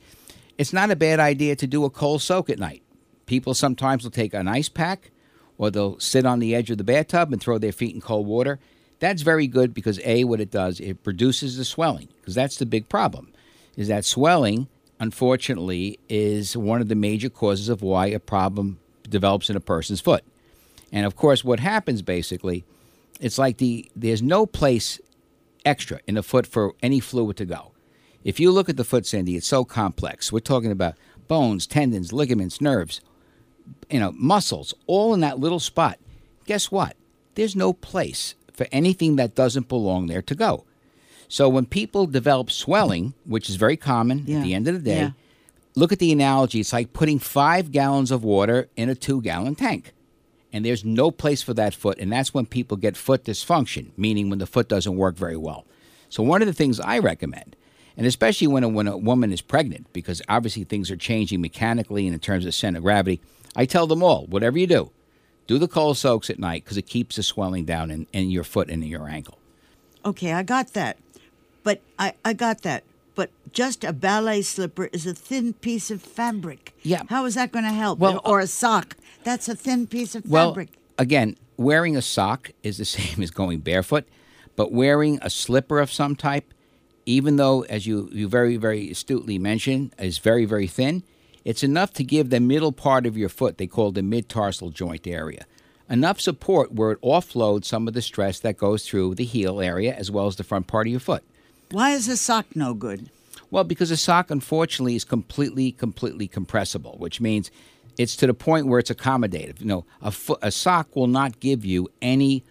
it's 0.60 0.72
not 0.72 0.92
a 0.92 0.96
bad 0.96 1.20
idea 1.20 1.56
to 1.56 1.66
do 1.66 1.84
a 1.84 1.90
cold 1.90 2.22
soak 2.22 2.48
at 2.48 2.60
night. 2.60 2.84
People 3.26 3.56
sometimes 3.56 4.04
will 4.04 4.12
take 4.12 4.36
an 4.36 4.48
ice 4.48 4.70
pack 4.70 5.10
or 5.58 5.72
they'll 5.72 6.00
sit 6.00 6.28
on 6.28 6.38
the 6.38 6.54
edge 6.54 6.70
of 6.70 6.78
the 6.78 6.84
bathtub 6.84 7.34
and 7.34 7.42
throw 7.42 7.58
their 7.58 7.72
feet 7.72 7.96
in 7.96 8.02
cold 8.02 8.28
water. 8.28 8.60
That's 9.00 9.24
very 9.24 9.48
good 9.48 9.74
because 9.74 10.00
A, 10.06 10.26
what 10.26 10.42
it 10.42 10.52
does, 10.52 10.80
it 10.80 11.04
produces 11.04 11.58
the 11.58 11.66
swelling, 11.66 12.10
because 12.22 12.36
that's 12.36 12.58
the 12.58 12.68
big 12.68 12.88
problem, 12.88 13.34
is 13.76 13.88
that 13.88 14.06
swelling, 14.06 14.68
unfortunately, 15.00 16.00
is 16.10 16.56
one 16.58 16.82
of 16.82 16.88
the 16.88 16.96
major 16.96 17.30
causes 17.30 17.70
of 17.70 17.82
why 17.82 18.08
a 18.08 18.20
problem 18.20 18.80
develops 19.08 19.50
in 19.50 19.56
a 19.56 19.62
person's 19.62 20.02
foot. 20.02 20.24
And 20.92 21.06
of 21.06 21.16
course, 21.16 21.44
what 21.44 21.60
happens 21.60 22.02
basically, 22.02 22.64
it's 23.20 23.38
like 23.38 23.58
the 23.58 23.90
there's 23.96 24.22
no 24.22 24.46
place 24.46 25.00
extra 25.66 26.00
in 26.08 26.16
the 26.16 26.24
foot 26.24 26.48
for 26.48 26.74
any 26.82 27.00
fluid 27.00 27.38
to 27.38 27.46
go. 27.46 27.72
If 28.24 28.40
you 28.40 28.52
look 28.52 28.70
at 28.70 28.78
the 28.78 28.84
foot, 28.84 29.06
Cindy, 29.06 29.36
it's 29.36 29.48
so 29.48 29.64
complex. 29.64 30.32
We're 30.32 30.40
talking 30.40 30.72
about 30.72 30.96
bones, 31.28 31.68
tendons, 31.68 32.14
ligaments, 32.14 32.62
nerves, 32.62 33.02
you 33.90 34.00
know, 34.00 34.12
muscles, 34.14 34.74
all 34.86 35.14
in 35.14 35.20
that 35.22 35.40
little 35.40 35.60
spot. 35.60 36.00
Guess 36.46 36.72
what? 36.72 36.96
There's 37.36 37.56
no 37.56 37.74
place 37.74 38.36
for 38.54 38.68
anything 38.72 39.18
that 39.18 39.36
doesn't 39.36 39.68
belong 39.68 40.08
there 40.08 40.22
to 40.22 40.36
go. 40.36 40.66
So 41.28 41.50
when 41.50 41.66
people 41.66 42.06
develop 42.08 42.50
swelling, 42.52 43.14
which 43.26 43.50
is 43.50 43.56
very 43.56 43.78
common 43.78 44.24
Yeah. 44.26 44.38
at 44.38 44.44
the 44.44 44.54
end 44.54 44.68
of 44.68 44.76
the 44.76 44.82
day, 44.82 45.00
Yeah. 45.00 45.12
look 45.76 45.92
at 45.92 46.00
the 46.00 46.12
analogy. 46.12 46.60
It's 46.62 46.74
like 46.74 46.94
putting 46.94 47.20
five 47.20 47.72
gallons 47.72 48.12
of 48.12 48.24
water 48.24 48.70
in 48.78 48.90
a 48.90 48.96
two 48.96 49.22
gallon 49.22 49.56
tank. 49.56 49.94
And 50.54 50.66
there's 50.66 50.86
no 50.86 51.12
place 51.12 51.42
for 51.42 51.54
that 51.56 51.74
foot. 51.76 51.98
And 52.00 52.12
that's 52.12 52.34
when 52.34 52.46
people 52.46 52.78
get 52.78 52.96
foot 52.96 53.26
dysfunction, 53.26 53.88
meaning 53.98 54.30
when 54.30 54.40
the 54.40 54.46
foot 54.48 54.70
doesn't 54.70 54.96
work 54.96 55.18
very 55.18 55.36
well. 55.38 55.66
So, 56.10 56.24
one 56.24 56.42
of 56.42 56.48
the 56.48 56.54
things 56.54 56.80
I 56.80 57.00
recommend, 57.00 57.58
and 57.98 58.08
especially 58.08 58.48
when 58.48 58.64
a, 58.64 58.70
when 58.70 58.88
a 58.88 58.96
woman 58.98 59.34
is 59.34 59.42
pregnant, 59.42 59.88
because 59.92 60.22
obviously 60.30 60.64
things 60.64 60.90
are 60.90 60.96
changing 60.96 61.42
mechanically 61.42 62.06
and 62.08 62.14
in 62.14 62.20
terms 62.22 62.46
of 62.46 62.56
center 62.56 62.78
of 62.78 62.84
gravity, 62.86 63.20
I 63.58 63.66
tell 63.66 63.88
them 63.88 64.02
all 64.02 64.26
whatever 64.28 64.58
you 64.58 64.68
do, 64.68 64.92
do 65.48 65.58
the 65.58 65.68
cold 65.68 65.98
soaks 65.98 66.30
at 66.30 66.40
night 66.40 66.64
because 66.64 66.78
it 66.78 66.88
keeps 66.88 67.18
the 67.18 67.24
swelling 67.24 67.66
down 67.66 67.92
in, 67.92 68.08
in 68.14 68.30
your 68.32 68.46
foot 68.46 68.70
and 68.70 68.82
in 68.84 68.90
your 68.90 69.10
ankle. 69.10 69.38
Okay, 70.06 70.32
I 70.32 70.44
got 70.44 70.74
that. 70.74 70.96
But 71.68 71.82
I, 72.00 72.14
I 72.24 72.32
got 72.32 72.62
that. 72.62 72.86
But 73.14 73.30
just 73.52 73.84
a 73.84 73.92
ballet 73.92 74.42
slipper 74.42 74.86
is 74.94 75.06
a 75.06 75.14
thin 75.14 75.52
piece 75.52 75.92
of 75.92 76.02
fabric. 76.02 76.74
Yeah. 76.82 77.02
How 77.10 77.26
is 77.26 77.36
that 77.36 77.52
going 77.52 77.66
to 77.66 77.72
help? 77.72 78.00
Well, 78.00 78.22
or 78.24 78.40
uh, 78.40 78.46
a 78.46 78.48
sock. 78.48 78.96
That's 79.26 79.50
a 79.50 79.56
thin 79.56 79.86
piece 79.86 80.16
of 80.16 80.26
Well, 80.26 80.52
fabric. 80.52 80.70
again, 80.98 81.36
wearing 81.58 81.98
a 81.98 82.02
sock 82.02 82.52
is 82.64 82.78
the 82.78 82.86
same 82.98 83.22
as 83.22 83.32
going 83.32 83.60
barefoot, 83.60 84.06
but 84.56 84.72
wearing 84.72 85.20
a 85.22 85.30
slipper 85.30 85.82
of 85.82 85.92
some 85.92 86.16
type, 86.16 86.54
even 87.06 87.36
though, 87.36 87.64
as 87.64 87.86
you, 87.86 88.08
you 88.14 88.30
very, 88.30 88.56
very 88.56 88.90
astutely 88.90 89.38
mentioned, 89.38 89.94
is 90.00 90.20
very, 90.20 90.46
very 90.46 90.68
thin, 90.68 91.04
it's 91.44 91.64
enough 91.64 91.92
to 91.96 92.04
give 92.06 92.30
the 92.30 92.40
middle 92.40 92.72
part 92.72 93.06
of 93.06 93.18
your 93.18 93.28
foot, 93.28 93.58
they 93.58 93.68
call 93.68 93.92
the 93.92 94.02
mid 94.02 94.30
tarsal 94.30 94.70
joint 94.70 95.06
area, 95.06 95.46
enough 95.90 96.22
support 96.22 96.72
where 96.72 96.94
it 96.94 97.02
offloads 97.02 97.66
some 97.66 97.90
of 97.90 97.94
the 97.94 98.02
stress 98.02 98.40
that 98.40 98.56
goes 98.56 98.86
through 98.88 99.16
the 99.16 99.26
heel 99.26 99.60
area 99.60 99.94
as 99.94 100.10
well 100.10 100.28
as 100.28 100.38
the 100.38 100.46
front 100.46 100.68
part 100.68 100.88
of 100.88 100.92
your 100.92 101.02
foot. 101.02 101.26
Why 101.72 101.92
is 101.92 102.08
a 102.08 102.18
sock 102.18 102.56
no 102.56 102.74
good? 102.74 103.10
Well, 103.52 103.64
because 103.64 103.92
a 103.92 103.98
sock, 103.98 104.30
unfortunately, 104.32 104.96
is 104.96 105.04
completely, 105.06 105.72
completely 105.72 106.28
compressible, 106.28 106.96
which 106.98 107.22
means 107.22 107.50
it's 107.98 108.16
to 108.18 108.28
the 108.28 108.34
point 108.34 108.68
where 108.68 108.80
it's 108.80 108.92
accommodative. 108.92 109.60
You 109.60 109.66
know, 109.68 109.86
a, 110.02 110.12
fo- 110.12 110.38
a 110.42 110.52
sock 110.52 110.96
will 110.96 111.08
not 111.08 111.40
give 111.40 111.64
you 111.66 111.90
any 112.02 112.44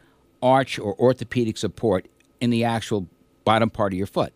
arch 0.42 0.78
or 0.78 0.94
orthopedic 0.98 1.56
support 1.58 2.06
in 2.40 2.50
the 2.50 2.64
actual 2.64 3.06
bottom 3.44 3.70
part 3.70 3.92
of 3.92 3.98
your 3.98 4.06
foot. 4.06 4.32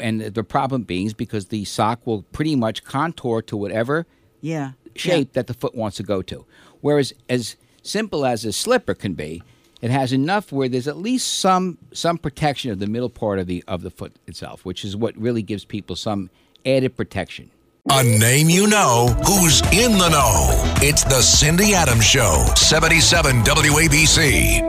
And 0.00 0.20
the 0.22 0.42
problem 0.44 0.82
being 0.82 1.06
is 1.06 1.14
because 1.14 1.46
the 1.46 1.64
sock 1.64 2.06
will 2.06 2.22
pretty 2.32 2.56
much 2.56 2.84
contour 2.84 3.42
to 3.42 3.56
whatever 3.56 4.06
Yeah. 4.40 4.72
shape 4.96 5.34
that 5.34 5.46
the 5.46 5.54
foot 5.54 5.74
wants 5.74 5.96
to 5.98 6.02
go 6.02 6.20
to. 6.22 6.44
Whereas, 6.80 7.12
as 7.28 7.56
simple 7.82 8.26
as 8.26 8.44
a 8.44 8.52
slipper 8.52 8.94
can 8.94 9.14
be, 9.14 9.42
it 9.84 9.90
has 9.90 10.14
enough 10.14 10.50
where 10.50 10.66
there's 10.66 10.88
at 10.88 10.96
least 10.96 11.40
some 11.40 11.76
some 11.92 12.16
protection 12.16 12.70
of 12.70 12.78
the 12.78 12.86
middle 12.86 13.10
part 13.10 13.38
of 13.38 13.46
the 13.46 13.62
of 13.68 13.82
the 13.82 13.90
foot 13.90 14.16
itself, 14.26 14.64
which 14.64 14.82
is 14.82 14.96
what 14.96 15.14
really 15.14 15.42
gives 15.42 15.66
people 15.66 15.94
some 15.94 16.30
added 16.64 16.96
protection. 16.96 17.50
A 17.90 18.02
name 18.02 18.48
you 18.48 18.66
know 18.66 19.08
who's 19.26 19.60
in 19.72 19.98
the 19.98 20.08
know. 20.08 20.74
It's 20.80 21.04
the 21.04 21.20
Cindy 21.20 21.74
Adams 21.74 22.06
Show, 22.06 22.46
77 22.56 23.42
WABC. 23.42 24.62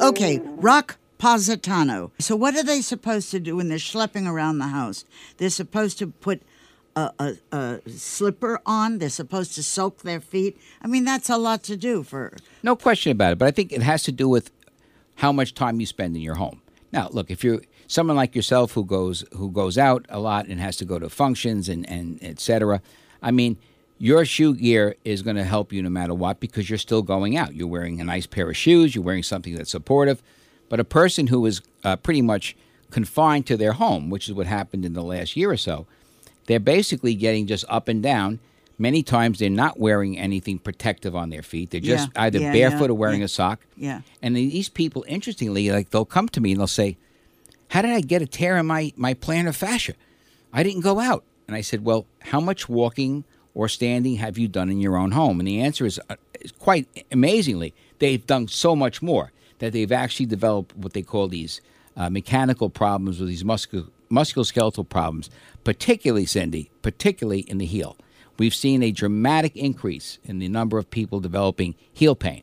Okay, 0.00 0.40
Rock 0.44 0.96
Positano. 1.18 2.12
So 2.20 2.36
what 2.36 2.54
are 2.54 2.62
they 2.62 2.82
supposed 2.82 3.32
to 3.32 3.40
do 3.40 3.56
when 3.56 3.68
they're 3.68 3.78
schlepping 3.78 4.28
around 4.28 4.58
the 4.58 4.68
house? 4.68 5.04
They're 5.38 5.50
supposed 5.50 5.98
to 5.98 6.06
put 6.06 6.40
a, 6.96 7.12
a, 7.18 7.56
a 7.56 7.80
slipper 7.90 8.60
on. 8.66 8.98
They're 8.98 9.08
supposed 9.08 9.54
to 9.54 9.62
soak 9.62 10.02
their 10.02 10.20
feet. 10.20 10.58
I 10.82 10.86
mean, 10.86 11.04
that's 11.04 11.28
a 11.28 11.36
lot 11.36 11.62
to 11.64 11.76
do 11.76 12.02
for. 12.02 12.36
No 12.62 12.76
question 12.76 13.12
about 13.12 13.32
it, 13.32 13.38
but 13.38 13.46
I 13.46 13.50
think 13.50 13.72
it 13.72 13.82
has 13.82 14.02
to 14.04 14.12
do 14.12 14.28
with 14.28 14.50
how 15.16 15.32
much 15.32 15.54
time 15.54 15.80
you 15.80 15.86
spend 15.86 16.16
in 16.16 16.22
your 16.22 16.34
home. 16.36 16.60
Now, 16.92 17.08
look, 17.10 17.30
if 17.30 17.42
you're 17.44 17.62
someone 17.86 18.16
like 18.16 18.34
yourself 18.34 18.72
who 18.72 18.84
goes 18.84 19.24
who 19.32 19.50
goes 19.50 19.76
out 19.76 20.06
a 20.08 20.18
lot 20.18 20.46
and 20.46 20.60
has 20.60 20.76
to 20.78 20.84
go 20.84 20.98
to 20.98 21.08
functions 21.08 21.68
and 21.68 21.88
and 21.88 22.18
et 22.22 22.40
cetera, 22.40 22.80
I 23.22 23.30
mean, 23.30 23.56
your 23.98 24.24
shoe 24.24 24.54
gear 24.54 24.96
is 25.04 25.22
going 25.22 25.36
to 25.36 25.44
help 25.44 25.72
you 25.72 25.82
no 25.82 25.88
matter 25.90 26.14
what 26.14 26.40
because 26.40 26.68
you're 26.68 26.78
still 26.78 27.02
going 27.02 27.36
out. 27.36 27.54
You're 27.54 27.68
wearing 27.68 28.00
a 28.00 28.04
nice 28.04 28.26
pair 28.26 28.48
of 28.48 28.56
shoes. 28.56 28.94
You're 28.94 29.04
wearing 29.04 29.22
something 29.22 29.54
that's 29.54 29.70
supportive. 29.70 30.22
But 30.68 30.80
a 30.80 30.84
person 30.84 31.28
who 31.28 31.44
is 31.46 31.62
uh, 31.84 31.96
pretty 31.96 32.22
much 32.22 32.56
confined 32.90 33.46
to 33.46 33.56
their 33.56 33.72
home, 33.72 34.10
which 34.10 34.28
is 34.28 34.34
what 34.34 34.46
happened 34.46 34.84
in 34.84 34.92
the 34.92 35.02
last 35.02 35.36
year 35.36 35.50
or 35.50 35.56
so, 35.56 35.86
they're 36.46 36.60
basically 36.60 37.14
getting 37.14 37.46
just 37.46 37.64
up 37.68 37.88
and 37.88 38.02
down. 38.02 38.40
Many 38.76 39.02
times 39.04 39.38
they're 39.38 39.50
not 39.50 39.78
wearing 39.78 40.18
anything 40.18 40.58
protective 40.58 41.14
on 41.14 41.30
their 41.30 41.42
feet. 41.42 41.70
They're 41.70 41.80
just 41.80 42.10
Yeah, 42.14 42.22
either 42.22 42.38
yeah, 42.40 42.52
barefoot 42.52 42.86
yeah, 42.86 42.90
or 42.90 42.94
wearing 42.94 43.22
a 43.22 43.28
sock. 43.28 43.60
Yeah. 43.76 44.00
And 44.20 44.36
these 44.36 44.68
people, 44.68 45.04
interestingly, 45.06 45.70
like 45.70 45.90
they'll 45.90 46.04
come 46.04 46.28
to 46.30 46.40
me 46.40 46.50
and 46.52 46.60
they'll 46.60 46.66
say, 46.66 46.96
"How 47.68 47.82
did 47.82 47.92
I 47.92 48.00
get 48.00 48.20
a 48.20 48.26
tear 48.26 48.56
in 48.58 48.66
my 48.66 48.92
my 48.96 49.14
plantar 49.14 49.54
fascia? 49.54 49.94
I 50.52 50.62
didn't 50.64 50.80
go 50.80 50.98
out." 50.98 51.22
And 51.46 51.56
I 51.56 51.60
said, 51.60 51.84
"Well, 51.84 52.06
how 52.20 52.40
much 52.40 52.68
walking 52.68 53.22
or 53.54 53.68
standing 53.68 54.16
have 54.16 54.38
you 54.38 54.48
done 54.48 54.68
in 54.70 54.80
your 54.80 54.96
own 54.96 55.12
home?" 55.12 55.38
And 55.38 55.46
the 55.46 55.60
answer 55.60 55.86
is, 55.86 56.00
uh, 56.10 56.16
is 56.40 56.50
quite 56.52 56.88
amazingly, 57.12 57.74
they've 58.00 58.26
done 58.26 58.48
so 58.48 58.74
much 58.74 59.00
more 59.00 59.30
that 59.60 59.72
they've 59.72 59.92
actually 59.92 60.26
developed 60.26 60.76
what 60.76 60.94
they 60.94 61.02
call 61.02 61.28
these 61.28 61.60
uh, 61.96 62.10
mechanical 62.10 62.68
problems 62.70 63.20
or 63.20 63.26
these 63.26 63.44
muscul- 63.44 63.88
musculoskeletal 64.14 64.88
problems, 64.88 65.30
particularly 65.64 66.26
Cindy, 66.26 66.70
particularly 66.82 67.40
in 67.40 67.58
the 67.58 67.66
heel. 67.66 67.96
We've 68.38 68.54
seen 68.54 68.82
a 68.82 68.90
dramatic 68.90 69.56
increase 69.56 70.18
in 70.24 70.38
the 70.38 70.48
number 70.48 70.78
of 70.78 70.90
people 70.90 71.20
developing 71.20 71.74
heel 71.92 72.14
pain. 72.14 72.42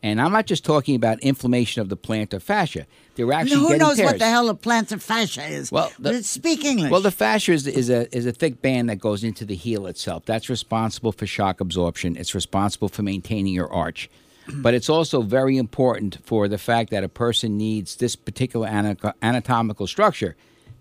And 0.00 0.20
I'm 0.20 0.30
not 0.30 0.46
just 0.46 0.64
talking 0.64 0.94
about 0.94 1.18
inflammation 1.20 1.82
of 1.82 1.88
the 1.88 1.96
plantar 1.96 2.40
fascia. 2.40 2.86
They're 3.16 3.32
actually 3.32 3.56
Who 3.56 3.76
knows 3.76 3.96
tears. 3.96 4.06
what 4.12 4.18
the 4.20 4.26
hell 4.30 4.48
a 4.48 4.54
plantar 4.54 5.00
fascia 5.02 5.44
is? 5.44 5.72
Well, 5.72 5.90
the- 5.98 6.22
speak 6.22 6.64
English. 6.64 6.92
Well, 6.92 7.00
the 7.00 7.10
fascia 7.10 7.52
is, 7.52 7.66
is 7.66 7.90
a 7.90 8.14
is 8.16 8.24
a 8.24 8.30
thick 8.32 8.62
band 8.62 8.88
that 8.90 9.00
goes 9.00 9.24
into 9.24 9.44
the 9.44 9.56
heel 9.56 9.88
itself. 9.88 10.24
That's 10.24 10.48
responsible 10.48 11.10
for 11.10 11.26
shock 11.26 11.60
absorption. 11.60 12.16
It's 12.16 12.32
responsible 12.32 12.88
for 12.88 13.02
maintaining 13.02 13.52
your 13.54 13.72
arch. 13.72 14.08
but 14.54 14.72
it's 14.72 14.88
also 14.88 15.20
very 15.22 15.56
important 15.58 16.18
for 16.22 16.46
the 16.46 16.58
fact 16.58 16.90
that 16.90 17.02
a 17.02 17.08
person 17.08 17.58
needs 17.58 17.96
this 17.96 18.14
particular 18.14 18.68
anatomical 19.20 19.86
structure 19.88 20.36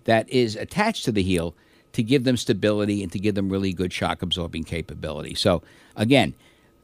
that 0.08 0.28
is 0.30 0.56
attached 0.56 1.06
to 1.06 1.12
the 1.12 1.22
heel 1.22 1.54
to 1.94 2.02
give 2.02 2.24
them 2.24 2.38
stability 2.38 3.04
and 3.04 3.12
to 3.12 3.20
give 3.20 3.36
them 3.36 3.50
really 3.50 3.74
good 3.74 3.94
shock 3.94 4.22
absorbing 4.22 4.64
capability. 4.64 5.36
So, 5.36 5.62
again, 5.96 6.34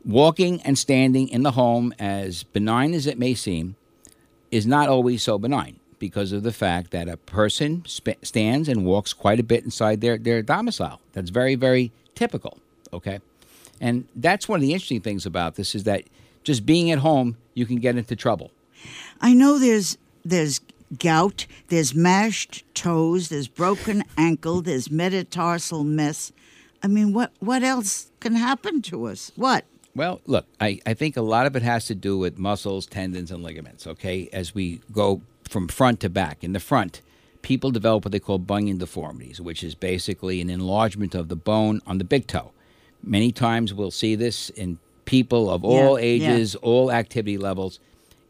walking 0.05 0.61
and 0.61 0.77
standing 0.77 1.29
in 1.29 1.43
the 1.43 1.51
home, 1.51 1.93
as 1.97 2.43
benign 2.43 2.93
as 2.93 3.07
it 3.07 3.17
may 3.17 3.33
seem, 3.33 3.75
is 4.51 4.67
not 4.67 4.89
always 4.89 5.23
so 5.23 5.39
benign 5.39 5.79
because 5.99 6.31
of 6.31 6.43
the 6.43 6.51
fact 6.51 6.91
that 6.91 7.07
a 7.07 7.17
person 7.17 7.83
sp- 7.87 8.19
stands 8.21 8.67
and 8.67 8.85
walks 8.85 9.13
quite 9.13 9.39
a 9.39 9.43
bit 9.43 9.63
inside 9.63 10.01
their, 10.01 10.17
their 10.17 10.41
domicile. 10.41 10.99
That's 11.13 11.29
very, 11.29 11.55
very 11.55 11.91
typical, 12.13 12.57
okay? 12.91 13.19
And 13.79 14.05
that's 14.15 14.49
one 14.49 14.57
of 14.57 14.61
the 14.61 14.73
interesting 14.73 15.01
things 15.01 15.25
about 15.25 15.55
this 15.55 15.75
is 15.75 15.85
that 15.85 16.03
just 16.43 16.65
being 16.65 16.91
at 16.91 16.99
home, 16.99 17.37
you 17.53 17.65
can 17.65 17.77
get 17.77 17.97
into 17.97 18.15
trouble. 18.15 18.51
I 19.21 19.33
know 19.33 19.57
there's 19.57 19.97
there's 20.25 20.61
gout, 20.99 21.45
there's 21.67 21.93
mashed 21.95 22.63
toes, 22.73 23.29
there's 23.29 23.47
broken 23.47 24.03
ankle, 24.17 24.61
there's 24.61 24.91
metatarsal 24.91 25.83
mess. 25.83 26.31
I 26.81 26.87
mean, 26.87 27.13
what 27.13 27.31
what 27.39 27.63
else 27.63 28.11
can 28.19 28.35
happen 28.35 28.81
to 28.83 29.05
us? 29.05 29.31
What? 29.35 29.65
Well, 29.95 30.21
look, 30.25 30.47
I, 30.59 30.79
I 30.85 30.95
think 30.95 31.17
a 31.17 31.21
lot 31.21 31.45
of 31.45 31.55
it 31.55 31.61
has 31.61 31.85
to 31.85 31.95
do 31.95 32.17
with 32.17 32.39
muscles, 32.39 32.87
tendons, 32.87 33.29
and 33.31 33.43
ligaments, 33.43 33.85
okay? 33.85 34.27
As 34.33 34.55
we 34.55 34.81
go 34.91 35.21
from 35.47 35.67
front 35.67 35.99
to 35.99 36.09
back. 36.09 36.43
In 36.43 36.53
the 36.53 36.59
front, 36.59 37.01
people 37.43 37.69
develop 37.69 38.03
what 38.05 38.11
they 38.11 38.19
call 38.19 38.39
bunion 38.39 38.79
deformities, 38.79 39.39
which 39.39 39.63
is 39.63 39.75
basically 39.75 40.41
an 40.41 40.49
enlargement 40.49 41.13
of 41.13 41.29
the 41.29 41.35
bone 41.35 41.79
on 41.85 41.99
the 41.99 42.03
big 42.03 42.25
toe. 42.25 42.51
Many 43.03 43.31
times 43.31 43.71
we'll 43.71 43.91
see 43.91 44.15
this 44.15 44.49
in 44.49 44.79
people 45.05 45.49
of 45.49 45.63
all 45.63 45.99
Yeah, 45.99 46.05
ages, 46.05 46.55
all 46.55 46.91
activity 46.91 47.37
levels. 47.37 47.79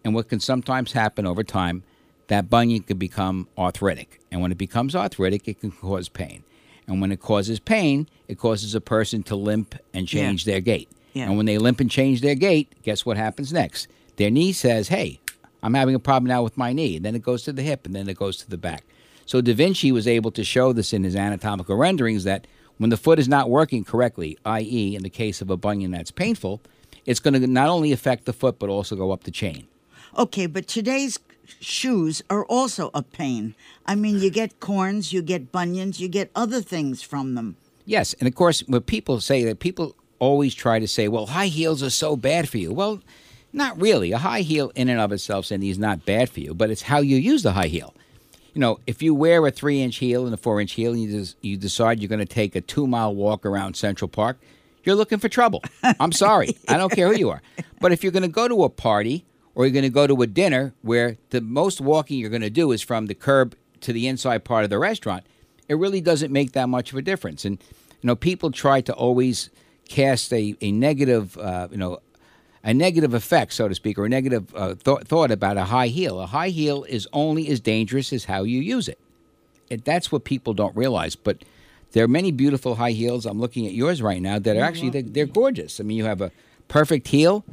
And 0.04 0.13
what 0.13 0.28
can 0.28 0.41
sometimes 0.41 0.91
happen 0.91 1.26
over 1.26 1.43
time, 1.43 1.84
that 2.28 2.50
bunion 2.50 2.84
can 2.84 2.98
become 2.98 3.48
arthritic. 3.58 4.20
And 4.32 4.42
when 4.42 4.52
it 4.52 4.58
becomes 4.58 4.96
arthritic, 4.96 5.48
it 5.48 5.60
can 5.60 5.72
cause 5.72 6.10
pain. 6.10 6.44
And 6.88 7.00
when 7.02 7.12
it 7.12 7.20
causes 7.20 7.60
pain, 7.60 8.08
it 8.28 8.38
causes 8.38 8.76
a 8.76 8.82
person 8.82 9.24
to 9.24 9.36
limp 9.36 9.76
and 9.94 10.12
Yeah. 10.12 10.22
change 10.22 10.46
their 10.46 10.60
gait. 10.62 10.90
Yeah. 11.14 11.28
And 11.28 11.38
when 11.38 11.46
they 11.46 11.58
limp 11.58 11.80
and 11.80 11.90
change 11.92 12.22
their 12.22 12.36
gait, 12.36 12.68
guess 12.84 13.06
what 13.06 13.18
happens 13.18 13.54
next? 13.54 13.88
Their 14.18 14.32
knee 14.32 14.52
says, 14.52 14.88
hey, 14.88 15.20
I'm 15.62 15.74
having 15.76 15.96
a 15.96 16.00
problem 16.00 16.28
now 16.28 16.44
with 16.44 16.58
my 16.58 16.74
knee. 16.74 16.98
And 16.98 17.06
then 17.06 17.16
it 17.16 17.22
goes 17.22 17.44
to 17.44 17.54
the 17.54 17.62
hip 17.62 17.86
and 17.86 17.96
then 17.96 18.10
it 18.10 18.18
goes 18.18 18.38
to 18.38 18.50
the 18.50 18.58
back. 18.58 18.84
So 19.26 19.40
Da 19.40 19.54
Vinci 19.54 19.92
was 19.92 20.08
able 20.08 20.32
to 20.32 20.44
show 20.44 20.74
this 20.74 20.92
in 20.92 21.04
his 21.04 21.16
anatomical 21.16 21.78
renderings 21.78 22.24
that 22.26 22.48
when 22.78 22.90
the 22.90 22.98
foot 22.98 23.20
is 23.20 23.30
not 23.30 23.50
working 23.50 23.84
correctly, 23.86 24.38
i.e., 24.46 24.96
in 24.96 25.04
the 25.04 25.10
case 25.10 25.42
of 25.42 25.50
a 25.50 25.56
bunion 25.56 25.92
that's 25.92 26.12
painful, 26.12 26.62
it's 27.06 27.20
going 27.22 27.40
to 27.40 27.48
not 27.48 27.70
only 27.70 27.92
affect 27.94 28.26
the 28.26 28.34
foot 28.34 28.60
but 28.60 28.70
also 28.70 28.96
go 28.96 29.12
up 29.12 29.24
the 29.24 29.32
chain. 29.32 29.68
Okay, 30.17 30.45
but 30.45 30.67
today's 30.67 31.19
shoes 31.60 32.21
are 32.30 32.45
also 32.45 32.91
a 32.93 33.02
pain. 33.02 33.56
I 33.86 33.95
mean, 33.95 34.19
you 34.19 34.30
get 34.30 34.60
corns, 34.60 35.12
you 35.12 35.21
get 35.21 35.52
bunions, 35.52 35.99
you 35.99 36.08
get 36.08 36.30
other 36.36 36.62
things 36.62 37.02
from 37.02 37.36
them. 37.36 37.58
Yes, 37.86 38.13
and 38.19 38.28
of 38.28 38.36
course, 38.36 38.62
when 38.62 38.82
people 38.82 39.19
say 39.19 39.43
that, 39.43 39.60
people 39.60 39.95
always 40.19 40.54
try 40.54 40.80
to 40.80 40.88
say, 40.88 41.08
"Well, 41.08 41.26
high 41.28 41.47
heels 41.47 41.82
are 41.84 41.89
so 41.89 42.15
bad 42.15 42.47
for 42.47 42.58
you." 42.58 42.71
Well, 42.71 43.02
not 43.52 43.80
really. 43.82 44.12
A 44.12 44.19
high 44.19 44.41
heel, 44.41 44.71
in 44.76 44.88
and 44.88 44.99
of 44.99 45.12
itself, 45.12 45.47
Cindy, 45.47 45.69
is 45.69 45.80
not 45.80 46.06
bad 46.06 46.30
for 46.30 46.39
you, 46.39 46.54
but 46.54 46.69
it's 46.69 46.84
how 46.84 46.99
you 46.99 47.17
use 47.17 47.43
the 47.43 47.54
high 47.54 47.67
heel. 47.67 47.93
You 48.54 48.62
know, 48.62 48.80
if 48.86 49.02
you 49.02 49.15
wear 49.15 49.45
a 49.47 49.52
three-inch 49.52 49.97
heel 49.97 50.26
and 50.26 50.34
a 50.34 50.38
four-inch 50.38 50.73
heel, 50.73 50.93
and 50.93 51.02
you 51.02 51.23
des- 51.23 51.34
you 51.41 51.58
decide 51.58 51.99
you're 51.99 52.08
going 52.08 52.19
to 52.19 52.26
take 52.26 52.56
a 52.56 52.62
two-mile 52.62 53.15
walk 53.15 53.45
around 53.45 53.76
Central 53.76 54.08
Park, 54.08 54.39
you're 54.84 54.95
looking 54.95 55.17
for 55.17 55.28
trouble. 55.28 55.63
I'm 55.99 56.12
sorry, 56.12 56.56
I 56.69 56.78
don't 56.78 56.91
care 56.91 57.08
who 57.08 57.17
you 57.17 57.32
are. 57.32 57.41
But 57.82 57.91
if 57.91 58.04
you're 58.04 58.12
going 58.12 58.23
to 58.23 58.30
go 58.30 58.47
to 58.47 58.63
a 58.63 58.69
party 58.69 59.26
or 59.56 59.66
you're 59.66 59.74
going 59.74 59.84
to 59.84 59.89
go 59.89 60.08
to 60.08 60.22
a 60.22 60.28
dinner 60.28 60.74
where 60.82 61.18
the 61.30 61.42
most 61.42 61.80
walking 61.80 62.20
you're 62.20 62.30
going 62.30 62.42
to 62.42 62.50
do 62.50 62.72
is 62.72 62.82
from 62.82 63.06
the 63.06 63.16
curb 63.16 63.56
to 63.82 63.94
the 63.94 64.08
inside 64.08 64.44
part 64.44 64.63
of 64.63 64.70
the 64.70 64.80
restaurant, 64.80 65.24
it 65.68 65.76
really 65.76 66.02
doesn't 66.02 66.32
make 66.32 66.54
that 66.54 66.70
much 66.70 66.92
of 66.92 66.98
a 66.98 67.02
difference. 67.02 67.46
And 67.46 67.62
you 68.02 68.08
know, 68.08 68.16
people 68.16 68.52
try 68.52 68.82
to 68.82 68.94
always 68.94 69.50
cast 69.88 70.34
a, 70.34 70.56
a 70.62 70.72
negative, 70.72 71.38
uh, 71.38 71.68
you 71.72 71.78
know, 71.78 72.00
a 72.63 72.74
negative 72.74 73.13
effect, 73.13 73.54
so 73.54 73.68
to 73.68 73.76
speak, 73.76 73.98
or 73.98 74.06
a 74.06 74.10
negative 74.10 74.54
uh, 74.56 74.76
th- 74.76 75.02
thought 75.02 75.32
about 75.32 75.58
a 75.58 75.66
high 75.66 75.88
heel. 75.88 76.20
A 76.20 76.28
high 76.28 76.50
heel 76.50 76.86
is 76.86 77.08
only 77.12 77.50
as 77.50 77.60
dangerous 77.60 78.13
as 78.13 78.26
how 78.26 78.44
you 78.44 78.60
use 78.60 78.88
it. 78.88 79.00
it. 79.70 79.84
That's 79.84 80.12
what 80.12 80.24
people 80.24 80.54
don't 80.54 80.76
realize. 80.76 81.16
But 81.16 81.44
there 81.92 82.04
are 82.04 82.10
many 82.10 82.32
beautiful 82.32 82.76
high 82.76 82.92
heels. 82.92 83.26
I'm 83.26 83.39
looking 83.39 83.66
at 83.68 83.74
yours 83.74 84.02
right 84.02 84.22
now 84.22 84.39
that 84.39 84.56
are 84.56 84.63
actually 84.63 84.89
they're, 84.92 85.02
they're 85.02 85.26
gorgeous. 85.26 85.80
I 85.80 85.84
mean, 85.84 85.98
you 85.98 86.06
have 86.06 86.22
a 86.22 86.32
perfect 86.68 87.10
heel. 87.10 87.44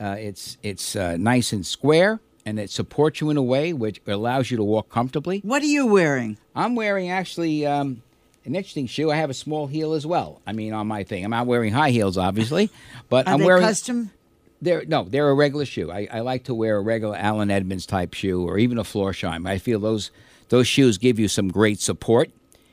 Uh, 0.00 0.16
it's 0.18 0.56
it's 0.62 0.94
uh, 0.96 1.16
nice 1.16 1.52
and 1.52 1.66
square, 1.66 2.20
and 2.46 2.58
it 2.58 2.70
supports 2.70 3.20
you 3.20 3.30
in 3.30 3.36
a 3.36 3.42
way 3.42 3.72
which 3.72 4.00
allows 4.06 4.50
you 4.50 4.56
to 4.56 4.62
walk 4.64 4.88
comfortably. 4.88 5.40
What 5.40 5.62
are 5.62 5.66
you 5.66 5.86
wearing? 5.86 6.38
I'm 6.54 6.74
wearing 6.74 7.10
actually 7.10 7.66
um, 7.66 8.02
an 8.44 8.54
interesting 8.54 8.86
shoe. 8.86 9.10
I 9.10 9.16
have 9.16 9.30
a 9.30 9.34
small 9.34 9.66
heel 9.66 9.92
as 9.94 10.06
well. 10.06 10.40
I 10.46 10.52
mean, 10.52 10.72
on 10.72 10.86
my 10.86 11.04
thing, 11.04 11.24
I'm 11.24 11.30
not 11.32 11.46
wearing 11.46 11.72
high 11.72 11.90
heels, 11.90 12.16
obviously, 12.16 12.70
but 13.08 13.26
Are 13.26 13.34
I'm 13.34 13.40
they 13.40 13.46
wearing. 13.46 13.62
custom? 13.62 14.10
They're 14.60 14.84
no, 14.84 15.04
they're 15.04 15.28
a 15.28 15.34
regular 15.34 15.64
shoe. 15.64 15.90
I, 15.90 16.08
I 16.12 16.20
like 16.20 16.44
to 16.44 16.54
wear 16.54 16.76
a 16.76 16.80
regular 16.80 17.16
Allen 17.16 17.50
Edmonds 17.50 17.86
type 17.86 18.14
shoe, 18.14 18.42
or 18.48 18.58
even 18.58 18.78
a 18.78 18.82
Florsheim. 18.84 19.48
I 19.48 19.58
feel 19.58 19.78
those 19.78 20.10
those 20.48 20.66
shoes 20.66 20.98
give 20.98 21.18
you 21.18 21.28
some 21.28 21.48
great 21.48 21.80
support, 21.80 22.30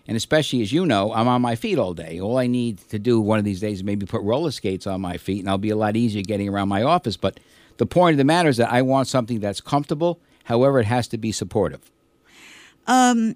and 0.07 0.15
especially 0.17 0.61
as 0.61 0.71
you 0.71 0.85
know, 0.85 1.13
I'm 1.13 1.27
on 1.27 1.41
my 1.41 1.55
feet 1.55 1.77
all 1.79 1.93
day. 1.93 2.19
All 2.19 2.37
I 2.37 2.47
need 2.47 2.77
to 2.89 2.99
do 2.99 3.19
one 3.19 3.39
of 3.39 3.45
these 3.45 3.59
days 3.59 3.77
is 3.77 3.83
maybe 3.83 4.05
put 4.05 4.21
roller 4.21 4.51
skates 4.51 4.85
on 4.87 5.01
my 5.01 5.17
feet, 5.17 5.39
and 5.39 5.49
I'll 5.49 5.57
be 5.57 5.69
a 5.71 5.75
lot 5.75 5.95
easier 5.95 6.21
getting 6.23 6.49
around 6.49 6.69
my 6.69 6.83
office. 6.83 7.17
But 7.17 7.39
the 7.77 7.85
point 7.85 8.13
of 8.13 8.17
the 8.17 8.23
matter 8.23 8.49
is 8.49 8.57
that 8.57 8.71
I 8.71 8.81
want 8.81 9.07
something 9.07 9.39
that's 9.39 9.61
comfortable. 9.61 10.19
However, 10.45 10.79
it 10.79 10.85
has 10.85 11.07
to 11.09 11.17
be 11.17 11.31
supportive. 11.31 11.91
Um, 12.87 13.35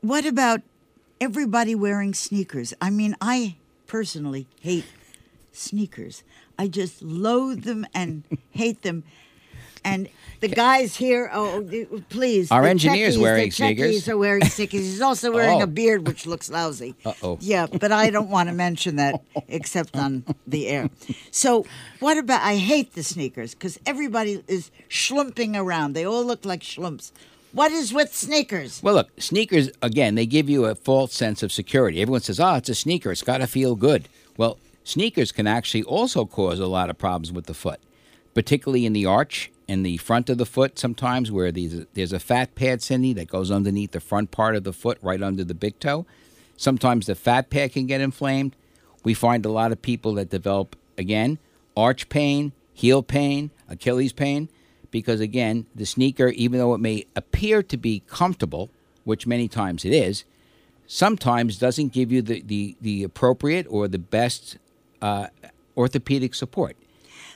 What 0.00 0.24
about 0.24 0.62
everybody 1.20 1.74
wearing 1.74 2.14
sneakers? 2.14 2.72
I 2.80 2.90
mean, 2.90 3.16
I 3.20 3.56
personally 3.86 4.46
hate 4.60 4.86
sneakers. 5.52 6.22
I 6.58 6.68
just 6.68 7.02
loathe 7.02 7.64
them 7.64 7.86
and 7.94 8.22
hate 8.50 8.82
them. 8.82 9.04
And 9.86 10.08
the 10.40 10.48
guys 10.48 10.96
here, 10.96 11.30
oh, 11.32 11.66
oh 11.72 12.02
please. 12.08 12.50
Our 12.50 12.64
engineer's 12.64 13.16
wearing 13.16 13.50
sneakers. 13.50 14.08
are 14.08 14.18
wearing 14.18 14.44
sneakers. 14.44 14.80
He's 14.80 15.00
also 15.00 15.32
wearing 15.32 15.60
Oh. 15.60 15.64
a 15.64 15.66
beard, 15.66 16.06
which 16.06 16.26
looks 16.26 16.50
lousy. 16.50 16.94
Uh-oh. 17.04 17.38
Yeah, 17.40 17.66
but 17.66 17.92
I 17.92 18.10
don't 18.10 18.28
want 18.28 18.48
to 18.48 18.54
mention 18.66 18.96
that 18.96 19.22
except 19.48 19.96
on 19.96 20.24
the 20.46 20.66
air. 20.68 20.90
So, 21.30 21.64
what 22.00 22.18
about? 22.18 22.42
I 22.42 22.56
hate 22.56 22.94
the 22.94 23.02
sneakers 23.02 23.54
because 23.54 23.78
everybody 23.86 24.42
is 24.48 24.70
schlumping 24.90 25.56
around. 25.56 25.94
They 25.94 26.04
all 26.04 26.24
look 26.24 26.44
like 26.44 26.60
schlumps. 26.60 27.12
What 27.52 27.72
is 27.72 27.92
with 27.94 28.14
sneakers? 28.14 28.82
Well, 28.82 28.96
look, 28.96 29.08
sneakers, 29.18 29.70
again, 29.80 30.14
they 30.14 30.26
give 30.26 30.50
you 30.50 30.66
a 30.66 30.74
false 30.74 31.14
sense 31.14 31.42
of 31.42 31.50
security. 31.50 32.02
Everyone 32.02 32.20
says, 32.20 32.38
oh, 32.38 32.56
it's 32.56 32.68
a 32.68 32.74
sneaker. 32.74 33.10
It's 33.12 33.22
got 33.22 33.38
to 33.38 33.46
feel 33.46 33.76
good. 33.76 34.10
Well, 34.36 34.58
sneakers 34.84 35.32
can 35.32 35.46
actually 35.46 35.82
also 35.84 36.26
cause 36.26 36.58
a 36.60 36.66
lot 36.66 36.90
of 36.90 36.98
problems 36.98 37.32
with 37.32 37.46
the 37.46 37.54
foot, 37.54 37.80
particularly 38.34 38.84
in 38.84 38.92
the 38.92 39.06
arch 39.06 39.50
in 39.68 39.82
the 39.82 39.96
front 39.98 40.30
of 40.30 40.38
the 40.38 40.46
foot 40.46 40.78
sometimes 40.78 41.32
where 41.32 41.50
there's, 41.50 41.86
there's 41.94 42.12
a 42.12 42.20
fat 42.20 42.54
pad, 42.54 42.82
Cindy, 42.82 43.12
that 43.14 43.28
goes 43.28 43.50
underneath 43.50 43.92
the 43.92 44.00
front 44.00 44.30
part 44.30 44.54
of 44.54 44.64
the 44.64 44.72
foot, 44.72 44.98
right 45.02 45.22
under 45.22 45.44
the 45.44 45.54
big 45.54 45.78
toe. 45.80 46.06
Sometimes 46.56 47.06
the 47.06 47.14
fat 47.14 47.50
pad 47.50 47.72
can 47.72 47.86
get 47.86 48.00
inflamed. 48.00 48.54
We 49.04 49.14
find 49.14 49.44
a 49.44 49.50
lot 49.50 49.72
of 49.72 49.82
people 49.82 50.14
that 50.14 50.30
develop, 50.30 50.76
again, 50.96 51.38
arch 51.76 52.08
pain, 52.08 52.52
heel 52.72 53.02
pain, 53.02 53.50
Achilles 53.68 54.12
pain, 54.12 54.48
because 54.90 55.20
again, 55.20 55.66
the 55.74 55.84
sneaker, 55.84 56.28
even 56.28 56.58
though 56.58 56.74
it 56.74 56.80
may 56.80 57.04
appear 57.14 57.62
to 57.62 57.76
be 57.76 58.02
comfortable, 58.06 58.70
which 59.04 59.26
many 59.26 59.48
times 59.48 59.84
it 59.84 59.92
is, 59.92 60.24
sometimes 60.86 61.58
doesn't 61.58 61.92
give 61.92 62.12
you 62.12 62.22
the, 62.22 62.42
the, 62.42 62.76
the 62.80 63.02
appropriate 63.02 63.66
or 63.68 63.88
the 63.88 63.98
best 63.98 64.58
uh, 65.02 65.26
orthopedic 65.76 66.34
support. 66.34 66.76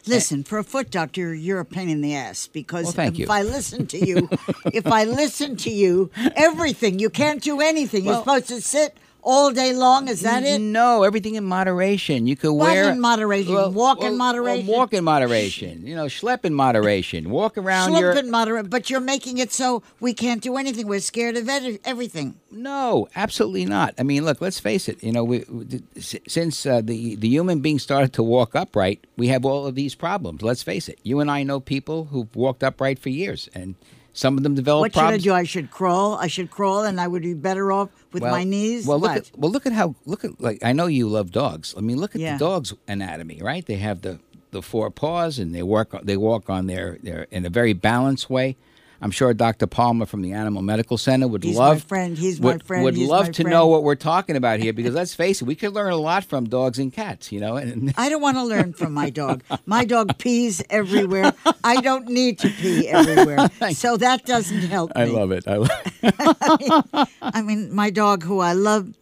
Eh. 0.07 0.11
Listen, 0.15 0.45
for 0.45 0.59
a 0.59 0.65
foot 0.65 0.91
doctor, 0.91 1.35
you're 1.35 1.61
a 1.61 1.65
pain 1.65 1.89
in 1.89 2.01
the 2.01 2.15
ass 2.15 2.47
because 2.47 2.97
Well, 2.97 3.09
if 3.09 3.19
you. 3.19 3.27
I 3.29 3.43
listen 3.43 3.87
to 3.89 3.99
you, 3.99 4.29
if 4.73 4.87
I 4.87 5.05
listen 5.05 5.57
to 5.57 5.71
you, 5.71 6.11
everything, 6.37 6.99
you 6.99 7.11
can't 7.11 7.43
do 7.43 7.61
anything. 7.61 8.05
You're 8.05 8.17
supposed 8.17 8.49
to 8.49 8.61
sit 8.61 8.97
all 9.23 9.53
day 9.53 9.73
long. 9.73 10.09
Is 10.09 10.23
that 10.23 10.43
it? 10.43 10.61
No, 10.61 11.03
everything 11.03 11.35
in 11.35 11.45
moderation. 11.45 12.27
You 12.27 12.37
could 12.37 12.53
wear 12.53 12.91
in 12.91 13.01
moderation? 13.01 13.75
Walk 13.75 14.03
in 14.03 14.17
moderation? 14.17 14.67
walk 14.67 14.93
in 14.93 15.05
moderation. 15.05 15.87
You 15.87 15.95
know, 15.97 16.07
schlep 16.07 16.45
in 16.45 16.55
moderation. 16.55 17.31
Walk 17.31 17.57
around 17.59 17.89
Slump 17.91 18.01
your. 18.03 18.13
and 18.17 18.31
moderate, 18.31 18.71
but 18.71 18.91
you're 18.91 19.01
making 19.01 19.39
it 19.39 19.53
so 19.53 19.83
we 20.01 20.15
can't 20.15 20.43
do 20.43 20.57
anything. 20.57 20.87
We're 20.87 21.01
scared 21.01 21.37
of 21.37 21.49
everything. 21.49 22.37
No, 22.51 23.09
absolutely 23.15 23.65
not. 23.65 23.95
I 23.99 24.03
mean, 24.03 24.25
look, 24.25 24.41
let's 24.41 24.59
face 24.61 24.89
it. 24.89 25.03
You 25.03 25.13
know, 25.13 25.25
we, 25.25 25.45
we- 25.49 25.83
since 26.01 26.67
uh, 26.67 26.81
the 26.81 27.15
the 27.17 27.29
human 27.29 27.61
being 27.61 27.79
started 27.79 28.13
to 28.15 28.23
walk 28.23 28.55
upright, 28.55 29.07
we 29.17 29.29
have 29.29 29.45
all 29.45 29.67
of 29.67 29.75
these 29.75 29.95
problems. 29.95 30.43
Let's 30.43 30.63
face 30.63 30.89
it. 30.89 30.99
You 31.03 31.21
and 31.21 31.31
I 31.31 31.43
know 31.43 31.61
people 31.61 32.07
who've 32.07 32.35
walked 32.35 32.63
upright 32.63 32.99
for 32.99 33.09
years, 33.11 33.49
and 33.55 33.75
some 34.13 34.37
of 34.37 34.43
them 34.43 34.55
develop 34.55 34.81
What 34.81 34.93
should 34.93 34.99
I 34.99 35.03
problems. 35.03 35.25
do? 35.25 35.33
I 35.33 35.45
should 35.45 35.71
crawl. 35.71 36.15
I 36.17 36.27
should 36.27 36.51
crawl, 36.51 36.83
and 36.85 37.01
I 37.01 37.07
would 37.09 37.23
be 37.23 37.35
better 37.35 37.71
off 37.73 37.89
with 38.13 38.23
Well- 38.23 38.33
my 38.33 38.45
knees. 38.45 38.87
Well, 38.87 38.99
look 38.99 39.13
at 39.17 39.31
well, 39.37 39.51
look 39.51 39.67
at 39.67 39.73
how 39.73 39.95
look 40.07 40.25
at 40.25 40.41
like 40.41 40.59
I 40.65 40.73
know 40.73 40.87
you 40.87 41.09
love 41.09 41.31
dogs. 41.31 41.75
I 41.77 41.81
mean, 41.81 41.99
look 41.99 42.15
at 42.15 42.21
Yeah. 42.21 42.35
the 42.37 42.45
dog's 42.45 42.75
anatomy, 42.89 43.41
right? 43.43 43.65
They 43.65 43.77
have 43.77 44.03
the 44.03 44.19
the 44.51 44.63
four 44.63 44.91
paws 44.91 45.39
and 45.39 45.55
they 45.55 45.63
work 45.63 45.95
they 46.03 46.17
walk 46.17 46.51
on 46.51 46.67
their, 46.67 46.99
their 47.03 47.29
in 47.31 47.47
a 47.47 47.51
very 47.51 47.73
balanced 47.73 48.29
way. 48.29 48.57
I'm 49.03 49.11
sure 49.11 49.33
Dr. 49.33 49.67
Palmer 49.67 50.05
from 50.05 50.21
the 50.21 50.33
Animal 50.33 50.61
Medical 50.63 50.99
Center 50.99 51.27
would 51.27 51.43
He's 51.43 51.57
my 51.57 51.69
love 51.69 51.83
friend. 51.85 52.19
He's 52.19 52.39
my 52.41 52.53
would, 52.53 52.63
friend. 52.63 52.85
would 52.85 52.97
He's 52.97 53.09
love 53.09 53.27
my 53.27 53.33
to 53.33 53.43
friend. 53.43 53.51
know 53.51 53.67
what 53.67 53.83
we're 53.83 53.95
talking 53.95 54.37
about 54.37 54.61
here 54.61 54.73
because 54.75 54.95
let's 55.01 55.15
face 55.15 55.41
it, 55.41 55.47
we 55.47 55.55
could 55.55 55.73
learn 55.73 55.93
a 55.93 55.97
lot 55.97 56.25
from 56.25 56.49
dogs 56.49 56.79
and 56.79 56.93
cats, 56.93 57.33
you 57.33 57.41
know. 57.41 57.57
And 57.57 57.95
I 57.97 58.11
don't 58.11 58.21
want 58.21 58.37
to 58.37 58.45
learn 58.45 58.75
from 58.75 58.93
my 58.93 59.09
dog. 59.09 59.43
My 59.65 59.85
dog 59.85 60.19
pees 60.19 60.63
everywhere. 60.69 61.33
I 61.65 61.81
don't 61.81 62.09
need 62.09 62.39
to 62.41 62.51
pee 62.51 62.89
everywhere. 62.89 63.49
So 63.73 63.97
that 63.97 64.27
doesn't 64.27 64.63
help 64.63 64.95
me. 64.95 65.03
I 65.03 65.05
love 65.07 65.31
it. 65.33 65.47
I 65.47 65.57
love 65.57 67.09
I 67.23 67.43
mean, 67.43 67.75
my 67.75 67.91
dog, 67.91 68.23
who 68.23 68.41
I 68.41 68.53
love 68.53 68.95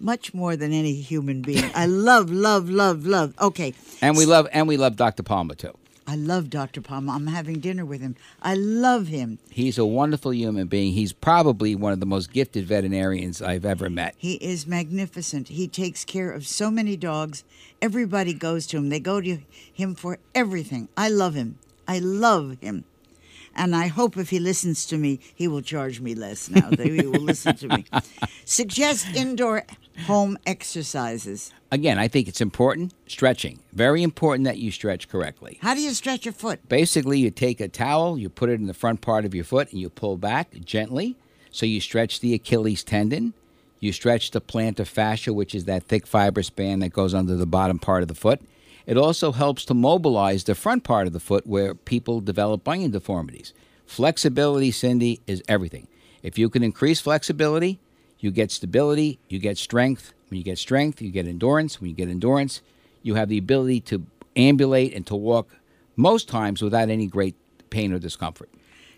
much 0.00 0.34
more 0.34 0.56
than 0.56 0.72
any 0.72 0.94
human 0.94 1.42
being. 1.42 1.70
I 1.74 1.86
love, 1.86 2.30
love, 2.30 2.68
love, 2.68 3.06
love. 3.06 3.34
Okay. 3.40 3.74
And 4.00 4.16
we 4.16 4.26
love 4.26 4.48
and 4.52 4.68
we 4.68 4.76
love 4.76 4.96
Dr. 4.96 5.22
Palmer 5.22 5.54
too. 5.54 5.76
I 6.08 6.14
love 6.14 6.48
Dr. 6.48 6.80
Palmer. 6.80 7.12
I'm 7.12 7.26
having 7.26 7.60
dinner 7.60 7.84
with 7.84 8.00
him. 8.00 8.16
I 8.40 8.54
love 8.54 9.08
him. 9.08 9.38
He's 9.50 9.76
a 9.76 9.84
wonderful 9.84 10.32
human 10.32 10.66
being. 10.66 10.94
He's 10.94 11.12
probably 11.12 11.74
one 11.74 11.92
of 11.92 12.00
the 12.00 12.06
most 12.06 12.32
gifted 12.32 12.64
veterinarians 12.64 13.42
I've 13.42 13.66
ever 13.66 13.90
met. 13.90 14.14
He 14.16 14.36
is 14.36 14.66
magnificent. 14.66 15.48
He 15.48 15.68
takes 15.68 16.06
care 16.06 16.32
of 16.32 16.46
so 16.46 16.70
many 16.70 16.96
dogs. 16.96 17.44
Everybody 17.82 18.32
goes 18.32 18.66
to 18.68 18.78
him. 18.78 18.88
They 18.88 19.00
go 19.00 19.20
to 19.20 19.40
him 19.70 19.94
for 19.94 20.18
everything. 20.34 20.88
I 20.96 21.10
love 21.10 21.34
him. 21.34 21.58
I 21.86 21.98
love 21.98 22.56
him. 22.62 22.84
And 23.58 23.74
I 23.74 23.88
hope 23.88 24.16
if 24.16 24.30
he 24.30 24.38
listens 24.38 24.86
to 24.86 24.96
me, 24.96 25.18
he 25.34 25.48
will 25.48 25.62
charge 25.62 26.00
me 26.00 26.14
less 26.14 26.48
now 26.48 26.70
that 26.70 26.86
he 26.86 27.04
will 27.04 27.20
listen 27.20 27.56
to 27.56 27.68
me. 27.68 27.84
Suggest 28.44 29.08
indoor 29.16 29.64
home 30.06 30.38
exercises. 30.46 31.52
Again, 31.72 31.98
I 31.98 32.06
think 32.06 32.28
it's 32.28 32.40
important 32.40 32.94
stretching. 33.08 33.58
Very 33.72 34.04
important 34.04 34.44
that 34.44 34.58
you 34.58 34.70
stretch 34.70 35.08
correctly. 35.08 35.58
How 35.60 35.74
do 35.74 35.82
you 35.82 35.90
stretch 35.90 36.24
your 36.24 36.32
foot? 36.32 36.68
Basically, 36.68 37.18
you 37.18 37.32
take 37.32 37.60
a 37.60 37.66
towel, 37.66 38.16
you 38.16 38.28
put 38.28 38.48
it 38.48 38.60
in 38.60 38.68
the 38.68 38.74
front 38.74 39.00
part 39.00 39.24
of 39.24 39.34
your 39.34 39.44
foot, 39.44 39.72
and 39.72 39.80
you 39.80 39.90
pull 39.90 40.16
back 40.16 40.52
gently. 40.64 41.16
So 41.50 41.66
you 41.66 41.80
stretch 41.80 42.20
the 42.20 42.34
Achilles 42.34 42.84
tendon. 42.84 43.34
You 43.80 43.92
stretch 43.92 44.30
the 44.30 44.40
plantar 44.40 44.86
fascia, 44.86 45.32
which 45.32 45.52
is 45.54 45.64
that 45.64 45.82
thick 45.82 46.06
fibrous 46.06 46.48
band 46.48 46.82
that 46.82 46.90
goes 46.90 47.12
under 47.12 47.34
the 47.34 47.46
bottom 47.46 47.80
part 47.80 48.02
of 48.02 48.08
the 48.08 48.14
foot. 48.14 48.40
It 48.88 48.96
also 48.96 49.32
helps 49.32 49.66
to 49.66 49.74
mobilize 49.74 50.44
the 50.44 50.54
front 50.54 50.82
part 50.82 51.06
of 51.06 51.12
the 51.12 51.20
foot 51.20 51.46
where 51.46 51.74
people 51.74 52.22
develop 52.22 52.64
bunion 52.64 52.90
deformities. 52.90 53.52
Flexibility, 53.84 54.70
Cindy, 54.70 55.20
is 55.26 55.42
everything. 55.46 55.88
If 56.22 56.38
you 56.38 56.48
can 56.48 56.62
increase 56.62 56.98
flexibility, 56.98 57.80
you 58.18 58.30
get 58.30 58.50
stability, 58.50 59.18
you 59.28 59.40
get 59.40 59.58
strength. 59.58 60.14
When 60.30 60.38
you 60.38 60.42
get 60.42 60.56
strength, 60.56 61.02
you 61.02 61.10
get 61.10 61.26
endurance. 61.26 61.82
When 61.82 61.90
you 61.90 61.96
get 61.96 62.08
endurance, 62.08 62.62
you 63.02 63.14
have 63.16 63.28
the 63.28 63.36
ability 63.36 63.80
to 63.82 64.06
ambulate 64.36 64.94
and 64.94 65.06
to 65.08 65.14
walk 65.14 65.56
most 65.94 66.26
times 66.26 66.62
without 66.62 66.88
any 66.88 67.06
great 67.06 67.34
pain 67.68 67.92
or 67.92 67.98
discomfort. 67.98 68.48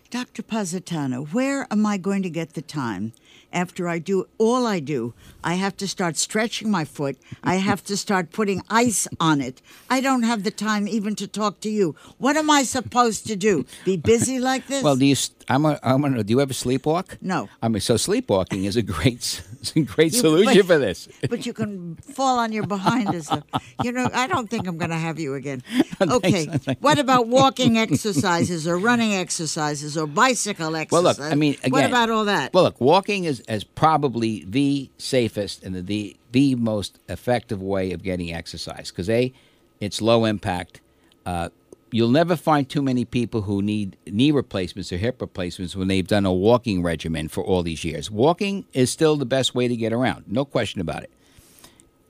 Dr. 0.09 0.41
Positano, 0.41 1.25
where 1.25 1.67
am 1.69 1.85
I 1.85 1.97
going 1.97 2.23
to 2.23 2.29
get 2.29 2.53
the 2.53 2.61
time 2.61 3.11
after 3.53 3.87
I 3.87 3.99
do 3.99 4.27
all 4.37 4.65
I 4.65 4.79
do? 4.79 5.13
I 5.43 5.55
have 5.55 5.75
to 5.77 5.87
start 5.87 6.17
stretching 6.17 6.69
my 6.69 6.85
foot. 6.85 7.17
I 7.43 7.55
have 7.55 7.83
to 7.85 7.97
start 7.97 8.31
putting 8.31 8.61
ice 8.69 9.07
on 9.19 9.41
it. 9.41 9.61
I 9.89 10.01
don't 10.01 10.23
have 10.23 10.43
the 10.43 10.51
time 10.51 10.87
even 10.87 11.15
to 11.15 11.27
talk 11.27 11.59
to 11.61 11.69
you. 11.69 11.95
What 12.17 12.37
am 12.37 12.49
I 12.49 12.63
supposed 12.63 13.27
to 13.27 13.35
do? 13.35 13.65
Be 13.85 13.97
busy 13.97 14.39
like 14.39 14.67
this? 14.67 14.83
Well, 14.83 14.95
do 14.95 15.05
you? 15.05 15.15
I'm. 15.49 15.65
A, 15.65 15.79
I'm 15.83 16.01
gonna, 16.01 16.23
do 16.23 16.31
you 16.31 16.41
ever 16.41 16.53
sleepwalk? 16.53 17.17
No. 17.21 17.49
I 17.61 17.67
mean, 17.67 17.81
so 17.81 17.95
sleepwalking 17.95 18.65
is 18.65 18.75
a 18.75 18.81
great, 18.81 19.41
is 19.61 19.73
a 19.75 19.81
great 19.81 20.13
You- 20.13 20.19
solution 20.19 20.57
but- 20.59 20.65
for 20.67 20.77
this. 20.79 21.07
but 21.29 21.45
you 21.45 21.53
can 21.53 21.95
fall 21.97 22.39
on 22.39 22.51
your 22.51 22.65
behind 22.65 23.13
as 23.13 23.27
stuff. 23.27 23.43
You 23.83 23.91
know, 23.91 24.09
I 24.13 24.27
don't 24.27 24.49
think 24.49 24.67
I'm 24.67 24.77
going 24.77 24.91
to 24.91 24.97
have 24.97 25.19
you 25.19 25.33
again. 25.35 25.63
Okay. 26.01 26.47
What 26.79 26.97
about 26.97 27.27
walking 27.27 27.77
exercises 27.77 28.67
or 28.67 28.79
running 28.79 29.13
exercises 29.13 29.95
or 29.95 30.07
bicycle 30.07 30.75
exercises? 30.75 31.19
Well, 31.19 31.27
look. 31.27 31.31
I 31.31 31.35
mean, 31.35 31.53
again. 31.59 31.71
what 31.71 31.85
about 31.85 32.09
all 32.09 32.25
that? 32.25 32.51
Well, 32.55 32.63
look. 32.63 32.81
Walking 32.81 33.25
is, 33.25 33.41
is 33.41 33.63
probably 33.63 34.43
the 34.47 34.89
safest 34.97 35.63
and 35.63 35.75
the 35.75 35.81
the, 35.83 36.17
the 36.31 36.55
most 36.55 36.97
effective 37.07 37.61
way 37.61 37.91
of 37.91 38.01
getting 38.01 38.33
exercise 38.33 38.89
because 38.89 39.11
a, 39.11 39.31
it's 39.79 40.01
low 40.01 40.25
impact. 40.25 40.81
Uh, 41.23 41.49
you'll 41.91 42.09
never 42.09 42.35
find 42.35 42.67
too 42.69 42.81
many 42.81 43.05
people 43.05 43.41
who 43.41 43.61
need 43.61 43.97
knee 44.07 44.31
replacements 44.31 44.91
or 44.91 44.97
hip 44.97 45.21
replacements 45.21 45.75
when 45.75 45.87
they've 45.87 46.07
done 46.07 46.25
a 46.25 46.33
walking 46.33 46.81
regimen 46.81 47.27
for 47.27 47.43
all 47.43 47.63
these 47.63 47.83
years. 47.83 48.09
Walking 48.09 48.65
is 48.73 48.91
still 48.91 49.17
the 49.17 49.25
best 49.25 49.53
way 49.53 49.67
to 49.67 49.75
get 49.75 49.93
around, 49.93 50.25
no 50.27 50.45
question 50.45 50.81
about 50.81 51.03
it. 51.03 51.11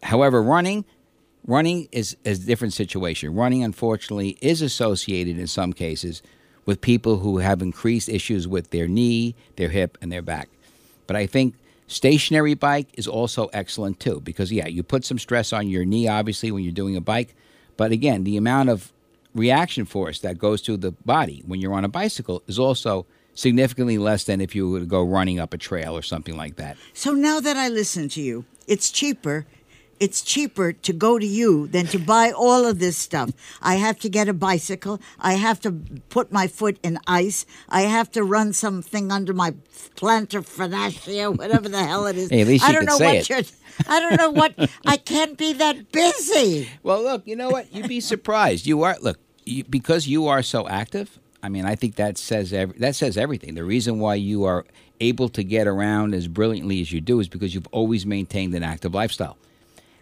However, 0.04 0.42
running, 0.42 0.86
running 1.46 1.88
is, 1.92 2.16
a 2.26 2.36
different 2.36 2.74
situation. 2.74 3.34
Running, 3.36 3.64
unfortunately, 3.64 4.38
is 4.42 4.62
associated 4.62 5.38
in 5.38 5.48
some 5.48 5.74
cases 5.74 6.22
with 6.66 6.82
people 6.82 7.20
who 7.20 7.40
have 7.40 7.62
increased 7.62 8.10
issues 8.10 8.48
with 8.48 8.70
their 8.70 8.88
knee, 8.88 9.36
their 9.56 9.70
hip, 9.70 9.98
and 10.02 10.12
their 10.12 10.22
back. 10.22 10.50
But 11.08 11.16
I 11.16 11.26
think 11.26 11.56
stationary 11.88 12.54
bike 12.54 12.88
is 12.94 13.08
also 13.08 13.48
excellent 13.48 14.00
too 14.00 14.22
because 14.22 14.52
yeah, 14.52 14.68
you 14.68 14.82
put 14.82 15.04
some 15.04 15.20
stress 15.20 15.52
on 15.52 15.68
your 15.68 15.84
knee 15.84 16.08
obviously 16.08 16.50
when 16.50 16.64
you're 16.64 16.72
doing 16.72 16.96
a 16.96 17.02
bike, 17.02 17.36
but 17.76 17.92
again, 17.92 18.24
the 18.24 18.38
amount 18.38 18.70
of 18.70 18.94
reaction 19.34 19.86
force 19.86 20.20
that 20.20 20.38
goes 20.38 20.62
to 20.64 20.78
the 20.78 20.92
body 20.92 21.44
when 21.46 21.62
you're 21.62 21.74
on 21.74 21.86
a 21.86 21.90
bicycle 21.90 22.44
is 22.48 22.60
also 22.60 23.06
significantly 23.34 23.98
less 23.98 24.26
than 24.26 24.42
if 24.42 24.54
you 24.56 24.80
to 24.80 24.86
go 24.86 25.04
running 25.04 25.40
up 25.40 25.54
a 25.54 25.58
trail 25.58 25.96
or 25.96 26.02
something 26.02 26.36
like 26.36 26.58
that. 26.58 26.78
So 26.94 27.14
now 27.14 27.40
that 27.40 27.58
I 27.58 27.70
listen 27.70 28.10
to 28.10 28.22
you, 28.22 28.46
it's 28.68 28.92
cheaper. 28.92 29.46
It's 30.02 30.24
cheaper 30.24 30.74
to 30.74 30.94
go 30.94 31.20
to 31.20 31.26
you 31.26 31.68
than 31.68 31.86
to 31.94 32.00
buy 32.00 32.32
all 32.32 32.66
of 32.66 32.80
this 32.80 32.98
stuff. 32.98 33.30
I 33.62 33.76
have 33.76 34.00
to 34.00 34.10
get 34.10 34.28
a 34.28 34.34
bicycle. 34.34 35.00
I 35.20 35.34
have 35.34 35.60
to 35.62 35.74
put 36.10 36.32
my 36.32 36.48
foot 36.48 36.80
in 36.82 36.98
ice. 37.06 37.46
I 37.70 37.82
have 37.84 38.10
to 38.14 38.24
run 38.24 38.52
something 38.54 39.12
under 39.12 39.32
my 39.32 39.54
plantar 39.96 40.44
fascia, 40.44 41.30
whatever 41.42 41.70
the 41.70 41.84
hell 41.84 42.08
it 42.08 42.18
is. 42.18 42.32
Hey, 42.32 42.42
at 42.42 42.48
least 42.48 42.66
I 42.66 42.72
don't 42.72 42.86
know 42.86 42.98
what 42.98 43.16
it. 43.16 43.30
you're. 43.30 43.42
I 43.88 44.00
don't 44.00 44.18
know 44.18 44.32
what. 44.32 44.56
I 44.88 44.98
can't 44.98 45.38
be 45.38 45.54
that 45.54 45.92
busy. 45.92 46.68
Well, 46.84 47.04
look, 47.04 47.28
you 47.28 47.36
know 47.36 47.52
what? 47.52 47.72
You'd 47.72 47.88
be 47.88 48.00
surprised. 48.00 48.66
You 48.66 48.82
are 48.82 48.98
look 49.02 49.20
you, 49.46 49.64
because 49.66 50.08
you 50.08 50.28
are 50.28 50.42
so 50.42 50.68
active. 50.68 51.20
I 51.44 51.50
mean, 51.50 51.66
I 51.66 51.76
think 51.76 51.96
that 51.98 52.18
says 52.18 52.54
every, 52.54 52.76
that 52.80 52.96
says 52.96 53.18
everything. 53.18 53.54
The 53.54 53.64
reason 53.64 54.00
why 54.00 54.16
you 54.16 54.46
are 54.46 54.66
able 55.00 55.30
to 55.30 55.44
get 55.44 55.68
around 55.68 56.16
as 56.16 56.28
brilliantly 56.28 56.82
as 56.82 56.92
you 56.92 57.02
do 57.02 57.20
is 57.20 57.28
because 57.28 57.54
you've 57.54 57.68
always 57.68 58.04
maintained 58.04 58.56
an 58.56 58.64
active 58.64 58.96
lifestyle. 58.96 59.38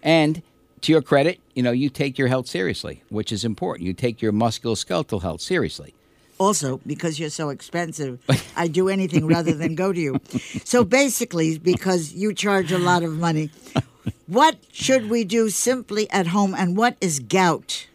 And 0.03 0.41
to 0.81 0.91
your 0.91 1.01
credit, 1.01 1.39
you 1.55 1.63
know, 1.63 1.71
you 1.71 1.89
take 1.89 2.17
your 2.17 2.27
health 2.27 2.47
seriously, 2.47 3.03
which 3.09 3.31
is 3.31 3.43
important. 3.43 3.85
You 3.85 3.93
take 3.93 4.21
your 4.21 4.31
musculoskeletal 4.31 5.21
health 5.21 5.41
seriously. 5.41 5.93
Also, 6.37 6.79
because 6.87 7.19
you're 7.19 7.29
so 7.29 7.49
expensive, 7.49 8.19
I 8.55 8.67
do 8.69 8.87
anything 8.87 9.27
rather 9.27 9.53
than 9.53 9.75
go 9.75 9.91
to 9.91 9.99
you. 9.99 10.19
So 10.63 10.83
basically, 11.01 11.57
because 11.57 12.13
you 12.13 12.33
charge 12.33 12.71
a 12.71 12.79
lot 12.79 13.03
of 13.03 13.17
money, 13.17 13.51
what 14.27 14.57
should 14.71 15.09
we 15.09 15.25
do 15.25 15.49
simply 15.49 16.09
at 16.11 16.27
home 16.27 16.55
and 16.55 16.77
what 16.77 16.95
is 17.01 17.19
gout? 17.19 17.87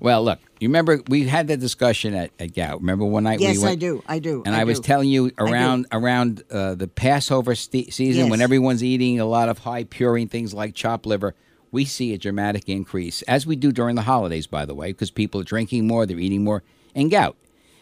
Well, 0.00 0.24
look, 0.24 0.38
you 0.58 0.68
remember 0.68 1.00
we 1.08 1.28
had 1.28 1.48
that 1.48 1.60
discussion 1.60 2.14
at, 2.14 2.30
at 2.40 2.54
Gout. 2.54 2.80
Remember 2.80 3.04
one 3.04 3.24
night 3.24 3.38
Yes, 3.38 3.58
we 3.58 3.64
went, 3.64 3.72
I 3.72 3.76
do. 3.76 4.02
I 4.08 4.18
do. 4.18 4.42
And 4.46 4.56
I, 4.56 4.64
was 4.64 4.80
do. 4.80 4.86
telling 4.86 5.08
you 5.10 5.30
around 5.38 5.86
around 5.92 6.42
uh, 6.50 6.74
the 6.74 6.88
Passover 6.88 7.54
st- 7.54 7.92
season 7.92 8.30
when 8.30 8.40
everyone's 8.40 8.82
eating 8.82 9.20
a 9.20 9.26
lot 9.26 9.48
of 9.50 9.58
high 9.58 9.84
purine 9.84 10.30
things 10.30 10.54
like 10.54 10.74
chopped 10.74 11.04
liver, 11.04 11.34
we 11.70 11.84
see 11.84 12.14
a 12.14 12.18
dramatic 12.18 12.68
increase, 12.68 13.22
as 13.22 13.46
we 13.46 13.56
do 13.56 13.72
during 13.72 13.94
the 13.94 14.02
holidays, 14.02 14.46
by 14.46 14.64
the 14.64 14.74
way, 14.74 14.88
because 14.88 15.10
people 15.10 15.40
are 15.40 15.44
drinking 15.44 15.86
more, 15.86 16.06
they're 16.06 16.18
eating 16.18 16.44
more, 16.44 16.62
and 16.94 17.10
gout. 17.10 17.36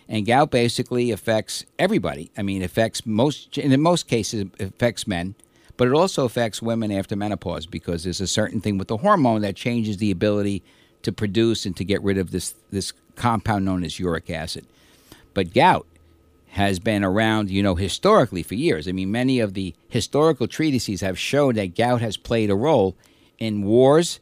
And 0.09 0.27
gout 0.27 0.51
basically 0.51 1.11
affects 1.11 1.65
everybody. 1.79 2.31
I 2.37 2.43
mean, 2.43 2.63
it 2.63 2.67
affects 2.67 3.07
most, 3.07 3.57
and 3.59 3.73
in 3.73 3.81
most 3.81 4.09
cases, 4.09 4.47
it 4.59 4.61
affects 4.61 5.07
men, 5.07 5.35
but 5.77 5.87
it 5.89 5.95
also 5.95 6.25
affects 6.25 6.61
women 6.61 6.91
after 6.91 7.15
menopause 7.15 7.67
because 7.67 8.05
there's 8.05 8.21
a 8.21 8.27
certain 8.27 8.61
thing 8.61 8.79
with 8.79 8.89
the 8.89 8.97
hormone 8.99 9.43
that 9.43 9.55
changes 9.55 9.99
the 9.99 10.11
ability 10.11 10.63
to 11.03 11.13
produce 11.13 11.67
and 11.67 11.77
to 11.77 11.85
get 11.85 12.03
rid 12.03 12.19
of 12.19 12.31
this 12.31 12.55
this 12.71 12.93
compound 13.17 13.65
known 13.65 13.85
as 13.85 13.99
uric 13.99 14.31
acid. 14.31 14.67
But 15.35 15.53
gout 15.53 15.87
has 16.51 16.79
been 16.79 17.05
around, 17.05 17.51
you 17.51 17.63
know, 17.63 17.75
historically 17.75 18.43
for 18.43 18.55
years. 18.55 18.89
I 18.89 18.93
mean, 18.93 19.11
many 19.11 19.39
of 19.39 19.55
the 19.55 19.75
historical 19.89 20.49
treatises 20.49 21.03
have 21.03 21.19
shown 21.19 21.55
that 21.55 21.75
gout 21.75 22.01
has 22.01 22.17
played 22.17 22.51
a 22.51 22.55
role 22.55 22.97
in 23.39 23.63
wars, 23.63 24.21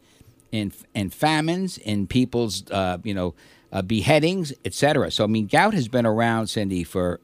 in 0.53 0.73
in 0.95 1.11
famines, 1.11 1.79
in 1.79 2.07
people's, 2.07 2.69
uh, 2.71 2.99
you 3.03 3.15
know, 3.15 3.35
uh, 3.73 3.83
beheadings, 3.83 4.53
etc. 4.65 5.11
So, 5.11 5.25
I 5.25 5.27
mean, 5.27 5.47
gout 5.47 5.75
has 5.75 5.89
been 5.89 6.07
around, 6.07 6.49
Cindy, 6.49 6.85
for, 6.85 7.21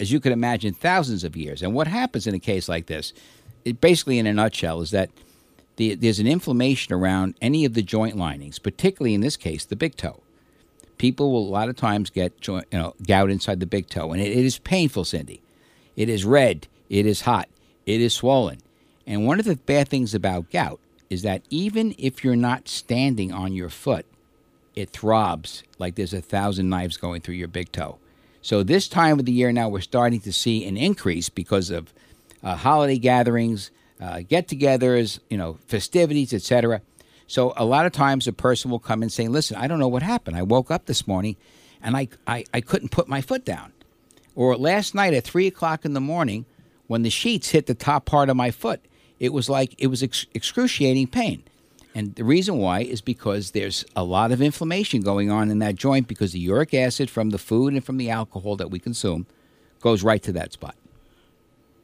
as 0.00 0.12
you 0.12 0.20
can 0.20 0.32
imagine, 0.32 0.74
thousands 0.74 1.24
of 1.24 1.36
years. 1.36 1.62
And 1.62 1.74
what 1.74 1.86
happens 1.86 2.26
in 2.26 2.34
a 2.34 2.38
case 2.38 2.68
like 2.68 2.86
this, 2.86 3.12
it 3.64 3.80
basically, 3.80 4.18
in 4.18 4.26
a 4.26 4.32
nutshell, 4.32 4.80
is 4.80 4.90
that 4.90 5.10
the, 5.76 5.94
there's 5.94 6.18
an 6.18 6.26
inflammation 6.26 6.94
around 6.94 7.34
any 7.40 7.64
of 7.64 7.74
the 7.74 7.82
joint 7.82 8.16
linings, 8.16 8.58
particularly 8.58 9.14
in 9.14 9.20
this 9.20 9.36
case, 9.36 9.64
the 9.64 9.76
big 9.76 9.96
toe 9.96 10.22
people 10.98 11.32
will 11.32 11.46
a 11.46 11.50
lot 11.50 11.68
of 11.68 11.76
times 11.76 12.10
get 12.10 12.40
joint, 12.40 12.66
you 12.70 12.78
know 12.78 12.94
gout 13.06 13.30
inside 13.30 13.60
the 13.60 13.66
big 13.66 13.88
toe, 13.88 14.12
and 14.12 14.22
it, 14.22 14.30
it 14.30 14.44
is 14.44 14.58
painful, 14.58 15.04
Cindy. 15.04 15.42
It 15.96 16.08
is 16.08 16.24
red. 16.24 16.68
It 16.88 17.06
is 17.06 17.22
hot. 17.22 17.48
It 17.86 18.00
is 18.00 18.14
swollen. 18.14 18.58
And 19.06 19.26
one 19.26 19.38
of 19.38 19.46
the 19.46 19.56
bad 19.56 19.88
things 19.88 20.14
about 20.14 20.50
gout 20.50 20.80
is 21.08 21.22
that 21.22 21.42
even 21.48 21.94
if 21.98 22.24
you're 22.24 22.36
not 22.36 22.68
standing 22.68 23.32
on 23.32 23.52
your 23.52 23.70
foot, 23.70 24.04
it 24.74 24.90
throbs 24.90 25.62
like 25.78 25.94
there's 25.94 26.12
a 26.12 26.20
thousand 26.20 26.68
knives 26.68 26.96
going 26.96 27.20
through 27.20 27.36
your 27.36 27.48
big 27.48 27.72
toe. 27.72 27.98
So 28.42 28.62
this 28.62 28.88
time 28.88 29.18
of 29.18 29.24
the 29.24 29.32
year 29.32 29.52
now, 29.52 29.68
we're 29.68 29.80
starting 29.80 30.20
to 30.20 30.32
see 30.32 30.66
an 30.66 30.76
increase 30.76 31.28
because 31.28 31.70
of 31.70 31.92
uh, 32.42 32.56
holiday 32.56 32.98
gatherings, 32.98 33.70
uh, 34.00 34.20
get-togethers, 34.20 35.20
you 35.30 35.38
know, 35.38 35.58
festivities, 35.66 36.32
etc. 36.32 36.82
So 37.26 37.52
a 37.56 37.64
lot 37.64 37.86
of 37.86 37.92
times 37.92 38.28
a 38.28 38.32
person 38.32 38.70
will 38.70 38.78
come 38.78 39.02
and 39.02 39.12
say, 39.12 39.28
"Listen, 39.28 39.56
I 39.56 39.66
don't 39.66 39.78
know 39.78 39.88
what 39.88 40.02
happened. 40.02 40.36
I 40.36 40.42
woke 40.42 40.70
up 40.70 40.86
this 40.86 41.06
morning, 41.06 41.36
and 41.82 41.96
I 41.96 42.08
I, 42.26 42.44
I 42.52 42.60
couldn't 42.60 42.90
put 42.90 43.08
my 43.08 43.20
foot 43.20 43.44
down." 43.44 43.72
Or 44.34 44.56
last 44.56 44.94
night 44.94 45.14
at 45.14 45.24
three 45.24 45.46
o'clock 45.46 45.84
in 45.84 45.94
the 45.94 46.00
morning, 46.00 46.44
when 46.86 47.02
the 47.02 47.10
sheets 47.10 47.50
hit 47.50 47.66
the 47.66 47.74
top 47.74 48.04
part 48.04 48.28
of 48.28 48.36
my 48.36 48.50
foot, 48.50 48.80
it 49.18 49.32
was 49.32 49.48
like 49.48 49.74
it 49.78 49.88
was 49.88 50.02
ex- 50.02 50.26
excruciating 50.34 51.08
pain. 51.08 51.42
And 51.94 52.14
the 52.14 52.24
reason 52.24 52.58
why 52.58 52.80
is 52.80 53.00
because 53.00 53.52
there's 53.52 53.86
a 53.96 54.04
lot 54.04 54.30
of 54.30 54.42
inflammation 54.42 55.00
going 55.00 55.30
on 55.30 55.50
in 55.50 55.60
that 55.60 55.76
joint 55.76 56.06
because 56.06 56.32
the 56.32 56.38
uric 56.38 56.74
acid 56.74 57.08
from 57.08 57.30
the 57.30 57.38
food 57.38 57.72
and 57.72 57.82
from 57.82 57.96
the 57.96 58.10
alcohol 58.10 58.56
that 58.56 58.70
we 58.70 58.78
consume 58.78 59.26
goes 59.80 60.02
right 60.02 60.22
to 60.22 60.32
that 60.32 60.52
spot. 60.52 60.76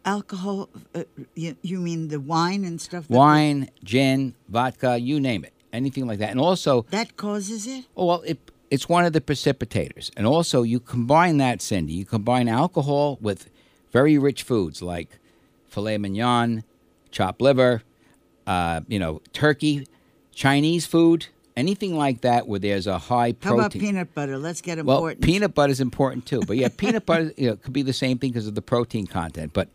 Alcohol, 0.05 0.69
uh, 0.95 1.05
you, 1.35 1.57
you 1.63 1.79
mean 1.79 2.09
the 2.09 2.19
wine 2.21 2.65
and 2.65 2.81
stuff? 2.81 3.07
that- 3.09 3.17
Wine, 3.17 3.69
gin, 3.85 4.35
vodka, 4.49 4.99
you 4.99 5.21
name 5.21 5.45
it, 5.45 5.53
anything 5.73 6.07
like 6.07 6.19
that. 6.19 6.31
And 6.31 6.41
also, 6.41 6.83
That 6.91 7.17
causes 7.17 7.67
it? 7.67 7.87
Oh, 7.97 8.07
well, 8.07 8.23
it, 8.23 8.51
it's 8.71 8.89
one 8.89 9.05
of 9.05 9.13
the 9.13 9.21
precipitators. 9.21 10.11
And 10.17 10.27
also, 10.27 10.63
you 10.63 10.81
combine 10.81 11.37
that, 11.39 11.63
Cindy, 11.63 11.93
you 11.93 12.05
combine 12.05 12.49
alcohol 12.49 13.19
with 13.21 13.49
very 13.93 14.19
rich 14.19 14.43
foods 14.43 14.83
like 14.83 15.19
filet 15.69 15.99
mignon, 15.99 16.65
chopped 17.11 17.41
liver, 17.41 17.83
uh, 18.47 18.81
you 18.89 18.99
know, 18.99 19.21
turkey, 19.33 19.87
Chinese 20.35 20.87
food, 20.87 21.27
anything 21.57 21.97
like 21.97 22.23
that 22.23 22.49
where 22.49 22.59
there's 22.59 22.87
a 22.87 22.99
high 22.99 23.33
protein. 23.33 23.59
How 23.61 23.67
about 23.67 23.73
peanut 23.73 24.15
butter? 24.15 24.39
Let's 24.39 24.61
get 24.63 24.79
important. 24.79 25.21
Well, 25.21 25.27
peanut 25.29 25.55
butter 25.55 25.71
is 25.71 25.81
important 25.81 26.27
too. 26.27 26.41
But 26.47 26.57
yeah, 26.57 26.69
peanut 26.75 27.07
butter 27.07 27.33
you 27.37 27.51
know, 27.51 27.57
could 27.57 27.73
be 27.73 27.83
the 27.83 27.93
same 27.93 28.19
thing 28.19 28.31
because 28.33 28.47
of 28.47 28.55
the 28.55 28.63
protein 28.63 29.07
content. 29.07 29.53
But 29.53 29.69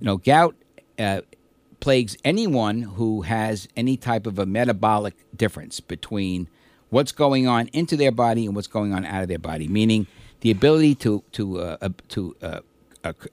you 0.00 0.04
know, 0.04 0.16
gout 0.16 0.54
uh, 0.98 1.22
plagues 1.80 2.16
anyone 2.24 2.82
who 2.82 3.22
has 3.22 3.68
any 3.76 3.96
type 3.96 4.26
of 4.26 4.38
a 4.38 4.46
metabolic 4.46 5.14
difference 5.36 5.80
between 5.80 6.48
what's 6.90 7.12
going 7.12 7.46
on 7.46 7.68
into 7.68 7.96
their 7.96 8.12
body 8.12 8.46
and 8.46 8.54
what's 8.54 8.66
going 8.66 8.92
on 8.92 9.04
out 9.04 9.22
of 9.22 9.28
their 9.28 9.38
body. 9.38 9.68
Meaning, 9.68 10.06
the 10.40 10.50
ability 10.50 10.94
to 10.96 11.22
to 11.32 11.60
uh, 11.60 11.76
uh, 11.80 11.88
to 12.08 12.36
uh, 12.42 12.60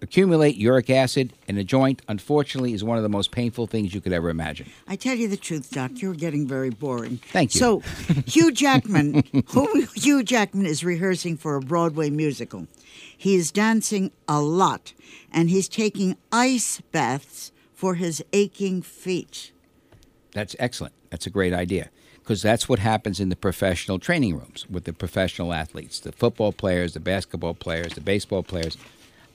accumulate 0.02 0.56
uric 0.56 0.90
acid 0.90 1.34
in 1.48 1.58
a 1.58 1.64
joint, 1.64 2.02
unfortunately, 2.08 2.74
is 2.74 2.84
one 2.84 2.98
of 2.98 3.04
the 3.04 3.10
most 3.10 3.32
painful 3.32 3.68
things 3.68 3.94
you 3.94 4.02
could 4.02 4.14
ever 4.14 4.30
imagine. 4.30 4.68
I 4.88 4.96
tell 4.96 5.16
you 5.16 5.28
the 5.28 5.38
truth, 5.38 5.72
Doc, 5.72 5.92
you're 5.96 6.14
getting 6.14 6.48
very 6.48 6.70
boring. 6.70 7.18
Thank 7.32 7.54
you. 7.54 7.60
So, 7.60 7.80
Hugh 8.26 8.52
Jackman, 8.52 9.24
who 9.50 9.88
Hugh 9.96 10.24
Jackman 10.24 10.66
is 10.66 10.84
rehearsing 10.84 11.38
for 11.38 11.56
a 11.56 11.62
Broadway 11.62 12.10
musical. 12.10 12.68
He 13.18 13.36
is 13.36 13.52
dancing 13.52 14.12
a 14.28 14.42
lot, 14.42 14.94
and 15.32 15.50
he's 15.50 15.68
taking 15.68 16.18
ice 16.32 16.82
baths 16.92 17.52
for 17.74 17.96
his 17.96 18.24
aching 18.34 18.82
feet. 18.82 19.52
That's 20.34 20.56
excellent. 20.60 20.94
That's 21.10 21.26
a 21.26 21.30
great 21.30 21.54
idea 21.54 21.90
because 22.26 22.42
that's 22.42 22.68
what 22.68 22.80
happens 22.80 23.20
in 23.20 23.30
the 23.30 23.36
professional 23.36 24.00
training 24.00 24.36
rooms 24.36 24.66
with 24.68 24.86
the 24.86 24.94
professional 24.94 25.54
athletes, 25.54 26.00
the 26.00 26.12
football 26.12 26.52
players, 26.52 26.96
the 26.96 27.00
basketball 27.00 27.54
players, 27.54 27.94
the 27.94 28.02
baseball 28.02 28.42
players. 28.42 28.78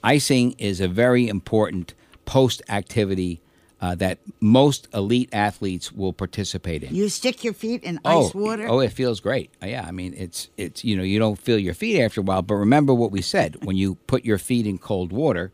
Icing 0.03 0.53
is 0.53 0.81
a 0.81 0.87
very 0.87 1.27
important 1.27 1.93
post 2.25 2.61
activity 2.69 3.41
uh, 3.81 3.95
that 3.95 4.19
most 4.39 4.87
elite 4.93 5.29
athletes 5.33 5.91
will 5.91 6.13
participate 6.13 6.83
in. 6.83 6.93
You 6.93 7.09
stick 7.09 7.43
your 7.43 7.53
feet 7.53 7.83
in 7.83 7.99
oh, 8.05 8.27
ice 8.27 8.33
water. 8.33 8.67
Oh, 8.67 8.79
it 8.79 8.91
feels 8.91 9.19
great. 9.19 9.51
Uh, 9.61 9.67
Yeah, 9.67 9.85
I 9.87 9.91
mean, 9.91 10.13
it's 10.15 10.49
it's 10.55 10.83
you 10.83 10.95
know 10.95 11.03
you 11.03 11.17
don't 11.17 11.39
feel 11.39 11.57
your 11.57 11.73
feet 11.73 11.99
after 11.99 12.21
a 12.21 12.23
while, 12.23 12.43
but 12.43 12.55
remember 12.55 12.93
what 12.93 13.11
we 13.11 13.21
said: 13.21 13.57
when 13.63 13.75
you 13.75 13.95
put 14.07 14.23
your 14.23 14.37
feet 14.37 14.67
in 14.67 14.77
cold 14.77 15.11
water, 15.11 15.51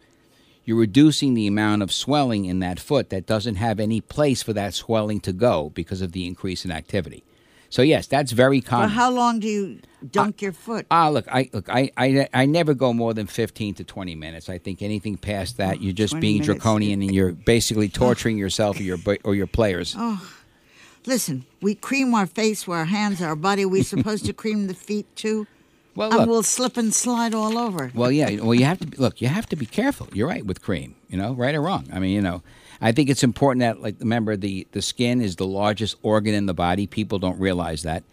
you're 0.65 0.77
reducing 0.77 1.33
the 1.33 1.47
amount 1.47 1.81
of 1.81 1.93
swelling 1.93 2.43
in 2.43 2.59
that 2.59 2.79
foot 2.79 3.09
that 3.09 3.25
doesn't 3.25 3.55
have 3.55 3.79
any 3.79 4.01
place 4.01 4.43
for 4.43 4.51
that 4.53 4.73
swelling 4.73 5.21
to 5.21 5.31
go 5.31 5.71
because 5.73 6.01
of 6.01 6.11
the 6.11 6.27
increase 6.27 6.65
in 6.65 6.71
activity. 6.71 7.23
So 7.69 7.81
yes, 7.81 8.07
that's 8.07 8.31
very 8.31 8.61
common. 8.61 8.89
how 8.89 9.11
long 9.11 9.39
do 9.39 9.47
you 9.47 9.79
dunk 10.11 10.41
your 10.41 10.53
foot? 10.53 10.85
Ah, 10.89 11.09
look, 11.09 11.27
I 11.27 11.49
look, 11.53 11.69
I, 11.69 11.91
I, 11.97 12.27
I 12.33 12.45
never 12.45 12.73
go 12.73 12.93
more 12.93 13.13
than 13.13 13.27
fifteen 13.27 13.73
to 13.75 13.83
twenty 13.83 14.15
minutes. 14.15 14.49
I 14.49 14.57
think 14.57 14.81
anything 14.81 15.17
past 15.17 15.57
that, 15.57 15.81
you're 15.81 15.93
just 15.93 16.19
being 16.19 16.39
minutes. 16.41 16.47
draconian 16.47 17.01
and 17.01 17.13
you're 17.13 17.33
basically 17.33 17.89
torturing 17.89 18.37
yourself 18.37 18.79
or 18.79 18.83
your 18.83 18.97
or 19.23 19.35
your 19.35 19.47
players. 19.47 19.95
Oh, 19.97 20.21
Listen, 21.05 21.45
we 21.61 21.73
cream 21.73 22.13
our 22.13 22.25
face, 22.25 22.67
our 22.67 22.83
hands, 22.83 23.21
our 23.21 23.35
body. 23.35 23.63
we 23.63 23.81
supposed 23.81 24.25
to 24.25 24.33
cream 24.33 24.67
the 24.67 24.73
feet 24.73 25.07
too? 25.15 25.47
Well, 25.95 26.19
and 26.19 26.29
we'll 26.29 26.43
slip 26.43 26.75
and 26.77 26.93
slide 26.93 27.33
all 27.33 27.57
over. 27.57 27.91
Well, 27.95 28.11
yeah. 28.11 28.41
Well, 28.41 28.53
you 28.53 28.65
have 28.65 28.79
to 28.79 28.87
be, 28.87 28.97
look. 28.97 29.19
You 29.21 29.29
have 29.29 29.47
to 29.47 29.55
be 29.55 29.65
careful. 29.65 30.09
You're 30.13 30.27
right 30.27 30.45
with 30.45 30.61
cream. 30.61 30.95
You 31.09 31.17
know, 31.17 31.33
right 31.33 31.55
or 31.55 31.61
wrong. 31.61 31.87
I 31.91 31.99
mean, 31.99 32.11
you 32.11 32.21
know, 32.21 32.43
I 32.81 32.91
think 32.91 33.09
it's 33.09 33.23
important 33.23 33.61
that, 33.61 33.81
like, 33.81 33.95
remember 33.99 34.35
the 34.37 34.67
the 34.71 34.81
skin 34.81 35.21
is 35.21 35.35
the 35.35 35.47
largest 35.47 35.95
organ 36.03 36.33
in 36.33 36.45
the 36.45 36.53
body. 36.53 36.87
People 36.87 37.19
don't 37.19 37.39
realize 37.39 37.83
that, 37.83 38.03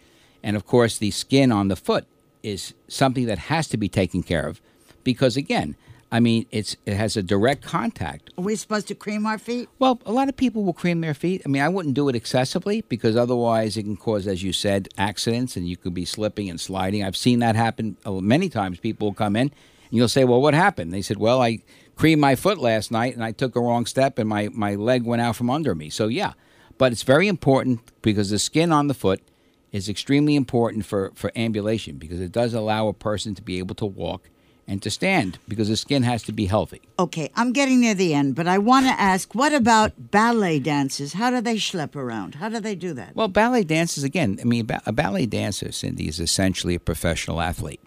and 0.42 0.56
of 0.56 0.66
course, 0.66 0.98
the 0.98 1.10
skin 1.10 1.52
on 1.52 1.68
the 1.68 1.76
foot 1.76 2.06
is 2.42 2.74
something 2.88 3.26
that 3.26 3.38
has 3.38 3.68
to 3.68 3.76
be 3.76 3.88
taken 3.88 4.22
care 4.22 4.46
of, 4.46 4.60
because 5.02 5.36
again, 5.36 5.76
I 6.12 6.20
mean, 6.20 6.46
it's 6.50 6.76
it 6.86 6.94
has 6.94 7.16
a 7.16 7.22
direct 7.22 7.62
contact 7.62 8.30
Are 8.38 8.44
we 8.44 8.54
supposed 8.56 8.86
to 8.88 8.94
cream 8.94 9.26
our 9.26 9.38
feet? 9.38 9.68
well, 9.78 10.00
a 10.06 10.12
lot 10.12 10.28
of 10.28 10.36
people 10.36 10.62
will 10.62 10.72
cream 10.72 11.00
their 11.00 11.14
feet. 11.14 11.42
I 11.44 11.48
mean, 11.48 11.62
I 11.62 11.68
wouldn't 11.68 11.94
do 11.94 12.08
it 12.08 12.14
excessively 12.14 12.82
because 12.88 13.16
otherwise 13.16 13.76
it 13.76 13.82
can 13.82 13.96
cause, 13.96 14.26
as 14.26 14.42
you 14.42 14.52
said, 14.52 14.88
accidents 14.96 15.56
and 15.56 15.68
you 15.68 15.76
could 15.76 15.92
be 15.94 16.04
slipping 16.04 16.48
and 16.48 16.60
sliding. 16.60 17.02
I've 17.02 17.16
seen 17.16 17.40
that 17.40 17.56
happen 17.56 17.96
uh, 18.06 18.12
many 18.12 18.48
times. 18.48 18.78
People 18.78 19.08
will 19.08 19.14
come 19.14 19.34
in 19.34 19.48
and 19.48 19.52
you'll 19.90 20.08
say, 20.08 20.24
Well, 20.24 20.40
what 20.40 20.54
happened? 20.54 20.92
They 20.92 21.02
said, 21.02 21.16
Well, 21.16 21.42
I 21.42 21.60
creamed 21.96 22.20
my 22.20 22.34
foot 22.34 22.58
last 22.58 22.90
night 22.90 23.14
and 23.14 23.24
I 23.24 23.32
took 23.32 23.56
a 23.56 23.60
wrong 23.60 23.86
step 23.86 24.18
and 24.18 24.28
my, 24.28 24.48
my 24.52 24.74
leg 24.74 25.04
went 25.04 25.22
out 25.22 25.36
from 25.36 25.50
under 25.50 25.74
me. 25.74 25.90
So, 25.90 26.08
yeah. 26.08 26.32
But 26.76 26.92
it's 26.92 27.02
very 27.02 27.28
important 27.28 27.80
because 28.02 28.30
the 28.30 28.38
skin 28.38 28.72
on 28.72 28.88
the 28.88 28.94
foot 28.94 29.20
is 29.72 29.88
extremely 29.88 30.36
important 30.36 30.86
for, 30.86 31.12
for 31.14 31.30
ambulation 31.36 31.96
because 31.96 32.20
it 32.20 32.32
does 32.32 32.54
allow 32.54 32.88
a 32.88 32.92
person 32.92 33.34
to 33.34 33.42
be 33.42 33.58
able 33.58 33.74
to 33.76 33.86
walk 33.86 34.28
and 34.66 34.82
to 34.82 34.90
stand 34.90 35.38
because 35.46 35.68
the 35.68 35.76
skin 35.76 36.02
has 36.02 36.22
to 36.22 36.32
be 36.32 36.46
healthy. 36.46 36.80
Okay, 36.98 37.30
I'm 37.36 37.52
getting 37.52 37.80
near 37.80 37.94
the 37.94 38.14
end, 38.14 38.34
but 38.34 38.46
I 38.46 38.58
want 38.58 38.86
to 38.86 38.92
ask 38.92 39.34
what 39.34 39.52
about 39.52 40.10
ballet 40.10 40.58
dancers? 40.58 41.14
How 41.14 41.30
do 41.30 41.40
they 41.40 41.56
schlep 41.56 41.96
around? 41.96 42.36
How 42.36 42.48
do 42.48 42.60
they 42.60 42.74
do 42.74 42.94
that? 42.94 43.14
Well, 43.14 43.28
ballet 43.28 43.64
dancers 43.64 44.04
again. 44.04 44.38
I 44.40 44.44
mean, 44.44 44.66
a 44.86 44.92
ballet 44.92 45.26
dancer, 45.26 45.70
Cindy, 45.72 46.08
is 46.08 46.20
essentially 46.20 46.74
a 46.74 46.80
professional 46.80 47.40
athlete. 47.40 47.80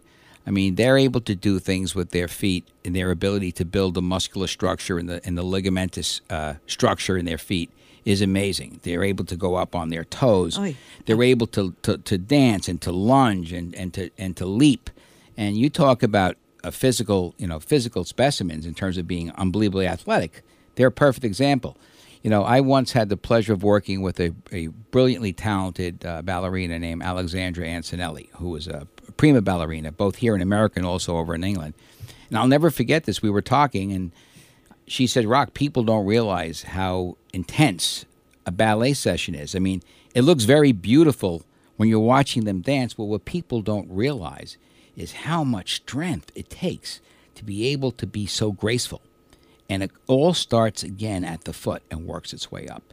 I 0.47 0.49
mean, 0.49 0.75
they're 0.75 0.97
able 0.97 1.19
to 1.21 1.35
do 1.35 1.59
things 1.59 1.93
with 1.93 2.11
their 2.11 2.29
feet 2.29 2.65
and 2.85 2.95
their 2.95 3.11
ability 3.11 3.51
to 3.53 3.65
build 3.65 3.95
the 3.95 4.01
muscular 4.01 4.47
structure 4.47 4.97
and 4.97 5.09
the 5.09 5.21
and 5.25 5.37
the 5.37 5.43
ligamentous 5.43 6.21
uh, 6.29 6.55
structure 6.65 7.17
in 7.17 7.25
their 7.25 7.37
feet 7.37 7.69
is 8.05 8.21
amazing. 8.21 8.79
They're 8.83 9.03
able 9.03 9.25
to 9.25 9.35
go 9.35 9.55
up 9.55 9.75
on 9.75 9.89
their 9.89 10.05
toes. 10.05 10.57
Oy. 10.57 10.77
They're 11.05 11.21
able 11.21 11.47
to, 11.47 11.75
to, 11.81 11.97
to 11.97 12.17
dance 12.17 12.69
and 12.69 12.79
to 12.81 12.93
lunge 12.93 13.51
and, 13.51 13.75
and 13.75 13.93
to 13.95 14.09
and 14.17 14.37
to 14.37 14.45
leap. 14.45 14.89
And 15.35 15.57
you 15.57 15.69
talk 15.69 16.01
about 16.01 16.37
a 16.63 16.71
physical, 16.71 17.35
you 17.37 17.47
know, 17.47 17.59
physical 17.59 18.05
specimens 18.05 18.65
in 18.65 18.73
terms 18.73 18.97
of 18.97 19.05
being 19.05 19.31
unbelievably 19.31 19.85
athletic. 19.85 20.43
They're 20.75 20.87
a 20.87 20.91
perfect 20.91 21.25
example. 21.25 21.77
You 22.23 22.29
know, 22.29 22.43
I 22.43 22.61
once 22.61 22.93
had 22.93 23.09
the 23.09 23.17
pleasure 23.17 23.53
of 23.53 23.63
working 23.63 24.01
with 24.01 24.19
a, 24.19 24.33
a 24.51 24.67
brilliantly 24.67 25.33
talented 25.33 26.05
uh, 26.05 26.21
ballerina 26.21 26.79
named 26.79 27.03
Alexandra 27.03 27.65
Antonelli, 27.67 28.29
who 28.37 28.49
was 28.49 28.67
a 28.67 28.87
prima 29.17 29.41
ballerina, 29.41 29.91
both 29.91 30.17
here 30.17 30.35
in 30.35 30.41
America 30.41 30.75
and 30.77 30.85
also 30.85 31.17
over 31.17 31.35
in 31.35 31.43
England. 31.43 31.73
And 32.29 32.37
I'll 32.37 32.47
never 32.47 32.69
forget 32.69 33.05
this. 33.05 33.21
We 33.21 33.29
were 33.29 33.41
talking, 33.41 33.91
and 33.91 34.11
she 34.85 35.07
said, 35.07 35.25
Rock, 35.25 35.53
people 35.53 35.83
don't 35.83 36.05
realize 36.05 36.63
how 36.63 37.17
intense 37.33 38.05
a 38.45 38.51
ballet 38.51 38.93
session 38.93 39.35
is. 39.35 39.55
I 39.55 39.59
mean, 39.59 39.81
it 40.13 40.21
looks 40.21 40.43
very 40.43 40.71
beautiful 40.71 41.43
when 41.75 41.89
you're 41.89 41.99
watching 41.99 42.45
them 42.45 42.61
dance, 42.61 42.93
but 42.93 43.05
what 43.05 43.25
people 43.25 43.61
don't 43.61 43.89
realize 43.89 44.57
is 44.95 45.11
how 45.13 45.43
much 45.43 45.75
strength 45.75 46.31
it 46.35 46.49
takes 46.49 47.01
to 47.35 47.43
be 47.43 47.67
able 47.67 47.91
to 47.91 48.07
be 48.07 48.25
so 48.25 48.51
graceful. 48.51 49.01
And 49.69 49.83
it 49.83 49.91
all 50.07 50.33
starts 50.33 50.81
again 50.81 51.23
at 51.23 51.43
the 51.43 51.53
foot 51.53 51.83
and 51.91 52.07
works 52.07 52.33
its 52.33 52.51
way 52.51 52.67
up. 52.67 52.83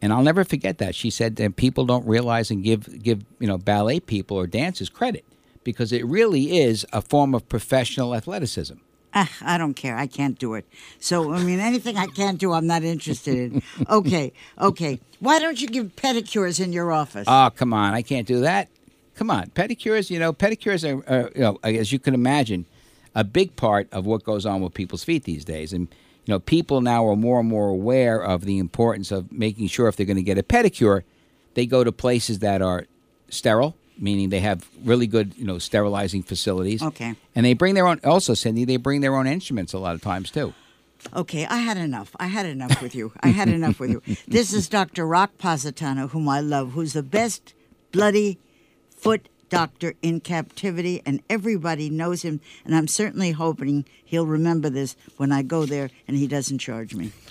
And 0.00 0.12
I'll 0.12 0.22
never 0.22 0.44
forget 0.44 0.78
that. 0.78 0.94
She 0.94 1.10
said 1.10 1.36
that 1.36 1.56
people 1.56 1.86
don't 1.86 2.06
realize 2.06 2.50
and 2.50 2.62
give 2.62 3.02
give, 3.02 3.24
you 3.38 3.46
know, 3.46 3.58
ballet 3.58 4.00
people 4.00 4.36
or 4.36 4.46
dancers 4.46 4.88
credit 4.88 5.24
because 5.64 5.92
it 5.92 6.04
really 6.06 6.58
is 6.58 6.86
a 6.92 7.00
form 7.00 7.34
of 7.34 7.48
professional 7.48 8.14
athleticism. 8.14 8.74
Ah, 9.16 9.30
I 9.42 9.58
don't 9.58 9.74
care. 9.74 9.96
I 9.96 10.08
can't 10.08 10.38
do 10.38 10.54
it. 10.54 10.66
So, 10.98 11.32
I 11.32 11.42
mean, 11.42 11.60
anything 11.60 11.96
I 11.96 12.06
can't 12.06 12.38
do, 12.38 12.52
I'm 12.52 12.66
not 12.66 12.82
interested 12.82 13.36
in. 13.36 13.62
Okay, 13.88 14.32
okay. 14.60 15.00
Why 15.20 15.38
don't 15.38 15.60
you 15.60 15.68
give 15.68 15.94
pedicures 15.94 16.62
in 16.62 16.72
your 16.72 16.90
office? 16.90 17.24
Oh, 17.28 17.50
come 17.54 17.72
on. 17.72 17.94
I 17.94 18.02
can't 18.02 18.26
do 18.26 18.40
that. 18.40 18.68
Come 19.14 19.30
on. 19.30 19.50
Pedicures, 19.50 20.10
you 20.10 20.18
know, 20.18 20.32
pedicures 20.32 20.82
are, 20.82 21.08
are, 21.08 21.30
you 21.34 21.40
know, 21.42 21.58
as 21.62 21.92
you 21.92 22.00
can 22.00 22.14
imagine, 22.14 22.66
a 23.14 23.22
big 23.22 23.54
part 23.54 23.88
of 23.92 24.04
what 24.04 24.24
goes 24.24 24.44
on 24.44 24.60
with 24.60 24.74
people's 24.74 25.04
feet 25.04 25.22
these 25.22 25.44
days. 25.44 25.72
And, 25.72 25.86
you 26.26 26.34
know, 26.34 26.40
people 26.40 26.80
now 26.80 27.06
are 27.06 27.14
more 27.14 27.38
and 27.38 27.48
more 27.48 27.68
aware 27.68 28.20
of 28.20 28.44
the 28.44 28.58
importance 28.58 29.12
of 29.12 29.30
making 29.30 29.68
sure 29.68 29.86
if 29.86 29.94
they're 29.94 30.06
going 30.06 30.16
to 30.16 30.22
get 30.22 30.38
a 30.38 30.42
pedicure, 30.42 31.04
they 31.54 31.66
go 31.66 31.84
to 31.84 31.92
places 31.92 32.40
that 32.40 32.60
are 32.60 32.86
sterile, 33.28 33.76
meaning 33.98 34.28
they 34.30 34.40
have 34.40 34.68
really 34.82 35.06
good, 35.06 35.34
you 35.36 35.44
know, 35.44 35.58
sterilizing 35.58 36.22
facilities. 36.22 36.82
Okay. 36.82 37.14
And 37.34 37.44
they 37.46 37.54
bring 37.54 37.74
their 37.74 37.86
own. 37.86 38.00
Also, 38.04 38.34
Cindy, 38.34 38.64
they 38.64 38.76
bring 38.76 39.00
their 39.00 39.14
own 39.16 39.26
instruments 39.26 39.72
a 39.72 39.78
lot 39.78 39.94
of 39.94 40.02
times 40.02 40.30
too. 40.30 40.54
Okay, 41.14 41.44
I 41.46 41.58
had 41.58 41.76
enough. 41.76 42.16
I 42.18 42.28
had 42.28 42.46
enough 42.46 42.80
with 42.80 42.94
you. 42.94 43.12
I 43.20 43.28
had 43.28 43.48
enough 43.48 43.78
with 43.78 43.90
you. 43.90 44.02
This 44.26 44.54
is 44.54 44.68
Dr. 44.68 45.06
Rock 45.06 45.36
Positano, 45.38 46.08
whom 46.08 46.28
I 46.28 46.40
love, 46.40 46.72
who's 46.72 46.94
the 46.94 47.02
best 47.02 47.54
bloody 47.92 48.38
foot 48.96 49.28
doctor 49.50 49.94
in 50.02 50.20
captivity, 50.20 51.02
and 51.04 51.22
everybody 51.28 51.90
knows 51.90 52.22
him. 52.22 52.40
And 52.64 52.74
I'm 52.74 52.88
certainly 52.88 53.32
hoping 53.32 53.84
he'll 54.04 54.26
remember 54.26 54.70
this 54.70 54.96
when 55.16 55.30
I 55.30 55.42
go 55.42 55.66
there 55.66 55.90
and 56.08 56.16
he 56.16 56.26
doesn't 56.26 56.58
charge 56.58 56.94
me. 56.94 57.12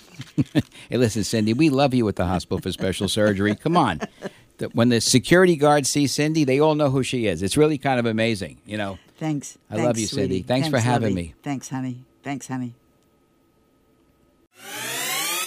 Hey, 0.90 0.98
listen, 0.98 1.24
Cindy, 1.24 1.54
we 1.54 1.70
love 1.70 1.92
you 1.94 2.06
at 2.08 2.16
the 2.16 2.26
hospital 2.26 2.60
for 2.60 2.70
special 2.70 3.08
surgery. 3.08 3.56
Come 3.56 3.76
on. 3.76 4.00
The- 4.58 4.68
When 4.72 4.88
the 4.88 5.00
security 5.00 5.56
guards 5.56 5.88
see 5.88 6.06
Cindy, 6.06 6.44
they 6.44 6.60
all 6.60 6.74
know 6.74 6.90
who 6.90 7.02
she 7.02 7.26
is. 7.26 7.42
It's 7.42 7.56
really 7.56 7.78
kind 7.78 7.98
of 7.98 8.06
amazing, 8.06 8.58
you 8.66 8.76
know. 8.78 8.98
Thanks. 9.18 9.58
I 9.70 9.74
Thanks, 9.74 9.86
love 9.86 9.98
you, 9.98 10.06
Cindy. 10.06 10.26
sweetie. 10.28 10.42
Thanks 10.42 10.68
for 10.68 10.78
having 10.78 11.10
lovey. 11.14 11.28
me. 11.28 11.34
Thanks, 11.42 11.68
honey. 11.68 12.04
Thanks, 12.22 12.46
honey. 12.48 12.74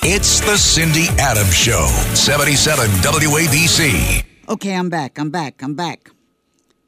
It's 0.04 0.40
the 0.42 0.58
Cindy 0.58 1.08
Adams 1.20 1.54
Show, 1.56 1.86
77 2.14 2.88
WABC. 3.02 4.24
Okay, 4.48 4.74
I'm 4.74 4.90
back. 4.90 5.18
I'm 5.20 5.30
back. 5.32 5.62
I'm 5.62 5.74
back. 5.76 6.12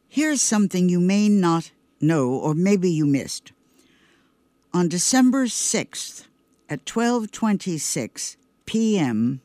Here's 0.07 0.41
something 0.41 0.87
you 0.89 0.99
may 0.99 1.27
not 1.27 1.71
know, 1.99 2.29
or 2.29 2.53
maybe 2.53 2.89
you 2.89 3.05
missed. 3.05 3.51
On 4.73 4.87
December 4.87 5.45
6th 5.47 6.27
at 6.69 6.85
12:26 6.85 8.37
p.m. 8.65 9.41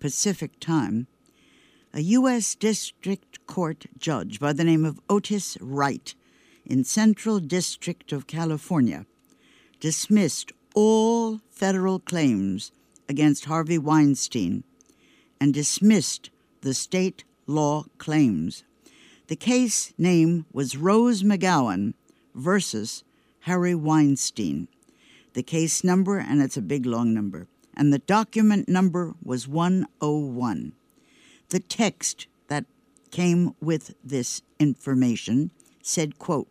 Pacific 0.00 0.58
Time, 0.58 1.06
a 1.92 2.00
U.S. 2.02 2.54
District 2.54 3.44
Court 3.46 3.86
judge 3.98 4.38
by 4.38 4.52
the 4.52 4.62
name 4.62 4.84
of 4.84 5.00
Otis 5.08 5.58
Wright 5.60 6.14
in 6.64 6.84
Central 6.84 7.40
District 7.40 8.12
of 8.12 8.28
California 8.28 9.06
dismissed 9.80 10.52
all 10.74 11.40
federal 11.50 11.98
claims 11.98 12.70
against 13.08 13.46
Harvey 13.46 13.76
Weinstein 13.76 14.62
and 15.40 15.52
dismissed 15.52 16.30
the 16.60 16.74
state 16.74 17.24
law 17.48 17.84
claims. 17.98 18.62
The 19.26 19.34
case 19.36 19.92
name 19.98 20.46
was 20.52 20.76
Rose 20.76 21.24
McGowan 21.24 21.94
versus 22.36 23.02
Harry 23.40 23.74
Weinstein. 23.74 24.68
The 25.32 25.42
case 25.42 25.82
number, 25.82 26.18
and 26.18 26.40
it's 26.40 26.56
a 26.56 26.62
big 26.62 26.86
long 26.86 27.12
number, 27.12 27.48
and 27.74 27.92
the 27.92 27.98
document 27.98 28.68
number 28.68 29.14
was 29.24 29.48
101. 29.48 30.72
The 31.50 31.58
text 31.58 32.28
that 32.46 32.64
came 33.10 33.56
with 33.60 33.94
this 34.04 34.40
information 34.60 35.50
said, 35.82 36.16
quote, 36.16 36.46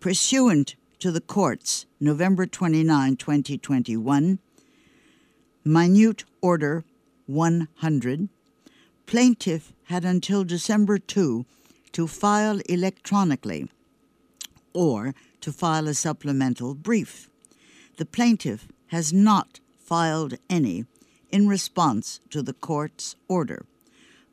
pursuant 0.00 0.76
to 0.98 1.10
the 1.10 1.22
court's 1.22 1.86
November 1.98 2.44
29, 2.44 3.16
2021, 3.16 4.38
minute 5.64 6.24
order 6.42 6.84
100, 7.24 8.28
plaintiff 9.06 9.72
had 9.84 10.04
until 10.04 10.44
December 10.44 10.98
2 10.98 11.46
to 11.92 12.06
file 12.06 12.60
electronically 12.68 13.66
or 14.74 15.14
to 15.40 15.50
file 15.50 15.88
a 15.88 15.94
supplemental 15.94 16.74
brief. 16.74 17.30
The 17.96 18.04
plaintiff 18.04 18.68
has 18.88 19.14
not 19.14 19.60
filed 19.78 20.34
any 20.50 20.84
in 21.30 21.48
response 21.48 22.20
to 22.28 22.42
the 22.42 22.52
court's 22.52 23.16
order. 23.26 23.64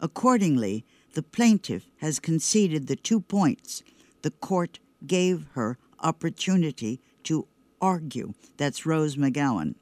Accordingly, 0.03 0.83
the 1.13 1.23
plaintiff 1.23 1.87
has 1.99 2.19
conceded 2.19 2.87
the 2.87 2.97
two 2.97 3.21
points 3.21 3.81
the 4.21 4.31
court 4.31 4.79
gave 5.07 5.47
her 5.53 5.77
opportunity 6.01 6.99
to 7.23 7.47
argue. 7.81 8.33
That's 8.57 8.85
Rose 8.85 9.15
McGowan. 9.15 9.75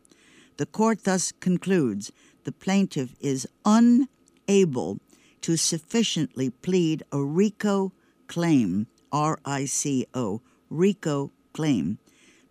The 0.57 0.67
court 0.67 1.05
thus 1.05 1.32
concludes 1.32 2.11
the 2.43 2.51
plaintiff 2.51 3.15
is 3.19 3.47
unable 3.65 4.99
to 5.41 5.57
sufficiently 5.57 6.51
plead 6.51 7.01
a 7.11 7.24
RICO 7.24 7.91
claim, 8.28 8.86
R 9.11 9.39
I 9.43 9.65
C 9.65 10.05
O, 10.13 10.41
RICO 10.69 11.32
claim, 11.51 11.97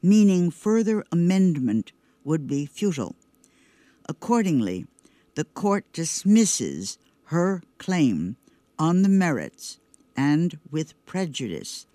meaning 0.03 0.51
further 0.51 1.05
amendment 1.13 1.93
would 2.25 2.49
be 2.49 2.67
futile. 2.67 3.15
Accordingly, 4.09 4.87
the 5.37 5.45
court 5.45 5.85
dismisses 5.93 6.99
her 7.31 7.63
claim 7.79 8.37
on 8.77 9.03
the 9.03 9.09
merits 9.09 9.79
and 10.17 10.59
with 10.73 10.95
prejudice 11.07 11.87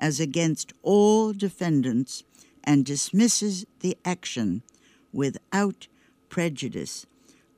as 0.00 0.18
against 0.18 0.72
all 0.82 1.32
defendants 1.32 2.24
and 2.64 2.84
dismisses 2.84 3.64
the 3.80 3.96
action 4.04 4.62
without 5.12 5.86
prejudice. 6.28 7.06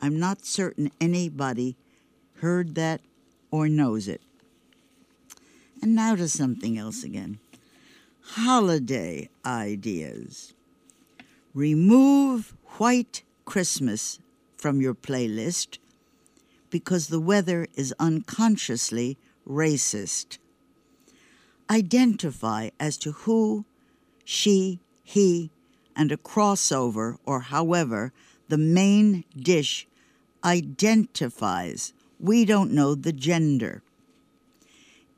I'm 0.00 0.20
not 0.20 0.44
certain 0.44 0.90
anybody 1.00 1.74
heard 2.40 2.74
that 2.74 3.00
or 3.50 3.66
knows 3.66 4.08
it. 4.08 4.20
And 5.80 5.94
now 5.94 6.14
to 6.16 6.28
something 6.28 6.76
else 6.76 7.02
again 7.02 7.38
holiday 8.24 9.28
ideas. 9.44 10.52
Remove 11.54 12.54
White 12.78 13.22
Christmas 13.44 14.18
from 14.56 14.80
your 14.80 14.94
playlist 14.94 15.78
because 16.72 17.08
the 17.08 17.20
weather 17.20 17.68
is 17.74 17.94
unconsciously 18.00 19.18
racist. 19.46 20.38
Identify 21.70 22.70
as 22.80 22.96
to 22.96 23.12
who, 23.12 23.66
she, 24.24 24.80
he, 25.04 25.50
and 25.94 26.10
a 26.10 26.16
crossover, 26.16 27.18
or 27.26 27.40
however, 27.40 28.12
the 28.48 28.58
main 28.58 29.24
dish 29.36 29.86
identifies. 30.42 31.92
We 32.18 32.46
don't 32.46 32.72
know 32.72 32.94
the 32.94 33.12
gender. 33.12 33.82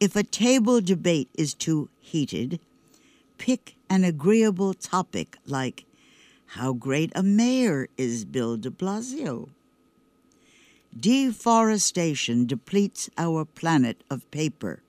If 0.00 0.16
a 0.16 0.24
table 0.24 0.80
debate 0.80 1.28
is 1.34 1.55
too 1.55 1.88
heated, 2.00 2.59
pick 3.38 3.76
an 3.88 4.02
agreeable 4.02 4.74
topic 4.74 5.38
like 5.46 5.84
how 6.46 6.72
great 6.72 7.12
a 7.14 7.22
mayor 7.22 7.88
is 7.96 8.24
Bill 8.24 8.57
de 8.57 8.70
Blasio. 8.70 9.50
Deforestation 10.99 12.47
depletes 12.47 13.11
our 13.18 13.45
planet 13.45 14.03
of 14.09 14.30
paper, 14.30 14.80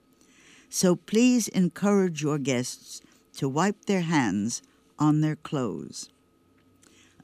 so 0.70 0.94
please 0.94 1.48
encourage 1.48 2.22
your 2.22 2.38
guests 2.38 3.02
to 3.36 3.48
wipe 3.48 3.86
their 3.86 4.02
hands 4.02 4.62
on 4.98 5.20
their 5.20 5.36
clothes. 5.36 6.08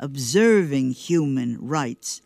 Observing 0.01 0.93
human 0.93 1.59
rights 1.61 2.23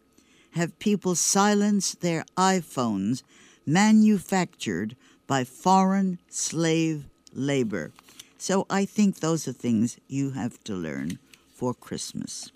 have 0.53 0.79
people 0.79 1.15
silence 1.15 1.95
their 1.95 2.25
iPhones 2.39 3.23
manufactured 3.67 4.97
by 5.27 5.45
foreign 5.45 6.19
slave 6.31 7.05
labor. 7.35 7.93
So 8.39 8.65
I 8.71 8.87
think 8.87 9.21
those 9.21 9.47
are 9.47 9.53
things 9.53 9.99
you 10.09 10.31
have 10.31 10.63
to 10.65 10.75
learn 10.75 11.19
for 11.55 11.75
Christmas. 11.75 12.51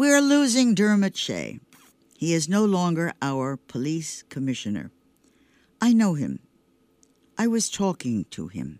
We're 0.00 0.22
losing 0.22 0.74
Dermot 0.74 1.14
Shea. 1.14 1.60
He 2.16 2.32
is 2.32 2.48
no 2.48 2.64
longer 2.64 3.12
our 3.20 3.58
police 3.58 4.22
commissioner. 4.30 4.92
I 5.78 5.92
know 5.92 6.14
him. 6.14 6.38
I 7.36 7.46
was 7.46 7.68
talking 7.68 8.24
to 8.30 8.48
him. 8.48 8.78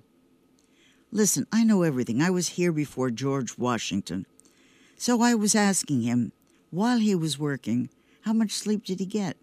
Listen, 1.12 1.46
I 1.52 1.62
know 1.62 1.82
everything. 1.82 2.22
I 2.22 2.30
was 2.30 2.56
here 2.56 2.72
before 2.72 3.10
George 3.10 3.58
Washington. 3.58 4.24
So 4.96 5.20
I 5.20 5.34
was 5.34 5.54
asking 5.54 6.00
him, 6.00 6.32
while 6.70 7.00
he 7.00 7.14
was 7.14 7.38
working, 7.38 7.90
how 8.22 8.32
much 8.32 8.52
sleep 8.52 8.86
did 8.86 8.98
he 8.98 9.04
get? 9.04 9.36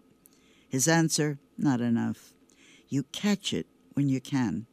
His 0.68 0.88
answer, 0.88 1.38
not 1.56 1.80
enough. 1.80 2.34
You 2.88 3.04
catch 3.12 3.52
it 3.52 3.68
when 3.92 4.08
you 4.08 4.20
can. 4.20 4.66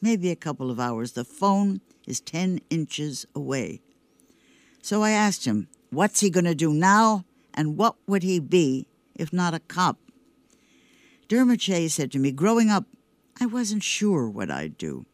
Maybe 0.00 0.30
a 0.30 0.36
couple 0.36 0.70
of 0.70 0.78
hours. 0.78 1.14
The 1.14 1.24
phone 1.24 1.80
is 2.06 2.20
10 2.20 2.60
inches 2.70 3.26
away. 3.34 3.80
So 4.80 5.02
I 5.02 5.10
asked 5.10 5.44
him, 5.44 5.66
what's 5.92 6.20
he 6.20 6.30
going 6.30 6.44
to 6.44 6.54
do 6.54 6.72
now? 6.72 7.24
And 7.54 7.76
what 7.76 7.96
would 8.06 8.22
he 8.22 8.40
be 8.40 8.86
if 9.14 9.32
not 9.32 9.54
a 9.54 9.60
cop? 9.60 9.98
Dermot 11.28 11.60
Shea 11.60 11.88
said 11.88 12.10
to 12.12 12.18
me, 12.18 12.32
Growing 12.32 12.70
up, 12.70 12.86
I 13.40 13.46
wasn't 13.46 13.82
sure 13.82 14.28
what 14.28 14.50
I'd 14.50 14.78
do. 14.78 15.06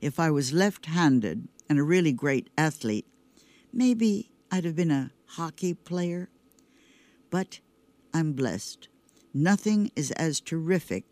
If 0.00 0.18
I 0.18 0.30
was 0.30 0.52
left 0.52 0.86
handed 0.86 1.48
and 1.68 1.78
a 1.78 1.82
really 1.82 2.12
great 2.12 2.50
athlete, 2.58 3.06
maybe 3.72 4.30
I'd 4.50 4.64
have 4.64 4.76
been 4.76 4.90
a 4.90 5.12
hockey 5.26 5.74
player. 5.74 6.28
But 7.30 7.60
I'm 8.12 8.32
blessed. 8.32 8.88
Nothing 9.32 9.90
is 9.96 10.10
as 10.12 10.40
terrific 10.40 11.04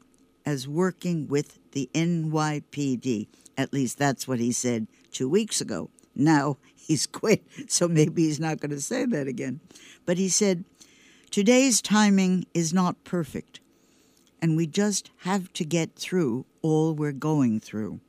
as 0.44 0.68
working 0.68 1.26
with 1.28 1.58
the 1.72 1.90
NYPD. 1.94 3.28
At 3.56 3.72
least 3.72 3.98
that's 3.98 4.28
what 4.28 4.38
he 4.38 4.52
said 4.52 4.86
two 5.10 5.28
weeks 5.28 5.60
ago. 5.60 5.90
Now 6.14 6.58
he's 6.82 7.06
quit, 7.06 7.44
so 7.68 7.88
maybe 7.88 8.24
he's 8.24 8.40
not 8.40 8.60
going 8.60 8.70
to 8.70 8.80
say 8.80 9.04
that 9.06 9.26
again. 9.26 9.60
But 10.04 10.18
he 10.18 10.28
said, 10.28 10.64
Today's 11.30 11.80
timing 11.80 12.44
is 12.52 12.74
not 12.74 13.04
perfect, 13.04 13.60
and 14.40 14.56
we 14.56 14.66
just 14.66 15.10
have 15.20 15.52
to 15.54 15.64
get 15.64 15.96
through 15.96 16.44
all 16.60 16.94
we're 16.94 17.12
going 17.12 17.60
through. 17.60 18.00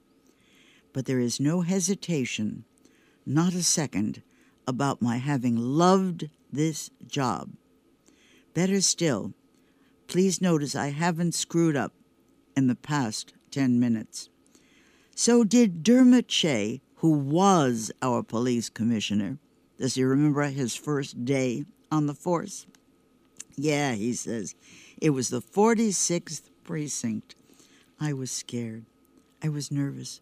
But 0.92 1.06
there 1.06 1.20
is 1.20 1.40
no 1.40 1.62
hesitation, 1.62 2.66
not 3.26 3.54
a 3.54 3.64
second, 3.64 4.22
about 4.68 5.02
my 5.02 5.18
having 5.18 5.56
loved 5.56 6.30
this 6.52 6.90
job. 7.08 7.52
Better 8.54 8.82
still, 8.82 9.34
please 10.08 10.42
notice 10.42 10.76
I 10.76 10.90
haven't 10.90 11.34
screwed 11.34 11.76
up 11.76 11.94
in 12.56 12.68
the 12.68 12.76
past 12.76 13.34
10 13.52 13.80
minutes. 13.80 14.30
So 15.16 15.44
did 15.44 15.84
Dermot 15.84 16.30
Shea, 16.30 16.82
who 17.04 17.12
was 17.12 17.92
our 18.02 18.24
police 18.24 18.70
commissioner. 18.70 19.38
Does 19.78 19.96
he 19.96 20.06
remember 20.06 20.42
his 20.44 20.74
first 20.74 21.26
day 21.26 21.66
on 21.92 22.08
the 22.08 22.14
force? 22.14 22.66
Yeah, 23.58 23.92
he 23.92 24.14
says. 24.14 24.56
It 25.02 25.10
was 25.10 25.28
the 25.28 25.42
46th 25.42 26.44
precinct. 26.64 27.36
I 28.00 28.14
was 28.14 28.32
scared. 28.32 28.86
I 29.44 29.50
was 29.50 29.70
nervous. 29.70 30.22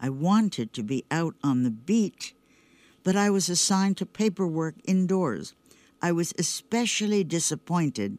I 0.00 0.08
wanted 0.08 0.72
to 0.72 0.82
be 0.82 1.04
out 1.12 1.36
on 1.44 1.62
the 1.62 1.70
beat, 1.70 2.34
but 3.04 3.14
I 3.14 3.30
was 3.30 3.48
assigned 3.48 3.96
to 3.98 4.04
paperwork 4.04 4.74
indoors. 4.82 5.54
I 6.02 6.10
was 6.10 6.34
especially 6.36 7.22
disappointed 7.22 8.18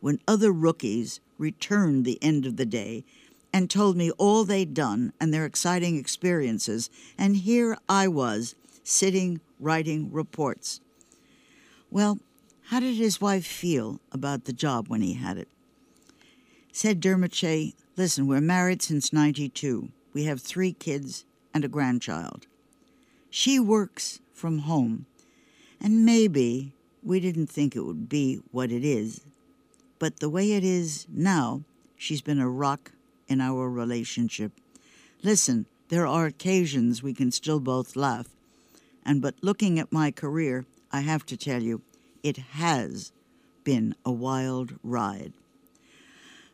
when 0.00 0.20
other 0.28 0.52
rookies 0.52 1.20
returned 1.38 2.04
the 2.04 2.22
end 2.22 2.44
of 2.44 2.58
the 2.58 2.66
day 2.66 3.06
and 3.52 3.70
told 3.70 3.96
me 3.96 4.10
all 4.12 4.44
they'd 4.44 4.74
done 4.74 5.12
and 5.20 5.32
their 5.32 5.44
exciting 5.44 5.96
experiences, 5.96 6.90
and 7.16 7.36
here 7.36 7.76
I 7.88 8.08
was 8.08 8.54
sitting 8.82 9.40
writing 9.58 10.12
reports. 10.12 10.80
Well, 11.90 12.18
how 12.66 12.80
did 12.80 12.96
his 12.96 13.20
wife 13.20 13.46
feel 13.46 14.00
about 14.12 14.44
the 14.44 14.52
job 14.52 14.88
when 14.88 15.00
he 15.00 15.14
had 15.14 15.38
it? 15.38 15.48
Said 16.72 17.00
Dermot 17.00 17.34
Shea, 17.34 17.74
Listen, 17.96 18.26
we're 18.26 18.42
married 18.42 18.82
since 18.82 19.12
92. 19.12 19.88
We 20.12 20.24
have 20.24 20.42
three 20.42 20.72
kids 20.72 21.24
and 21.54 21.64
a 21.64 21.68
grandchild. 21.68 22.46
She 23.30 23.58
works 23.58 24.20
from 24.34 24.60
home, 24.60 25.06
and 25.80 26.04
maybe 26.04 26.72
we 27.02 27.20
didn't 27.20 27.46
think 27.46 27.74
it 27.74 27.86
would 27.86 28.08
be 28.08 28.40
what 28.50 28.70
it 28.70 28.84
is, 28.84 29.22
but 29.98 30.20
the 30.20 30.28
way 30.28 30.52
it 30.52 30.64
is 30.64 31.06
now, 31.10 31.62
she's 31.96 32.20
been 32.20 32.38
a 32.38 32.50
rock 32.50 32.92
in 33.28 33.40
our 33.40 33.68
relationship. 33.68 34.52
Listen, 35.22 35.66
there 35.88 36.06
are 36.06 36.26
occasions 36.26 37.02
we 37.02 37.14
can 37.14 37.30
still 37.30 37.60
both 37.60 37.96
laugh, 37.96 38.28
and 39.04 39.22
but 39.22 39.34
looking 39.40 39.78
at 39.78 39.92
my 39.92 40.10
career, 40.10 40.64
I 40.92 41.00
have 41.00 41.24
to 41.26 41.36
tell 41.36 41.62
you, 41.62 41.82
it 42.22 42.36
has 42.36 43.12
been 43.64 43.94
a 44.04 44.12
wild 44.12 44.74
ride. 44.82 45.32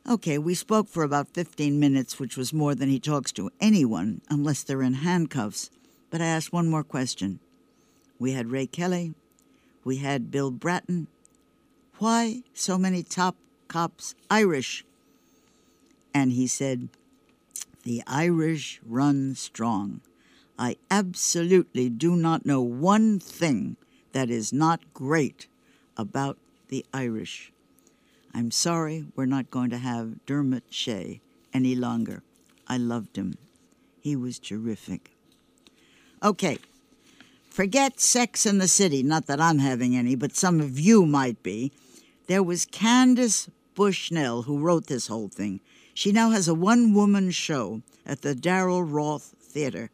Okay, 0.09 0.37
we 0.37 0.55
spoke 0.55 0.89
for 0.89 1.05
about 1.05 1.33
15 1.33 1.79
minutes, 1.79 2.19
which 2.19 2.37
was 2.37 2.53
more 2.53 2.75
than 2.75 2.89
he 2.89 2.99
talks 2.99 3.31
to 3.33 3.51
anyone 3.61 4.21
unless 4.29 4.63
they're 4.63 4.83
in 4.83 4.95
handcuffs. 4.95 5.71
But 6.11 6.21
I 6.21 6.27
asked 6.27 6.53
one 6.53 6.69
more 6.69 6.83
question. 6.83 7.39
We 8.19 8.33
had 8.33 8.51
Ray 8.51 8.67
Kelly, 8.67 9.15
we 9.85 9.99
had 9.99 10.31
Bill 10.31 10.51
Bratton. 10.51 11.09
Why 11.99 12.43
so 12.53 12.79
many 12.79 13.03
top 13.03 13.37
cops 13.69 14.15
Irish? 14.31 14.85
And 16.15 16.33
he 16.33 16.47
said, 16.47 16.89
The 17.85 18.03
Irish 18.07 18.81
run 18.87 19.35
strong. 19.35 20.01
I 20.59 20.77
absolutely 20.91 21.89
do 21.89 22.15
not 22.15 22.47
know 22.47 22.61
one 22.61 23.19
thing 23.19 23.77
that 24.13 24.31
is 24.31 24.53
not 24.53 24.81
great 24.95 25.47
about 25.97 26.39
the 26.69 26.85
Irish. 26.93 27.53
I'm 28.35 28.51
sorry 28.51 29.07
we're 29.15 29.27
not 29.27 29.51
going 29.51 29.71
to 29.71 29.79
have 29.79 30.25
Dermot 30.25 30.65
Shea 30.71 31.21
any 31.53 31.75
longer. 31.75 32.23
I 32.67 32.77
loved 32.77 33.17
him. 33.17 33.37
He 34.01 34.17
was 34.17 34.39
terrific. 34.39 35.11
Okay, 36.23 36.59
forget 37.51 38.01
Sex 38.01 38.47
in 38.47 38.59
the 38.59 38.69
City. 38.69 39.03
Not 39.03 39.27
that 39.27 39.41
I'm 39.41 39.59
having 39.59 39.97
any, 39.97 40.15
but 40.15 40.37
some 40.37 40.61
of 40.61 40.79
you 40.79 41.05
might 41.05 41.43
be. 41.43 41.73
There 42.27 42.43
was 42.43 42.65
Candace 42.65 43.51
Bushnell 43.75 44.43
who 44.43 44.59
wrote 44.59 44.87
this 44.87 45.09
whole 45.09 45.29
thing. 45.29 45.61
She 45.95 46.11
now 46.11 46.31
has 46.31 46.49
a 46.49 46.55
one 46.55 46.95
woman 46.95 47.31
show 47.31 47.83
at 48.07 48.23
the 48.23 48.35
Daryl 48.35 48.85
Roth 48.87 49.35
Theater. 49.41 49.91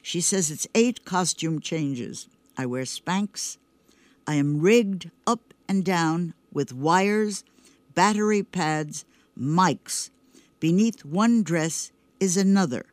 She 0.00 0.20
says 0.20 0.50
it's 0.50 0.68
eight 0.74 1.04
costume 1.04 1.60
changes. 1.60 2.28
I 2.56 2.66
wear 2.66 2.84
Spanx. 2.84 3.58
I 4.26 4.34
am 4.34 4.60
rigged 4.60 5.10
up 5.26 5.52
and 5.68 5.84
down 5.84 6.34
with 6.52 6.72
wires, 6.72 7.44
battery 7.94 8.42
pads, 8.42 9.04
mics. 9.38 10.10
Beneath 10.60 11.04
one 11.04 11.42
dress 11.42 11.92
is 12.20 12.36
another. 12.36 12.86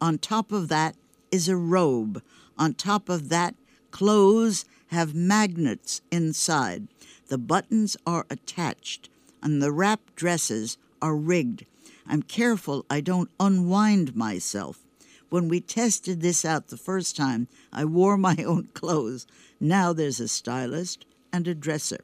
On 0.00 0.18
top 0.18 0.52
of 0.52 0.68
that 0.68 0.96
is 1.30 1.48
a 1.48 1.56
robe. 1.56 2.22
On 2.58 2.72
top 2.74 3.08
of 3.08 3.28
that, 3.28 3.54
clothes 3.90 4.64
have 4.88 5.14
magnets 5.14 6.00
inside. 6.10 6.88
The 7.28 7.38
buttons 7.38 7.96
are 8.06 8.26
attached, 8.30 9.08
and 9.42 9.62
the 9.62 9.72
wrap 9.72 10.00
dresses 10.14 10.78
are 11.06 11.14
rigged. 11.14 11.64
I'm 12.08 12.22
careful 12.22 12.84
I 12.90 13.00
don't 13.00 13.30
unwind 13.38 14.16
myself. 14.16 14.80
When 15.28 15.46
we 15.46 15.60
tested 15.60 16.20
this 16.20 16.44
out 16.44 16.66
the 16.66 16.76
first 16.76 17.16
time, 17.16 17.46
I 17.72 17.84
wore 17.84 18.16
my 18.16 18.34
own 18.44 18.64
clothes. 18.74 19.24
Now 19.60 19.92
there's 19.92 20.18
a 20.18 20.26
stylist 20.26 21.06
and 21.32 21.46
a 21.46 21.54
dresser. 21.54 22.00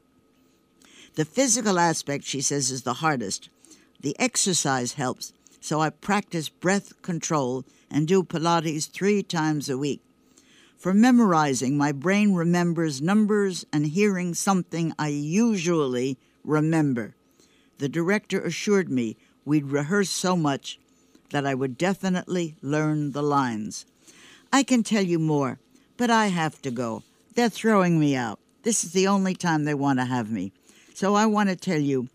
The 1.17 1.25
physical 1.25 1.81
aspect, 1.81 2.25
she 2.25 2.41
says, 2.41 2.71
is 2.71 2.85
the 2.85 2.95
hardest. 2.95 3.49
The 4.01 4.15
exercise 4.21 4.93
helps, 4.93 5.33
so 5.61 5.81
I 5.81 5.91
practice 5.91 6.49
breath 6.49 7.03
control 7.03 7.65
and 7.91 8.07
do 8.07 8.23
Pilates 8.23 8.89
three 8.89 9.25
times 9.25 9.69
a 9.69 9.77
week. 9.77 10.01
For 10.79 10.95
memorizing, 10.95 11.77
my 11.77 11.91
brain 11.91 12.35
remembers 12.35 13.03
numbers 13.03 13.67
and 13.73 13.87
hearing 13.87 14.35
something 14.35 14.93
I 14.97 15.09
usually 15.09 16.19
remember. 16.45 17.17
The 17.83 17.89
director 17.89 18.41
assured 18.41 18.89
me 18.89 19.17
we'd 19.45 19.65
rehearse 19.67 20.09
so 20.09 20.37
much 20.37 20.79
that 21.31 21.45
I 21.45 21.57
would 21.57 21.77
definitely 21.77 22.55
learn 22.63 23.11
the 23.11 23.25
lines. 23.25 23.87
I 24.53 24.63
can 24.63 24.85
tell 24.85 25.03
you 25.03 25.19
more, 25.19 25.59
but 25.97 26.09
I 26.09 26.29
have 26.29 26.63
to 26.63 26.71
go. 26.71 27.03
They're 27.35 27.49
throwing 27.49 27.99
me 27.99 28.15
out. 28.15 28.39
This 28.63 28.85
is 28.85 28.93
the 28.93 29.09
only 29.09 29.35
time 29.35 29.65
they 29.65 29.75
want 29.75 29.99
to 29.99 30.05
have 30.05 30.31
me. 30.31 30.53
So 30.95 31.17
I 31.17 31.27
want 31.27 31.49
to 31.49 31.57
tell 31.57 31.81
you 31.81 32.09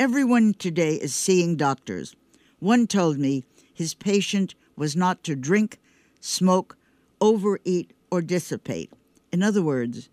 everyone 0.00 0.54
today 0.54 0.96
is 0.96 1.14
seeing 1.14 1.54
doctors. 1.54 2.16
One 2.58 2.88
told 2.88 3.16
me 3.16 3.44
his 3.72 3.94
patient 3.94 4.56
was 4.74 4.96
not 4.96 5.22
to 5.22 5.36
drink, 5.36 5.78
smoke, 6.20 6.76
overeat, 7.20 7.92
or 8.10 8.22
dissipate. 8.22 8.90
In 9.30 9.44
other 9.44 9.62
words, 9.62 10.08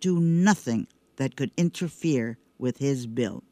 do 0.00 0.20
nothing 0.20 0.86
that 1.16 1.36
could 1.36 1.50
interfere 1.58 2.38
with 2.58 2.78
his 2.78 3.06
bill. 3.06 3.44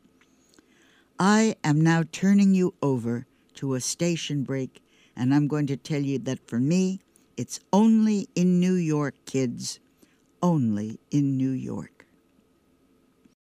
I 1.25 1.55
am 1.63 1.81
now 1.81 2.03
turning 2.11 2.53
you 2.53 2.75
over 2.83 3.29
to 3.55 3.75
a 3.75 3.81
station 3.81 4.43
break, 4.43 4.83
and 5.15 5.33
I'm 5.33 5.47
going 5.47 5.69
to 5.69 5.77
tell 5.77 6.03
you 6.03 6.19
that 6.19 6.49
for 6.49 6.59
me, 6.59 6.99
it's 7.37 7.61
only 7.73 8.27
in 8.35 8.59
New 8.59 8.75
York, 8.75 9.15
kids. 9.25 9.79
Only 10.43 10.99
in 11.13 11.37
New 11.37 11.53
York. 11.53 11.92